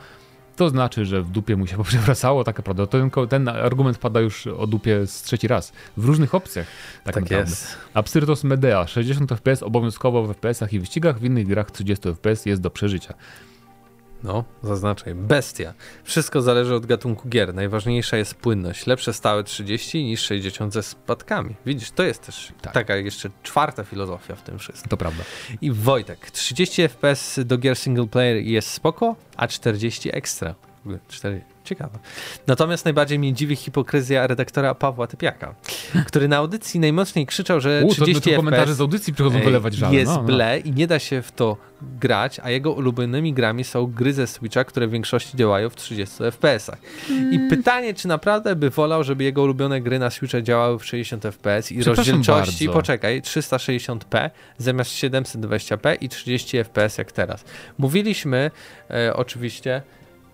to 0.55 0.69
znaczy, 0.69 1.05
że 1.05 1.21
w 1.21 1.29
dupie 1.29 1.55
mu 1.55 1.67
się 1.67 1.77
poprzewracało, 1.83 2.43
tak 2.43 2.57
naprawdę. 2.57 2.87
Ten, 2.87 3.11
ten 3.29 3.47
argument 3.47 3.97
pada 3.97 4.19
już 4.19 4.47
o 4.47 4.67
dupie 4.67 5.07
z 5.07 5.21
trzeci 5.21 5.47
raz. 5.47 5.73
W 5.97 6.05
różnych 6.05 6.35
opcjach. 6.35 6.67
Tak, 7.03 7.15
tak 7.15 7.31
jest. 7.31 7.77
Absyrtos 7.93 8.43
Medea. 8.43 8.87
60 8.87 9.29
FPS 9.29 9.63
obowiązkowo 9.63 10.23
w 10.23 10.33
FPS-ach 10.33 10.73
i 10.73 10.79
wyścigach, 10.79 11.19
w 11.19 11.23
innych 11.23 11.47
grach 11.47 11.71
30 11.71 12.09
FPS 12.09 12.45
jest 12.45 12.61
do 12.61 12.69
przeżycia. 12.69 13.13
No, 14.25 14.43
zaznaczaj. 14.63 15.15
Bestia. 15.15 15.73
Wszystko 16.03 16.41
zależy 16.41 16.75
od 16.75 16.85
gatunku 16.85 17.29
gier. 17.29 17.53
Najważniejsza 17.53 18.17
jest 18.17 18.35
płynność. 18.35 18.87
Lepsze 18.87 19.13
stałe 19.13 19.43
30 19.43 20.03
niż 20.03 20.21
60 20.21 20.73
ze 20.73 20.83
spadkami. 20.83 21.55
Widzisz, 21.65 21.91
to 21.91 22.03
jest 22.03 22.25
też 22.25 22.51
tak. 22.61 22.73
taka 22.73 22.95
jeszcze 22.95 23.29
czwarta 23.43 23.83
filozofia 23.83 24.35
w 24.35 24.41
tym 24.41 24.59
wszystkim. 24.59 24.89
To 24.89 24.97
prawda. 24.97 25.23
I 25.61 25.71
Wojtek, 25.71 26.31
30 26.31 26.87
FPS 26.87 27.39
do 27.45 27.57
gier 27.57 27.75
single 27.77 28.07
player 28.07 28.37
jest 28.37 28.67
spoko, 28.67 29.15
a 29.37 29.47
40 29.47 30.15
ekstra. 30.15 30.55
40. 31.07 31.54
Ciekawe. 31.65 31.99
Natomiast 32.47 32.85
najbardziej 32.85 33.19
mnie 33.19 33.33
dziwi 33.33 33.55
hipokryzja 33.55 34.27
redaktora 34.27 34.75
Pawła 34.75 35.07
Typiaka, 35.07 35.55
który 36.07 36.27
na 36.27 36.37
audycji 36.37 36.79
najmocniej 36.79 37.25
krzyczał, 37.25 37.61
że 37.61 37.83
U, 37.85 37.91
30 37.91 38.21
to, 38.21 38.29
to 38.29 38.35
komentarze 38.35 38.75
z 38.75 38.81
audycji 38.81 39.13
przychodzą 39.13 39.39
wylewać 39.39 39.73
żal. 39.73 39.93
Jest 39.93 40.11
no, 40.11 40.17
no. 40.17 40.23
ble 40.23 40.59
i 40.59 40.71
nie 40.71 40.87
da 40.87 40.99
się 40.99 41.21
w 41.21 41.31
to 41.31 41.57
grać, 41.81 42.39
a 42.43 42.49
jego 42.49 42.71
ulubionymi 42.71 43.33
grami 43.33 43.63
są 43.63 43.85
gry 43.85 44.13
ze 44.13 44.27
Switcha, 44.27 44.63
które 44.63 44.87
w 44.87 44.91
większości 44.91 45.37
działają 45.37 45.69
w 45.69 45.75
30 45.75 46.15
FPS-ach. 46.23 46.77
Mm. 47.09 47.33
I 47.33 47.49
pytanie, 47.49 47.93
czy 47.93 48.07
naprawdę 48.07 48.55
by 48.55 48.69
wolał, 48.69 49.03
żeby 49.03 49.23
jego 49.23 49.43
ulubione 49.43 49.81
gry 49.81 49.99
na 49.99 50.09
Switcha 50.09 50.41
działały 50.41 50.79
w 50.79 50.85
60 50.85 51.23
FPS 51.23 51.71
i 51.71 51.83
rozdzielczości, 51.83 52.65
bardzo. 52.65 52.79
poczekaj, 52.79 53.21
360p 53.21 54.29
zamiast 54.57 54.91
720p 54.91 55.97
i 56.01 56.09
30 56.09 56.57
FPS 56.57 56.97
jak 56.97 57.11
teraz. 57.11 57.43
Mówiliśmy 57.77 58.51
e, 58.89 59.13
oczywiście 59.15 59.81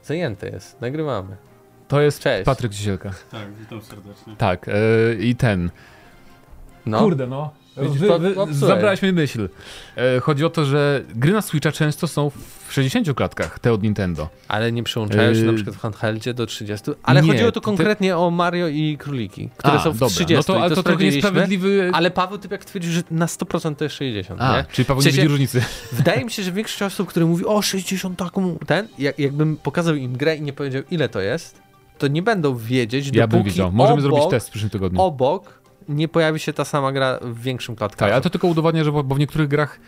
Zajęte 0.04 0.49
jest, 0.49 0.82
nagrywamy. 0.82 1.38
To 1.88 2.02
jest 2.02 2.20
Cześć. 2.20 2.45
Patryk 2.45 2.72
Ciesielka. 2.74 3.12
Tak, 3.32 3.54
witam 3.54 3.82
serdecznie. 3.82 4.36
Tak, 4.38 4.68
yy, 4.68 5.18
i 5.20 5.36
ten. 5.36 5.70
No. 6.86 6.99
Kurde, 6.99 7.28
no. 7.28 7.54
Wy, 7.76 8.53
zabrałeś 8.53 9.01
mi 9.01 9.13
myśl. 9.13 9.49
E, 9.95 10.19
chodzi 10.19 10.45
o 10.45 10.49
to, 10.49 10.65
że 10.65 11.03
gry 11.15 11.34
na 11.34 11.41
Switcha 11.41 11.72
często 11.72 12.07
są 12.07 12.30
w 12.67 12.74
60 12.74 13.13
klatkach, 13.13 13.59
te 13.59 13.74
od 13.74 13.84
Nintendo. 13.84 14.30
Ale 14.47 14.72
nie 14.72 14.84
przyłączają 14.84 15.34
się 15.34 15.41
e... 15.41 15.43
na 15.43 15.53
przykład 15.53 15.76
w 15.76 15.80
handheldzie 15.80 16.34
do 16.34 16.45
30. 16.45 16.91
Ale 17.03 17.22
nie, 17.22 17.32
chodziło 17.32 17.51
tu 17.51 17.61
konkretnie 17.61 18.09
te... 18.09 18.17
o 18.17 18.32
Mario 18.32 18.67
i 18.67 18.97
króliki, 18.97 19.49
które 19.57 19.74
A, 19.74 19.84
są 19.84 19.91
w 19.91 19.97
dobra. 19.97 20.15
30. 20.15 20.36
No 20.36 20.43
to, 20.43 20.61
ale 20.61 20.69
to, 20.69 20.76
to 20.76 20.84
trochę 20.84 21.03
niesprawiedliwy... 21.03 21.91
Ale 21.93 22.11
Paweł 22.11 22.39
jak 22.51 22.65
twierdzi, 22.65 22.91
że 22.91 23.01
na 23.11 23.26
100% 23.26 23.76
to 23.76 23.84
jest 23.84 23.95
60. 23.95 24.41
A, 24.41 24.57
nie? 24.57 24.65
czyli 24.72 24.86
Paweł 24.86 25.01
w 25.01 25.03
sensie, 25.03 25.17
nie 25.17 25.22
widzi 25.22 25.32
różnicy. 25.32 25.63
Wydaje 25.91 26.26
mi 26.26 26.32
się, 26.32 26.43
że 26.43 26.51
większość 26.51 26.82
osób, 26.82 27.09
które 27.09 27.26
mówi 27.26 27.45
o 27.45 27.61
60 27.61 28.19
taką, 28.19 28.57
ten, 28.67 28.88
jak, 28.99 29.19
jakbym 29.19 29.57
pokazał 29.57 29.95
im 29.95 30.17
grę 30.17 30.36
i 30.36 30.41
nie 30.41 30.53
powiedział 30.53 30.84
ile 30.91 31.09
to 31.09 31.22
jest, 31.22 31.61
to 31.97 32.07
nie 32.07 32.22
będą 32.22 32.55
wiedzieć, 32.55 33.05
ja 33.07 33.28
dopóki 33.28 33.43
bym 33.43 33.43
widział. 33.43 33.72
Możemy 33.72 33.93
obok, 33.93 34.01
zrobić 34.01 34.30
test 34.30 34.47
w 34.47 34.49
przyszłym 34.51 34.69
tygodniu. 34.69 35.01
Obok 35.01 35.61
nie 35.90 36.08
pojawi 36.08 36.40
się 36.40 36.54
ta 36.54 36.66
sama 36.66 36.92
gra 36.92 37.20
w 37.22 37.42
większym 37.42 37.76
klatkarzu. 37.76 38.10
Tak, 38.10 38.14
ale 38.14 38.22
to 38.22 38.30
tylko 38.30 38.48
udowadnia, 38.48 38.84
że 38.84 38.92
bo, 38.92 39.04
bo 39.04 39.16
w 39.16 39.20
niektórych 39.20 39.48
grach 39.48 39.80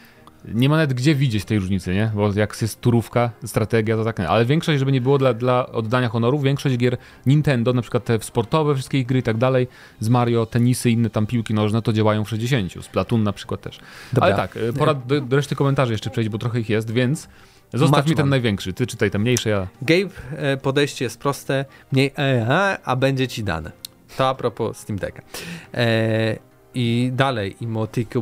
nie 0.48 0.70
ma 0.70 0.78
nawet 0.78 0.94
gdzie 0.94 1.16
widzieć 1.16 1.46
tej 1.46 1.60
różnicy, 1.60 1.94
nie? 1.94 2.12
Bo 2.16 2.34
jak 2.34 2.62
jest 2.62 2.82
turówka, 2.82 3.32
strategia, 3.46 3.98
to 3.98 4.04
tak 4.04 4.20
nie. 4.20 4.30
Ale 4.30 4.46
większość, 4.46 4.80
żeby 4.80 4.92
nie 4.92 5.02
było 5.02 5.18
dla, 5.18 5.34
dla 5.34 5.68
oddania 5.68 6.10
honoru, 6.10 6.40
większość 6.40 6.78
gier 6.78 6.98
Nintendo, 7.26 7.74
na 7.74 7.82
przykład 7.82 8.06
te 8.06 8.20
sportowe, 8.22 8.74
wszystkie 8.74 9.06
gry 9.06 9.20
i 9.20 9.24
tak 9.24 9.38
dalej, 9.38 9.68
z 10.00 10.10
Mario, 10.10 10.46
tenisy, 10.46 10.92
inne 10.92 11.10
tam 11.10 11.26
piłki 11.26 11.54
nożne, 11.54 11.82
to 11.82 11.94
działają 11.94 12.24
w 12.24 12.30
60. 12.30 12.86
Splatoon 12.86 13.24
na 13.24 13.34
przykład 13.34 13.62
też. 13.62 13.80
Dobra. 14.14 14.28
Ale 14.28 14.36
tak, 14.36 14.58
e, 14.58 14.74
pora 14.74 14.94
do, 14.94 15.22
do 15.22 15.36
reszty 15.36 15.56
komentarzy 15.56 15.92
jeszcze 15.92 16.10
przejść, 16.10 16.30
bo 16.30 16.38
trochę 16.38 16.60
ich 16.60 16.70
jest, 16.70 16.92
więc 16.92 17.28
Zostaw 17.74 18.08
mi 18.08 18.16
ten 18.16 18.30
największy, 18.30 18.74
ty 18.74 18.88
czytaj 18.88 19.12
te 19.12 19.20
mniejsze, 19.20 19.50
ja... 19.50 19.68
Gabe, 19.82 20.10
e, 20.38 20.58
podejście 20.58 21.06
jest 21.06 21.20
proste, 21.20 21.66
mniej 21.92 22.12
e, 22.18 22.78
a 22.84 22.96
będzie 22.96 23.28
ci 23.28 23.44
dane. 23.44 23.83
To 24.18 24.24
a 24.24 24.34
propos 24.34 24.78
Steam 24.78 24.98
Decka. 24.98 25.24
E, 25.72 26.40
I 26.74 27.12
dalej, 27.14 27.56
Emotique 27.62 28.20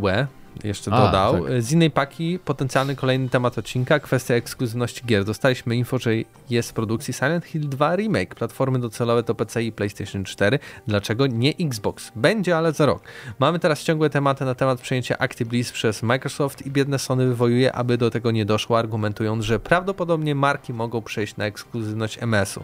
jeszcze 0.64 0.92
A, 0.92 1.06
dodał. 1.06 1.46
Tak. 1.46 1.62
Z 1.62 1.72
innej 1.72 1.92
paki 1.92 2.40
potencjalny 2.46 2.96
kolejny 2.96 3.30
temat 3.30 3.58
odcinka, 3.58 4.00
kwestia 4.00 4.34
ekskluzywności 4.34 5.06
gier. 5.06 5.26
Dostaliśmy 5.26 5.76
info, 5.76 6.00
że 6.00 6.12
jest 6.50 6.70
w 6.70 6.74
produkcji 6.74 7.14
Silent 7.14 7.46
Hill 7.46 7.70
2 7.70 7.96
Remake. 7.96 8.36
Platformy 8.36 8.80
docelowe 8.80 9.24
to 9.24 9.36
PC 9.36 9.64
i 9.64 9.72
PlayStation 9.72 10.24
4. 10.24 10.60
Dlaczego 10.88 11.28
nie 11.28 11.54
Xbox? 11.60 12.12
Będzie, 12.16 12.58
ale 12.58 12.72
za 12.72 12.86
rok. 12.86 13.04
Mamy 13.40 13.60
teraz 13.60 13.84
ciągłe 13.84 14.10
tematy 14.10 14.46
na 14.46 14.56
temat 14.56 14.82
przejęcia 14.82 15.18
ActiBliss 15.18 15.72
przez 15.72 16.04
Microsoft 16.04 16.66
i 16.66 16.72
biedne 16.72 17.00
Sony 17.00 17.28
wywołuje, 17.28 17.74
aby 17.74 17.98
do 17.98 18.10
tego 18.10 18.32
nie 18.32 18.46
doszło, 18.46 18.80
argumentując, 18.80 19.46
że 19.46 19.60
prawdopodobnie 19.60 20.36
marki 20.36 20.74
mogą 20.74 21.02
przejść 21.02 21.38
na 21.38 21.46
ekskluzywność 21.46 22.18
MS-u. 22.24 22.64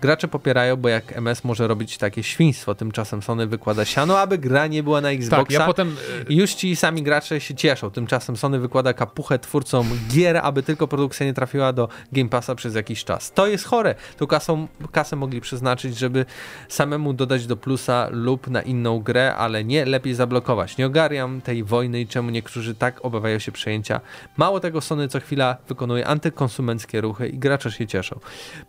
Gracze 0.00 0.28
popierają, 0.28 0.76
bo 0.76 0.88
jak 0.88 1.16
MS 1.16 1.44
może 1.44 1.68
robić 1.68 1.98
takie 1.98 2.22
świństwo, 2.22 2.74
tymczasem 2.74 3.22
Sony 3.22 3.46
wykłada 3.46 3.84
siano, 3.84 4.18
aby 4.18 4.38
gra 4.38 4.66
nie 4.66 4.82
była 4.82 5.00
na 5.00 5.10
Xboxa. 5.10 5.36
Tak, 5.36 5.50
ja 5.50 5.66
potem... 5.66 5.96
I 6.28 6.36
już 6.36 6.54
ci 6.54 6.76
sami 6.76 7.02
gracze 7.02 7.23
gracze 7.24 7.40
się 7.40 7.54
cieszą. 7.54 7.90
Tymczasem 7.90 8.36
Sony 8.36 8.58
wykłada 8.58 8.92
kapuchę 8.92 9.38
twórcom 9.38 9.90
gier, 10.08 10.36
aby 10.36 10.62
tylko 10.62 10.88
produkcja 10.88 11.26
nie 11.26 11.34
trafiła 11.34 11.72
do 11.72 11.88
Game 12.12 12.28
Passa 12.28 12.54
przez 12.54 12.74
jakiś 12.74 13.04
czas. 13.04 13.32
To 13.32 13.46
jest 13.46 13.64
chore. 13.64 13.94
Tu 14.16 14.26
kasą, 14.26 14.68
kasę 14.92 15.16
mogli 15.16 15.40
przeznaczyć, 15.40 15.98
żeby 15.98 16.26
samemu 16.68 17.12
dodać 17.12 17.46
do 17.46 17.56
plusa 17.56 18.08
lub 18.10 18.46
na 18.46 18.62
inną 18.62 19.00
grę, 19.00 19.34
ale 19.34 19.64
nie 19.64 19.84
lepiej 19.84 20.14
zablokować. 20.14 20.76
Nie 20.76 20.86
ogarniam 20.86 21.40
tej 21.40 21.64
wojny 21.64 22.00
i 22.00 22.06
czemu 22.06 22.30
niektórzy 22.30 22.74
tak 22.74 23.04
obawiają 23.04 23.38
się 23.38 23.52
przejęcia. 23.52 24.00
Mało 24.36 24.60
tego, 24.60 24.80
Sony 24.80 25.08
co 25.08 25.20
chwila 25.20 25.56
wykonuje 25.68 26.06
antykonsumenckie 26.06 27.00
ruchy 27.00 27.28
i 27.28 27.38
gracze 27.38 27.72
się 27.72 27.86
cieszą. 27.86 28.20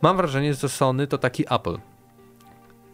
Mam 0.01 0.18
wrażenie, 0.18 0.53
że 0.53 0.70
Sony 0.70 1.08
to 1.08 1.18
taki 1.18 1.43
Apple 1.49 1.78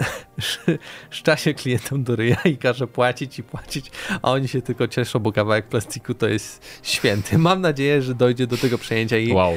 szczasie 1.10 1.54
klientom 1.54 2.04
do 2.04 2.16
ryja 2.16 2.38
i 2.46 2.58
każe 2.58 2.88
płacić 2.88 3.40
i 3.40 3.44
płacić, 3.44 3.92
a 4.22 4.32
oni 4.32 4.48
się 4.48 4.62
tylko 4.62 4.88
cieszą, 4.88 5.20
bo 5.20 5.32
kawałek 5.32 5.68
plastiku 5.68 6.14
to 6.14 6.28
jest 6.28 6.80
święty. 6.84 7.38
Mam 7.38 7.62
nadzieję, 7.62 8.02
że 8.02 8.16
dojdzie 8.16 8.48
do 8.48 8.58
tego 8.58 8.78
przejęcia 8.78 9.18
i 9.18 9.34
wow. 9.34 9.54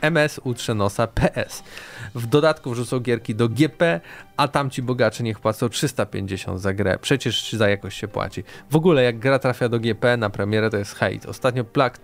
MS 0.00 0.40
utrze 0.44 0.74
nosa 0.74 1.06
PS. 1.06 1.62
W 2.14 2.26
dodatku 2.26 2.70
wrzucą 2.70 3.00
gierki 3.00 3.34
do 3.34 3.48
GP, 3.48 4.00
a 4.36 4.48
tamci 4.48 4.82
bogacze 4.82 5.24
niech 5.24 5.40
płacą 5.40 5.68
350 5.68 6.60
za 6.60 6.74
grę. 6.74 6.98
Przecież 7.00 7.52
za 7.52 7.68
jakość 7.68 7.98
się 7.98 8.08
płaci. 8.08 8.44
W 8.70 8.76
ogóle 8.76 9.02
jak 9.02 9.18
gra 9.18 9.38
trafia 9.38 9.68
do 9.68 9.80
GP 9.80 10.16
na 10.16 10.30
premierę 10.30 10.70
to 10.70 10.76
jest 10.76 10.94
hejt. 10.94 11.26
Ostatnio 11.26 11.64
Plak 11.64 11.98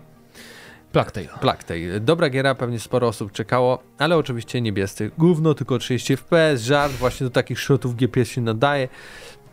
Plaktail. 0.95 1.29
Plaktail. 1.41 2.05
Dobra 2.05 2.31
giera, 2.31 2.55
pewnie 2.55 2.81
sporo 2.81 3.09
osób 3.09 3.33
czekało, 3.33 3.83
ale 3.99 4.17
oczywiście 4.17 4.61
niebiescy. 4.61 5.11
Gówno, 5.19 5.55
tylko 5.55 5.79
30 5.79 6.17
FPS, 6.17 6.63
żart, 6.63 6.93
właśnie 6.93 7.25
do 7.25 7.31
takich 7.31 7.61
shotów 7.61 7.97
GPS 7.97 8.29
się 8.29 8.41
nadaje. 8.41 8.89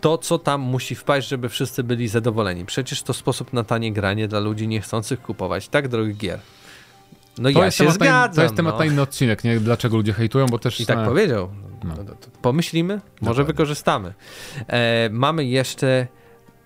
to, 0.02 0.18
co 0.18 0.40
tam 0.40 0.62
musi 0.62 0.96
wpaść, 0.96 1.28
żeby 1.28 1.50
wszyscy 1.50 1.84
byli 1.84 2.08
zadowoleni. 2.08 2.66
Przecież 2.66 3.04
to 3.04 3.14
sposób 3.14 3.54
na 3.54 3.64
tanie 3.64 3.94
granie 3.94 4.28
dla 4.28 4.40
ludzi 4.40 4.68
niechcących 4.68 5.22
kupować 5.22 5.70
tak 5.70 5.88
drogich 5.88 6.18
gier. 6.18 6.40
No 7.38 7.52
to 7.52 7.60
ja 7.60 7.66
jest 7.66 7.78
się 7.78 7.84
na, 7.84 7.92
zgadzam. 7.92 8.36
To 8.36 8.42
jest 8.44 8.56
temat 8.56 8.74
no. 8.74 8.80
na 8.80 8.86
inny 8.86 9.02
odcinek, 9.02 9.44
nie? 9.44 9.60
Dlaczego 9.60 9.98
ludzie 9.98 10.14
hejtują, 10.14 10.46
bo 10.46 10.60
też... 10.60 10.80
I 10.80 10.86
tak 10.86 11.00
e, 11.00 11.06
powiedział. 11.06 11.50
No. 11.84 11.96
No. 11.98 12.16
Pomyślimy, 12.42 12.94
może 12.94 13.04
Dokładnie. 13.22 13.44
wykorzystamy. 13.44 14.14
E, 14.68 15.10
mamy 15.10 15.46
jeszcze 15.46 16.08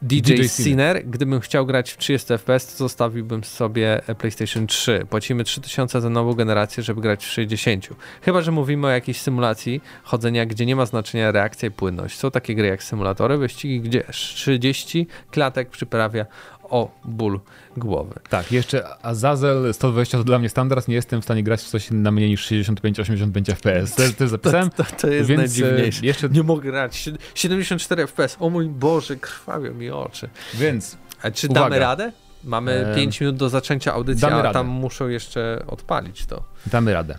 DJ, 0.01 0.33
DJ 0.33 0.47
Sinner. 0.47 1.05
Gdybym 1.05 1.39
chciał 1.39 1.65
grać 1.65 1.91
w 1.91 1.97
30 1.97 2.27
FPS, 2.37 2.67
to 2.67 2.77
zostawiłbym 2.77 3.43
sobie 3.43 4.01
e, 4.07 4.15
PlayStation 4.15 4.67
3. 4.67 5.05
Płacimy 5.09 5.43
3000 5.43 6.01
za 6.01 6.09
nową 6.09 6.33
generację, 6.33 6.83
żeby 6.83 7.01
grać 7.01 7.25
w 7.25 7.29
60. 7.29 7.89
Chyba, 8.21 8.41
że 8.41 8.51
mówimy 8.51 8.87
o 8.87 8.89
jakiejś 8.89 9.21
symulacji 9.21 9.81
chodzenia, 10.03 10.45
gdzie 10.45 10.65
nie 10.65 10.75
ma 10.75 10.85
znaczenia 10.85 11.31
reakcja 11.31 11.67
i 11.67 11.71
płynność. 11.71 12.17
Są 12.17 12.31
takie 12.31 12.55
gry 12.55 12.67
jak 12.67 12.83
symulatory, 12.83 13.37
wyścigi, 13.37 13.81
gdzie 13.81 14.03
30 14.11 15.07
klatek 15.31 15.69
przyprawia 15.69 16.25
o 16.69 16.91
ból 17.05 17.39
głowy. 17.77 18.13
Tak, 18.29 18.51
jeszcze 18.51 19.05
Azazel 19.05 19.73
120 19.73 20.17
to 20.17 20.23
dla 20.23 20.39
mnie 20.39 20.49
standard, 20.49 20.87
nie 20.87 20.95
jestem 20.95 21.21
w 21.21 21.23
stanie 21.23 21.43
grać 21.43 21.61
w 21.61 21.67
coś 21.69 21.87
na 21.91 22.11
mniej 22.11 22.29
niż 22.29 22.47
65-85 22.51 23.45
FPS. 23.55 23.95
Też, 23.95 24.13
też 24.15 24.29
zapisałem. 24.29 24.69
To, 24.69 24.83
to 24.83 25.07
jest 25.07 25.29
Więc, 25.29 25.39
e, 25.39 25.41
najdziwniejsze. 25.41 26.05
jeszcze- 26.05 26.29
Nie 26.29 26.43
mogę 26.43 26.71
grać. 26.71 26.95
Sie- 26.95 27.17
74 27.35 28.07
FPS. 28.07 28.37
O 28.39 28.49
mój 28.49 28.67
Boże, 28.69 29.15
krwawią 29.15 29.73
mi 29.73 29.89
oczy. 29.89 30.29
Więc 30.53 30.97
A 31.23 31.31
czy 31.31 31.47
Uwaga. 31.47 31.61
damy 31.63 31.79
radę? 31.79 32.11
Mamy 32.43 32.71
Em, 32.71 32.95
5 32.95 33.21
minut 33.21 33.35
do 33.35 33.49
zaczęcia 33.49 33.93
audycji, 33.93 34.21
damy 34.21 34.35
a 34.35 34.41
radę. 34.41 34.53
tam 34.53 34.67
muszą 34.67 35.07
jeszcze 35.07 35.63
odpalić 35.67 36.25
to. 36.25 36.43
damy 36.65 36.93
radę. 36.93 37.17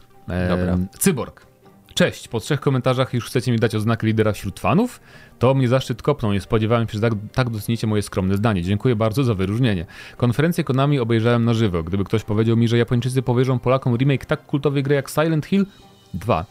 Dobra. 0.48 0.78
Cyborg. 0.98 1.46
Cześć, 1.94 2.28
po 2.28 2.40
trzech 2.40 2.60
komentarzach 2.60 3.14
już 3.14 3.26
chcecie 3.26 3.52
mi 3.52 3.58
dać 3.58 3.74
oznakę 3.74 4.06
lidera 4.06 4.32
wśród 4.32 4.60
fanów? 4.60 5.00
To 5.38 5.54
mnie 5.54 5.68
zaszczyt 5.68 6.02
kopnął, 6.02 6.32
nie 6.32 6.40
spodziewałem 6.40 6.88
się, 6.88 6.92
że 6.92 7.00
tak, 7.00 7.12
tak 7.32 7.50
docenicie 7.50 7.86
moje 7.86 8.02
skromne 8.02 8.36
zdanie. 8.36 8.62
Dziękuję 8.62 8.96
bardzo 8.96 9.24
za 9.24 9.34
wyróżnienie. 9.34 9.86
Konferencję 10.16 10.64
Konami 10.64 10.98
obejrzałem 10.98 11.44
na 11.44 11.54
żywo. 11.54 11.82
Gdyby 11.82 12.04
ktoś 12.04 12.24
powiedział 12.24 12.56
mi, 12.56 12.68
że 12.68 12.78
Japończycy 12.78 13.22
powierzą 13.22 13.58
Polakom 13.58 13.96
remake 13.96 14.26
tak 14.26 14.46
kultowej 14.46 14.82
gry 14.82 14.94
jak 14.94 15.10
Silent 15.10 15.46
Hill 15.46 15.66
2, 16.14 16.46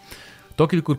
to 0.55 0.67
kilku, 0.67 0.95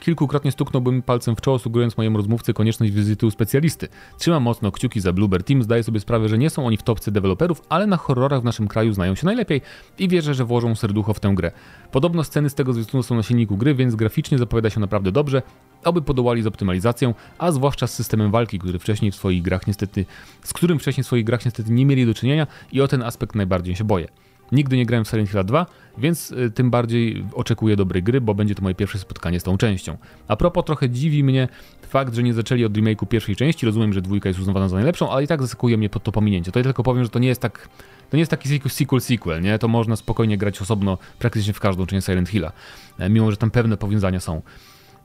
kilkukrotnie 0.00 0.52
stuknąłbym 0.52 1.02
palcem 1.02 1.36
w 1.36 1.40
czoło, 1.40 1.58
sugerując 1.58 1.96
mojemu 1.96 2.16
rozmówcy 2.16 2.54
konieczność 2.54 2.92
wizyty 2.92 3.26
u 3.26 3.30
specjalisty. 3.30 3.88
Trzymam 4.18 4.42
mocno 4.42 4.72
kciuki 4.72 5.00
za 5.00 5.12
Bluebird 5.12 5.46
Team, 5.46 5.62
zdaję 5.62 5.82
sobie 5.82 6.00
sprawę, 6.00 6.28
że 6.28 6.38
nie 6.38 6.50
są 6.50 6.66
oni 6.66 6.76
w 6.76 6.82
topce 6.82 7.10
deweloperów, 7.10 7.62
ale 7.68 7.86
na 7.86 7.96
horrorach 7.96 8.40
w 8.40 8.44
naszym 8.44 8.68
kraju 8.68 8.92
znają 8.92 9.14
się 9.14 9.26
najlepiej 9.26 9.60
i 9.98 10.08
wierzę, 10.08 10.34
że 10.34 10.44
włożą 10.44 10.74
serducho 10.74 11.14
w 11.14 11.20
tę 11.20 11.34
grę. 11.34 11.52
Podobno 11.92 12.24
sceny 12.24 12.50
z 12.50 12.54
tego 12.54 12.72
zwiastunu 12.72 13.02
są 13.02 13.14
na 13.14 13.22
silniku 13.22 13.56
gry, 13.56 13.74
więc 13.74 13.94
graficznie 13.94 14.38
zapowiada 14.38 14.70
się 14.70 14.80
naprawdę 14.80 15.12
dobrze, 15.12 15.42
oby 15.84 16.02
podołali 16.02 16.42
z 16.42 16.46
optymalizacją, 16.46 17.14
a 17.38 17.52
zwłaszcza 17.52 17.86
z 17.86 17.94
systemem 17.94 18.30
walki, 18.30 18.58
który 18.58 18.78
wcześniej 18.78 19.10
w 19.10 19.14
swoich 19.14 19.42
grach 19.42 19.66
niestety, 19.66 20.04
z 20.42 20.52
którym 20.52 20.78
wcześniej 20.78 21.04
w 21.04 21.06
swoich 21.06 21.24
grach 21.24 21.44
niestety 21.44 21.72
nie 21.72 21.86
mieli 21.86 22.06
do 22.06 22.14
czynienia 22.14 22.46
i 22.72 22.80
o 22.80 22.88
ten 22.88 23.02
aspekt 23.02 23.34
najbardziej 23.34 23.76
się 23.76 23.84
boję. 23.84 24.08
Nigdy 24.52 24.76
nie 24.76 24.86
grałem 24.86 25.04
w 25.04 25.08
Silent 25.08 25.30
Hill 25.30 25.44
2, 25.44 25.66
więc 25.98 26.30
y, 26.30 26.50
tym 26.50 26.70
bardziej 26.70 27.24
oczekuję 27.32 27.76
dobrej 27.76 28.02
gry, 28.02 28.20
bo 28.20 28.34
będzie 28.34 28.54
to 28.54 28.62
moje 28.62 28.74
pierwsze 28.74 28.98
spotkanie 28.98 29.40
z 29.40 29.42
tą 29.42 29.58
częścią. 29.58 29.96
A 30.28 30.36
propos, 30.36 30.64
trochę 30.64 30.90
dziwi 30.90 31.24
mnie 31.24 31.48
fakt, 31.88 32.14
że 32.14 32.22
nie 32.22 32.34
zaczęli 32.34 32.64
od 32.64 32.72
remake'u 32.72 33.06
pierwszej 33.06 33.36
części. 33.36 33.66
Rozumiem, 33.66 33.92
że 33.92 34.02
dwójka 34.02 34.28
jest 34.28 34.40
uznawana 34.40 34.68
za 34.68 34.76
najlepszą, 34.76 35.10
ale 35.10 35.24
i 35.24 35.26
tak 35.26 35.42
zaskakuje 35.42 35.76
mnie 35.76 35.88
pod 35.88 36.02
to 36.02 36.12
pominięcie. 36.12 36.52
To 36.52 36.58
ja 36.58 36.62
tylko 36.62 36.82
powiem, 36.82 37.04
że 37.04 37.10
to 37.10 37.18
nie 37.18 37.28
jest 37.28 37.40
tak. 37.40 37.68
To 38.10 38.16
nie 38.16 38.20
jest 38.20 38.30
taki 38.30 38.48
sequel, 38.48 38.70
sequel, 38.70 39.00
sequel, 39.00 39.42
nie? 39.42 39.58
To 39.58 39.68
można 39.68 39.96
spokojnie 39.96 40.38
grać 40.38 40.62
osobno 40.62 40.98
praktycznie 41.18 41.52
w 41.52 41.60
każdą 41.60 41.86
część 41.86 42.06
Silent 42.06 42.28
Hilla, 42.28 42.52
e, 42.98 43.10
mimo 43.10 43.30
że 43.30 43.36
tam 43.36 43.50
pewne 43.50 43.76
powiązania 43.76 44.20
są. 44.20 44.42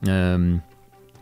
Em, 0.06 0.60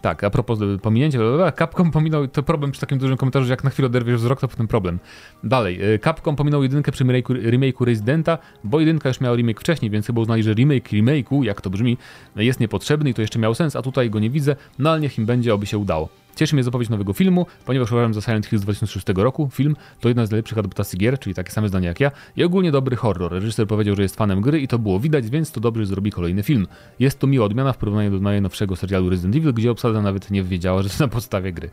tak, 0.03 0.25
a 0.25 0.31
propos 0.31 0.59
e, 0.63 0.79
pominięcia, 0.79 1.19
Capcom 1.59 1.91
pominął, 1.91 2.29
to 2.29 2.43
problem 2.43 2.71
przy 2.71 2.81
takim 2.81 2.99
dużym 2.99 3.17
komentarzu, 3.17 3.51
jak 3.51 3.65
na 3.65 3.71
chwilę 3.71 3.87
oderwiesz 3.87 4.17
wzrok, 4.17 4.41
to 4.41 4.49
potem 4.49 4.69
problem. 4.69 4.99
Dalej, 5.45 5.95
e, 5.95 5.99
Capcom 5.99 6.37
pominął 6.37 6.63
jedynkę 6.63 6.93
przy 6.93 7.05
remake'u, 7.05 7.51
remake'u 7.51 7.85
Residenta, 7.85 8.39
bo 8.65 8.81
jedynka 8.81 9.09
już 9.09 9.21
miała 9.21 9.37
remake 9.37 9.61
wcześniej, 9.61 9.91
więc 9.91 10.07
chyba 10.07 10.21
uznali, 10.21 10.43
że 10.43 10.55
remake 10.55 10.89
remake'u, 10.89 11.45
jak 11.45 11.61
to 11.61 11.71
brzmi, 11.71 11.99
jest 12.37 12.61
niepotrzebny 12.61 13.11
i 13.11 13.15
to 13.15 13.23
jeszcze 13.23 13.39
miał 13.39 13.55
sens, 13.55 13.77
a 13.77 13.83
tutaj 13.83 14.11
go 14.11 14.19
nie 14.19 14.31
widzę, 14.31 14.57
no 14.79 14.91
ale 14.91 15.01
niech 15.01 15.19
im 15.19 15.27
będzie, 15.27 15.55
oby 15.55 15.67
się 15.67 15.79
udało. 15.79 16.22
Cieszy 16.37 16.55
mnie 16.55 16.65
zapowiedź 16.65 16.89
nowego 16.89 17.13
filmu, 17.13 17.47
ponieważ 17.67 17.93
uważam, 17.93 18.15
że 18.15 18.23
Silent 18.23 18.47
Hill 18.47 18.59
z 18.59 18.63
2006 18.63 19.07
roku 19.17 19.51
film 19.53 19.77
to 20.01 20.09
jedna 20.09 20.27
z 20.27 20.31
najlepszych 20.31 20.59
adaptacji 20.59 20.99
gier, 20.99 21.19
czyli 21.19 21.35
takie 21.35 21.53
same 21.53 21.69
zdania 21.69 21.89
jak 21.89 22.01
ja, 22.01 22.11
i 22.37 22.45
ogólnie 22.45 22.73
dobry 22.73 22.97
horror. 22.97 23.33
Reżyser 23.33 23.67
powiedział, 23.67 23.97
że 23.97 24.03
jest 24.03 24.17
fanem 24.17 24.41
gry 24.41 24.61
i 24.61 24.69
to 24.69 24.79
było 24.79 25.01
widać, 25.01 25.31
więc 25.31 25.53
to 25.53 25.61
dobrze, 25.61 25.87
zrobi 25.87 26.11
kolejny 26.11 26.43
film. 26.43 26.67
Jest 26.99 27.19
to 27.19 27.27
miła 27.27 27.47
odmiana 27.47 27.73
w 27.73 27.77
porównaniu 27.77 28.11
do 28.11 28.21
najnowszego 28.21 28.77
serialu 28.77 29.11
Resident 29.11 29.37
Evil, 29.37 29.55
gdzie 29.55 29.71
obsada 29.71 30.03
nawet 30.03 30.31
nie 30.31 30.43
wiedziała, 30.43 30.83
że 30.83 30.89
to 30.91 30.95
na 31.05 31.09
podstawie 31.09 31.53
gry. 31.53 31.71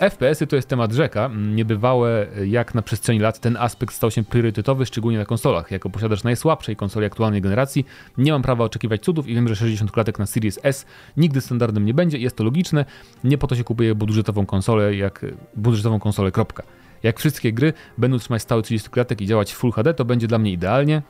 FPS-y 0.00 0.46
to 0.46 0.56
jest 0.56 0.68
temat 0.68 0.92
rzeka. 0.92 1.30
Niebywałe 1.36 2.26
jak 2.46 2.74
na 2.74 2.82
przestrzeni 2.82 3.18
lat 3.18 3.38
ten 3.40 3.56
aspekt 3.56 3.94
stał 3.94 4.10
się 4.10 4.24
priorytetowy, 4.24 4.86
szczególnie 4.86 5.18
na 5.18 5.24
konsolach. 5.24 5.70
Jako 5.70 5.90
posiadacz 5.90 6.24
najsłabszej 6.24 6.76
konsoli 6.76 7.06
aktualnej 7.06 7.40
generacji, 7.40 7.86
nie 8.18 8.32
mam 8.32 8.42
prawa 8.42 8.64
oczekiwać 8.64 9.02
cudów 9.02 9.28
i 9.28 9.34
wiem, 9.34 9.48
że 9.48 9.56
60 9.56 9.90
klatek 9.90 10.18
na 10.18 10.26
Series 10.26 10.58
S 10.62 10.86
nigdy 11.16 11.40
standardem 11.40 11.84
nie 11.84 11.94
będzie. 11.94 12.18
Jest 12.18 12.36
to 12.36 12.44
logiczne. 12.44 12.84
Nie 13.24 13.38
po 13.38 13.46
to 13.46 13.56
się 13.56 13.64
kupuje 13.64 13.94
budżetową 13.94 14.46
konsolę, 14.46 14.96
jak 14.96 15.26
budżetową 15.56 16.00
konsolę. 16.00 16.32
Kropka. 16.32 16.62
Jak 17.02 17.18
wszystkie 17.18 17.52
gry 17.52 17.72
będą 17.98 18.18
trzymać 18.18 18.42
stałe 18.42 18.62
30 18.62 18.90
klatek 18.90 19.20
i 19.20 19.26
działać 19.26 19.52
w 19.52 19.56
Full 19.56 19.72
HD, 19.72 19.94
to 19.94 20.04
będzie 20.04 20.26
dla 20.26 20.38
mnie 20.38 20.52
idealnie. 20.52 21.02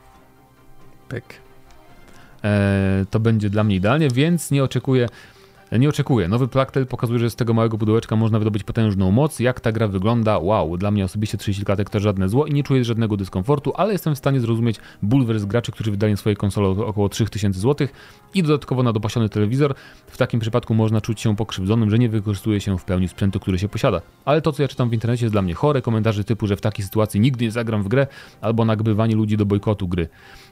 Pyk. 1.08 1.24
E, 2.44 3.04
to 3.10 3.20
będzie 3.20 3.50
dla 3.50 3.64
mnie 3.64 3.76
idealnie, 3.76 4.08
więc 4.08 4.50
nie 4.50 4.64
oczekuję. 4.64 5.08
Nie 5.78 5.88
oczekuję. 5.88 6.28
Nowy 6.28 6.48
Plactel 6.48 6.86
pokazuje, 6.86 7.18
że 7.18 7.30
z 7.30 7.36
tego 7.36 7.54
małego 7.54 7.78
pudełeczka 7.78 8.16
można 8.16 8.38
wydobyć 8.38 8.64
potężną 8.64 9.10
moc. 9.10 9.40
Jak 9.40 9.60
ta 9.60 9.72
gra 9.72 9.88
wygląda? 9.88 10.38
Wow. 10.38 10.76
Dla 10.76 10.90
mnie 10.90 11.04
osobiście 11.04 11.38
30 11.38 11.64
klatek 11.64 11.90
to 11.90 12.00
żadne 12.00 12.28
zło 12.28 12.46
i 12.46 12.54
nie 12.54 12.62
czuję 12.62 12.84
żadnego 12.84 13.16
dyskomfortu, 13.16 13.72
ale 13.76 13.92
jestem 13.92 14.14
w 14.14 14.18
stanie 14.18 14.40
zrozumieć 14.40 14.76
bulwer 15.02 15.40
z 15.40 15.44
graczy, 15.44 15.72
którzy 15.72 15.90
wydają 15.90 16.16
swoje 16.16 16.36
konsole 16.36 16.68
około 16.68 17.08
3000 17.08 17.60
zł 17.60 17.88
i 18.34 18.42
dodatkowo 18.42 18.82
na 18.82 18.92
dopasiony 18.92 19.28
telewizor. 19.28 19.74
W 20.06 20.16
takim 20.16 20.40
przypadku 20.40 20.74
można 20.74 21.00
czuć 21.00 21.20
się 21.20 21.36
pokrzywdzonym, 21.36 21.90
że 21.90 21.98
nie 21.98 22.08
wykorzystuje 22.08 22.60
się 22.60 22.78
w 22.78 22.84
pełni 22.84 23.08
sprzętu, 23.08 23.40
który 23.40 23.58
się 23.58 23.68
posiada. 23.68 24.00
Ale 24.24 24.42
to, 24.42 24.52
co 24.52 24.62
ja 24.62 24.68
czytam 24.68 24.90
w 24.90 24.92
internecie 24.92 25.24
jest 25.24 25.34
dla 25.34 25.42
mnie 25.42 25.54
chore. 25.54 25.82
Komentarze 25.82 26.24
typu, 26.24 26.46
że 26.46 26.56
w 26.56 26.60
takiej 26.60 26.84
sytuacji 26.84 27.20
nigdy 27.20 27.44
nie 27.44 27.50
zagram 27.50 27.82
w 27.82 27.88
grę 27.88 28.06
albo 28.40 28.64
nagrywanie 28.64 29.16
ludzi 29.16 29.36
do 29.36 29.46
bojkotu 29.46 29.88
gry. 29.88 30.08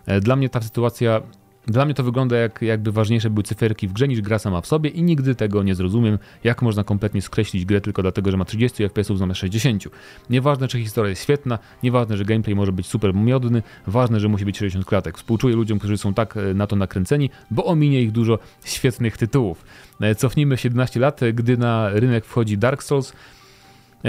E, 0.07 0.21
Dla 0.21 0.37
mnie 0.37 0.49
ta 0.49 0.61
sytuacja 0.61 1.23
dla 1.69 1.85
mnie 1.85 1.95
to 1.95 2.03
wygląda 2.03 2.37
jak, 2.37 2.63
jakby 2.63 2.93
ważniejsze 2.93 3.31
były 3.31 3.43
cyferki 3.43 3.89
w 3.89 3.93
grze 3.93 4.09
niż 4.09 4.21
gra 4.21 4.39
sama 4.39 4.61
w 4.61 4.67
sobie 4.67 4.91
i 4.91 5.03
nigdy 5.03 5.35
tego 5.35 5.63
nie 5.63 5.75
zrozumiem, 5.75 6.19
jak 6.45 6.63
można 6.63 6.85
kompletnie 6.85 7.23
skreślić 7.23 7.65
grę 7.65 7.81
tylko 7.81 8.03
dlatego, 8.03 8.31
że 8.31 8.37
ma 8.37 8.45
30 8.45 8.89
FPS 8.89 9.09
zamiast 9.09 9.41
60. 9.41 9.85
Nieważne, 10.31 10.69
czy 10.69 10.81
historia 10.81 11.11
jest 11.11 11.23
świetna, 11.23 11.59
nieważne, 11.83 12.17
że 12.17 12.25
gameplay 12.25 12.57
może 12.57 12.73
być 12.73 12.87
super 12.87 13.15
miodny, 13.15 13.63
ważne, 13.87 14.21
że 14.21 14.29
musi 14.29 14.45
być 14.45 14.59
60 14.59 14.87
klatek. 14.87 15.19
Współczuję 15.19 15.57
ludziom, 15.57 15.79
którzy 15.79 15.99
są 15.99 16.15
tak 16.15 16.37
e, 16.37 16.55
na 16.55 16.67
to 16.67 16.77
nakręceni, 16.77 17.31
bo 17.51 17.65
ominie 17.65 18.03
ich 18.03 18.13
dużo 18.13 18.39
świetnych 18.65 19.17
tytułów. 19.17 19.65
E, 20.01 20.15
Cofnijmy 20.15 20.57
17 20.57 21.01
lat, 21.01 21.23
e, 21.23 21.33
gdy 21.33 21.57
na 21.57 21.91
rynek 21.93 22.25
wchodzi 22.25 22.59
Dark 22.59 22.83
Souls, 22.83 23.13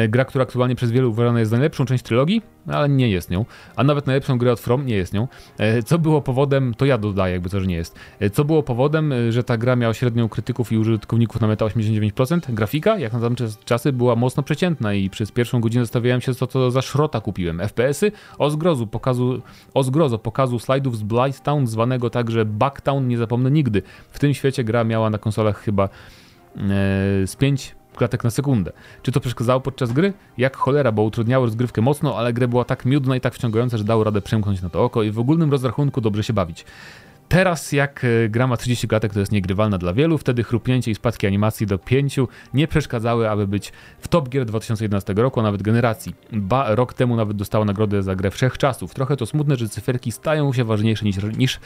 Gra, 0.09 0.25
która 0.25 0.43
aktualnie 0.43 0.75
przez 0.75 0.91
wielu 0.91 1.09
uważana 1.09 1.39
jest 1.39 1.51
za 1.51 1.57
najlepszą 1.57 1.85
część 1.85 2.03
trylogii, 2.03 2.41
ale 2.67 2.89
nie 2.89 3.09
jest 3.09 3.29
nią. 3.29 3.45
A 3.75 3.83
nawet 3.83 4.07
najlepszą 4.07 4.37
grę 4.37 4.51
od 4.51 4.59
From 4.59 4.85
nie 4.85 4.95
jest 4.95 5.13
nią. 5.13 5.27
E, 5.57 5.83
Co 5.83 5.99
było 5.99 6.21
powodem, 6.21 6.73
to 6.73 6.85
ja 6.85 6.97
dodaję, 6.97 7.33
jakby 7.33 7.49
to, 7.49 7.59
że 7.59 7.67
nie 7.67 7.75
jest. 7.75 7.95
E, 8.19 8.29
Co 8.29 8.45
było 8.45 8.63
powodem, 8.63 9.11
e, 9.11 9.31
że 9.31 9.43
ta 9.43 9.57
gra 9.57 9.75
miała 9.75 9.93
średnią 9.93 10.29
krytyków 10.29 10.71
i 10.71 10.77
użytkowników 10.77 11.41
na 11.41 11.47
meta 11.47 11.65
89%? 11.65 12.53
Grafika, 12.53 12.99
jak 12.99 13.13
na 13.13 13.19
tamte 13.19 13.45
czasy, 13.65 13.93
była 13.93 14.15
mocno 14.15 14.43
przeciętna 14.43 14.93
i 14.93 15.09
przez 15.09 15.31
pierwszą 15.31 15.61
godzinę 15.61 15.85
zastanawiałem 15.85 16.21
się, 16.21 16.35
co 16.35 16.47
to 16.47 16.71
za 16.71 16.81
szrota 16.81 17.21
kupiłem. 17.21 17.59
FPS-y 17.59 18.11
o 18.37 18.49
zgrozu, 18.49 18.87
pokazu, 18.87 19.41
o 19.73 19.83
zgrozo 19.83 20.19
pokazu 20.19 20.59
slajdów 20.59 20.97
z 20.97 21.03
Blighttown, 21.03 21.67
zwanego 21.67 22.09
także 22.09 22.45
Bucktown, 22.45 23.07
nie 23.07 23.17
zapomnę 23.17 23.51
nigdy. 23.51 23.81
W 24.09 24.19
tym 24.19 24.33
świecie 24.33 24.63
gra 24.63 24.83
miała 24.83 25.09
na 25.09 25.17
konsolach 25.17 25.59
chyba 25.59 25.83
e, 25.83 25.89
z 27.27 27.35
5 27.35 27.78
klatek 27.99 28.23
na 28.23 28.29
sekundę. 28.29 28.71
Czy 29.01 29.11
to 29.11 29.19
przeszkadzało 29.19 29.61
podczas 29.61 29.91
gry? 29.91 30.13
Jak 30.37 30.57
cholera, 30.57 30.91
bo 30.91 31.03
utrudniało 31.03 31.45
rozgrywkę 31.45 31.81
mocno, 31.81 32.17
ale 32.17 32.33
gra 32.33 32.47
była 32.47 32.65
tak 32.65 32.85
miódna 32.85 33.15
i 33.15 33.21
tak 33.21 33.33
wciągająca, 33.33 33.77
że 33.77 33.83
dało 33.83 34.03
radę 34.03 34.21
przemknąć 34.21 34.61
na 34.61 34.69
to 34.69 34.83
oko 34.83 35.03
i 35.03 35.11
w 35.11 35.19
ogólnym 35.19 35.51
rozrachunku 35.51 36.01
dobrze 36.01 36.23
się 36.23 36.33
bawić. 36.33 36.65
Teraz 37.29 37.71
jak 37.71 38.03
e, 38.03 38.29
gra 38.29 38.47
ma 38.47 38.57
30 38.57 38.87
klatek, 38.87 39.13
to 39.13 39.19
jest 39.19 39.31
niegrywalna 39.31 39.77
dla 39.77 39.93
wielu, 39.93 40.17
wtedy 40.17 40.43
chrupnięcie 40.43 40.91
i 40.91 40.95
spadki 40.95 41.27
animacji 41.27 41.67
do 41.67 41.77
5 41.77 42.19
nie 42.53 42.67
przeszkadzały, 42.67 43.29
aby 43.29 43.47
być 43.47 43.71
w 43.99 44.07
top 44.07 44.29
gier 44.29 44.45
2011 44.45 45.13
roku, 45.13 45.39
a 45.39 45.43
nawet 45.43 45.61
generacji. 45.61 46.15
Ba, 46.31 46.75
rok 46.75 46.93
temu 46.93 47.15
nawet 47.15 47.37
dostała 47.37 47.65
nagrodę 47.65 48.03
za 48.03 48.15
grę 48.15 48.31
wszechczasów. 48.31 48.93
Trochę 48.93 49.17
to 49.17 49.25
smutne, 49.25 49.55
że 49.55 49.69
cyferki 49.69 50.11
stają 50.11 50.53
się 50.53 50.63
ważniejsze 50.63 51.05
niż, 51.05 51.17
niż 51.37 51.59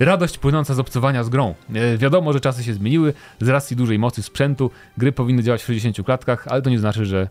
radość 0.00 0.38
płynąca 0.38 0.74
z 0.74 0.78
obcowania 0.78 1.24
z 1.24 1.28
grą. 1.28 1.54
E, 1.74 1.98
wiadomo, 1.98 2.32
że 2.32 2.40
czasy 2.40 2.64
się 2.64 2.74
zmieniły, 2.74 3.14
z 3.40 3.48
racji 3.48 3.76
dużej 3.76 3.98
mocy 3.98 4.22
sprzętu, 4.22 4.70
gry 4.98 5.12
powinny 5.12 5.42
działać 5.42 5.62
w 5.62 5.66
60 5.66 6.06
klatkach, 6.06 6.48
ale 6.48 6.62
to 6.62 6.70
nie 6.70 6.78
znaczy, 6.78 7.04
że 7.06 7.28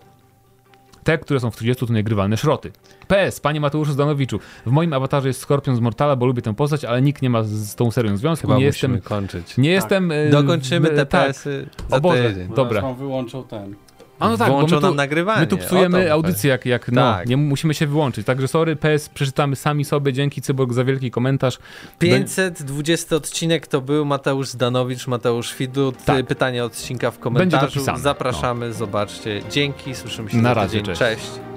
te, 1.03 1.17
które 1.17 1.39
są 1.39 1.51
w 1.51 1.55
30 1.55 1.87
to 1.87 1.93
niegrywalne 1.93 2.37
szroty. 2.37 2.71
PS, 3.07 3.39
panie 3.39 3.61
Mateuszu 3.61 3.91
Zdanowiczu, 3.91 4.39
w 4.65 4.71
moim 4.71 4.93
awatarze 4.93 5.27
jest 5.27 5.39
Skorpion 5.41 5.75
z 5.75 5.79
Mortala, 5.79 6.15
bo 6.15 6.25
lubię 6.25 6.41
tę 6.41 6.53
postać, 6.55 6.85
ale 6.85 7.01
nikt 7.01 7.21
nie 7.21 7.29
ma 7.29 7.43
z, 7.43 7.75
tą 7.75 7.91
serią 7.91 8.17
związku. 8.17 8.47
Chyba 8.47 8.59
nie 8.59 8.65
musimy 8.65 8.95
jestem, 8.95 9.09
kończyć. 9.09 9.57
nie 9.57 9.69
jestem... 9.69 10.11
e, 10.11 10.29
Dokończymy 10.29 10.89
te 10.89 11.05
tak. 11.05 11.27
PS-y 11.27 11.67
O 11.87 11.89
za 11.89 11.99
Boże. 11.99 12.29
tydzień. 12.29 12.47
Dobra. 12.47 12.81
Dobra. 12.81 12.93
wyłączył 12.93 13.43
ten. 13.43 13.75
A 14.23 14.29
no 14.29 14.37
tak, 14.37 14.47
bo 14.47 14.53
włączą 14.53 14.75
my 14.75 14.81
tu, 14.81 14.93
nagrywanie. 14.95 15.39
my 15.41 15.47
tu 15.47 15.57
psujemy 15.57 16.11
audycję, 16.11 16.49
jak, 16.49 16.65
jak 16.65 16.91
no, 16.91 17.01
Tak. 17.01 17.27
nie 17.27 17.37
musimy 17.37 17.73
się 17.73 17.87
wyłączyć. 17.87 18.25
Także 18.25 18.47
sorry, 18.47 18.75
PS, 18.75 19.09
przeczytamy 19.09 19.55
sami 19.55 19.85
sobie. 19.85 20.13
Dzięki 20.13 20.41
Cyborg 20.41 20.73
za 20.73 20.83
wielki 20.83 21.11
komentarz. 21.11 21.59
520 21.99 23.15
odcinek 23.15 23.67
to 23.67 23.81
był 23.81 24.05
Mateusz 24.05 24.47
Zdanowicz, 24.49 25.07
Mateusz 25.07 25.55
Widut. 25.55 26.03
Tak. 26.05 26.25
Pytanie 26.25 26.63
odcinka 26.65 27.11
w 27.11 27.13
Będzie 27.13 27.23
komentarzu. 27.23 27.65
dopisane, 27.65 27.99
Zapraszamy, 27.99 28.73
zobaczcie. 28.73 29.41
Dzięki, 29.51 29.95
słyszymy 29.95 30.29
się 30.31 30.37
Na 30.37 30.53
razie, 30.53 30.79
tydzień. 30.79 30.95
cześć. 30.95 30.99
cześć. 31.21 31.52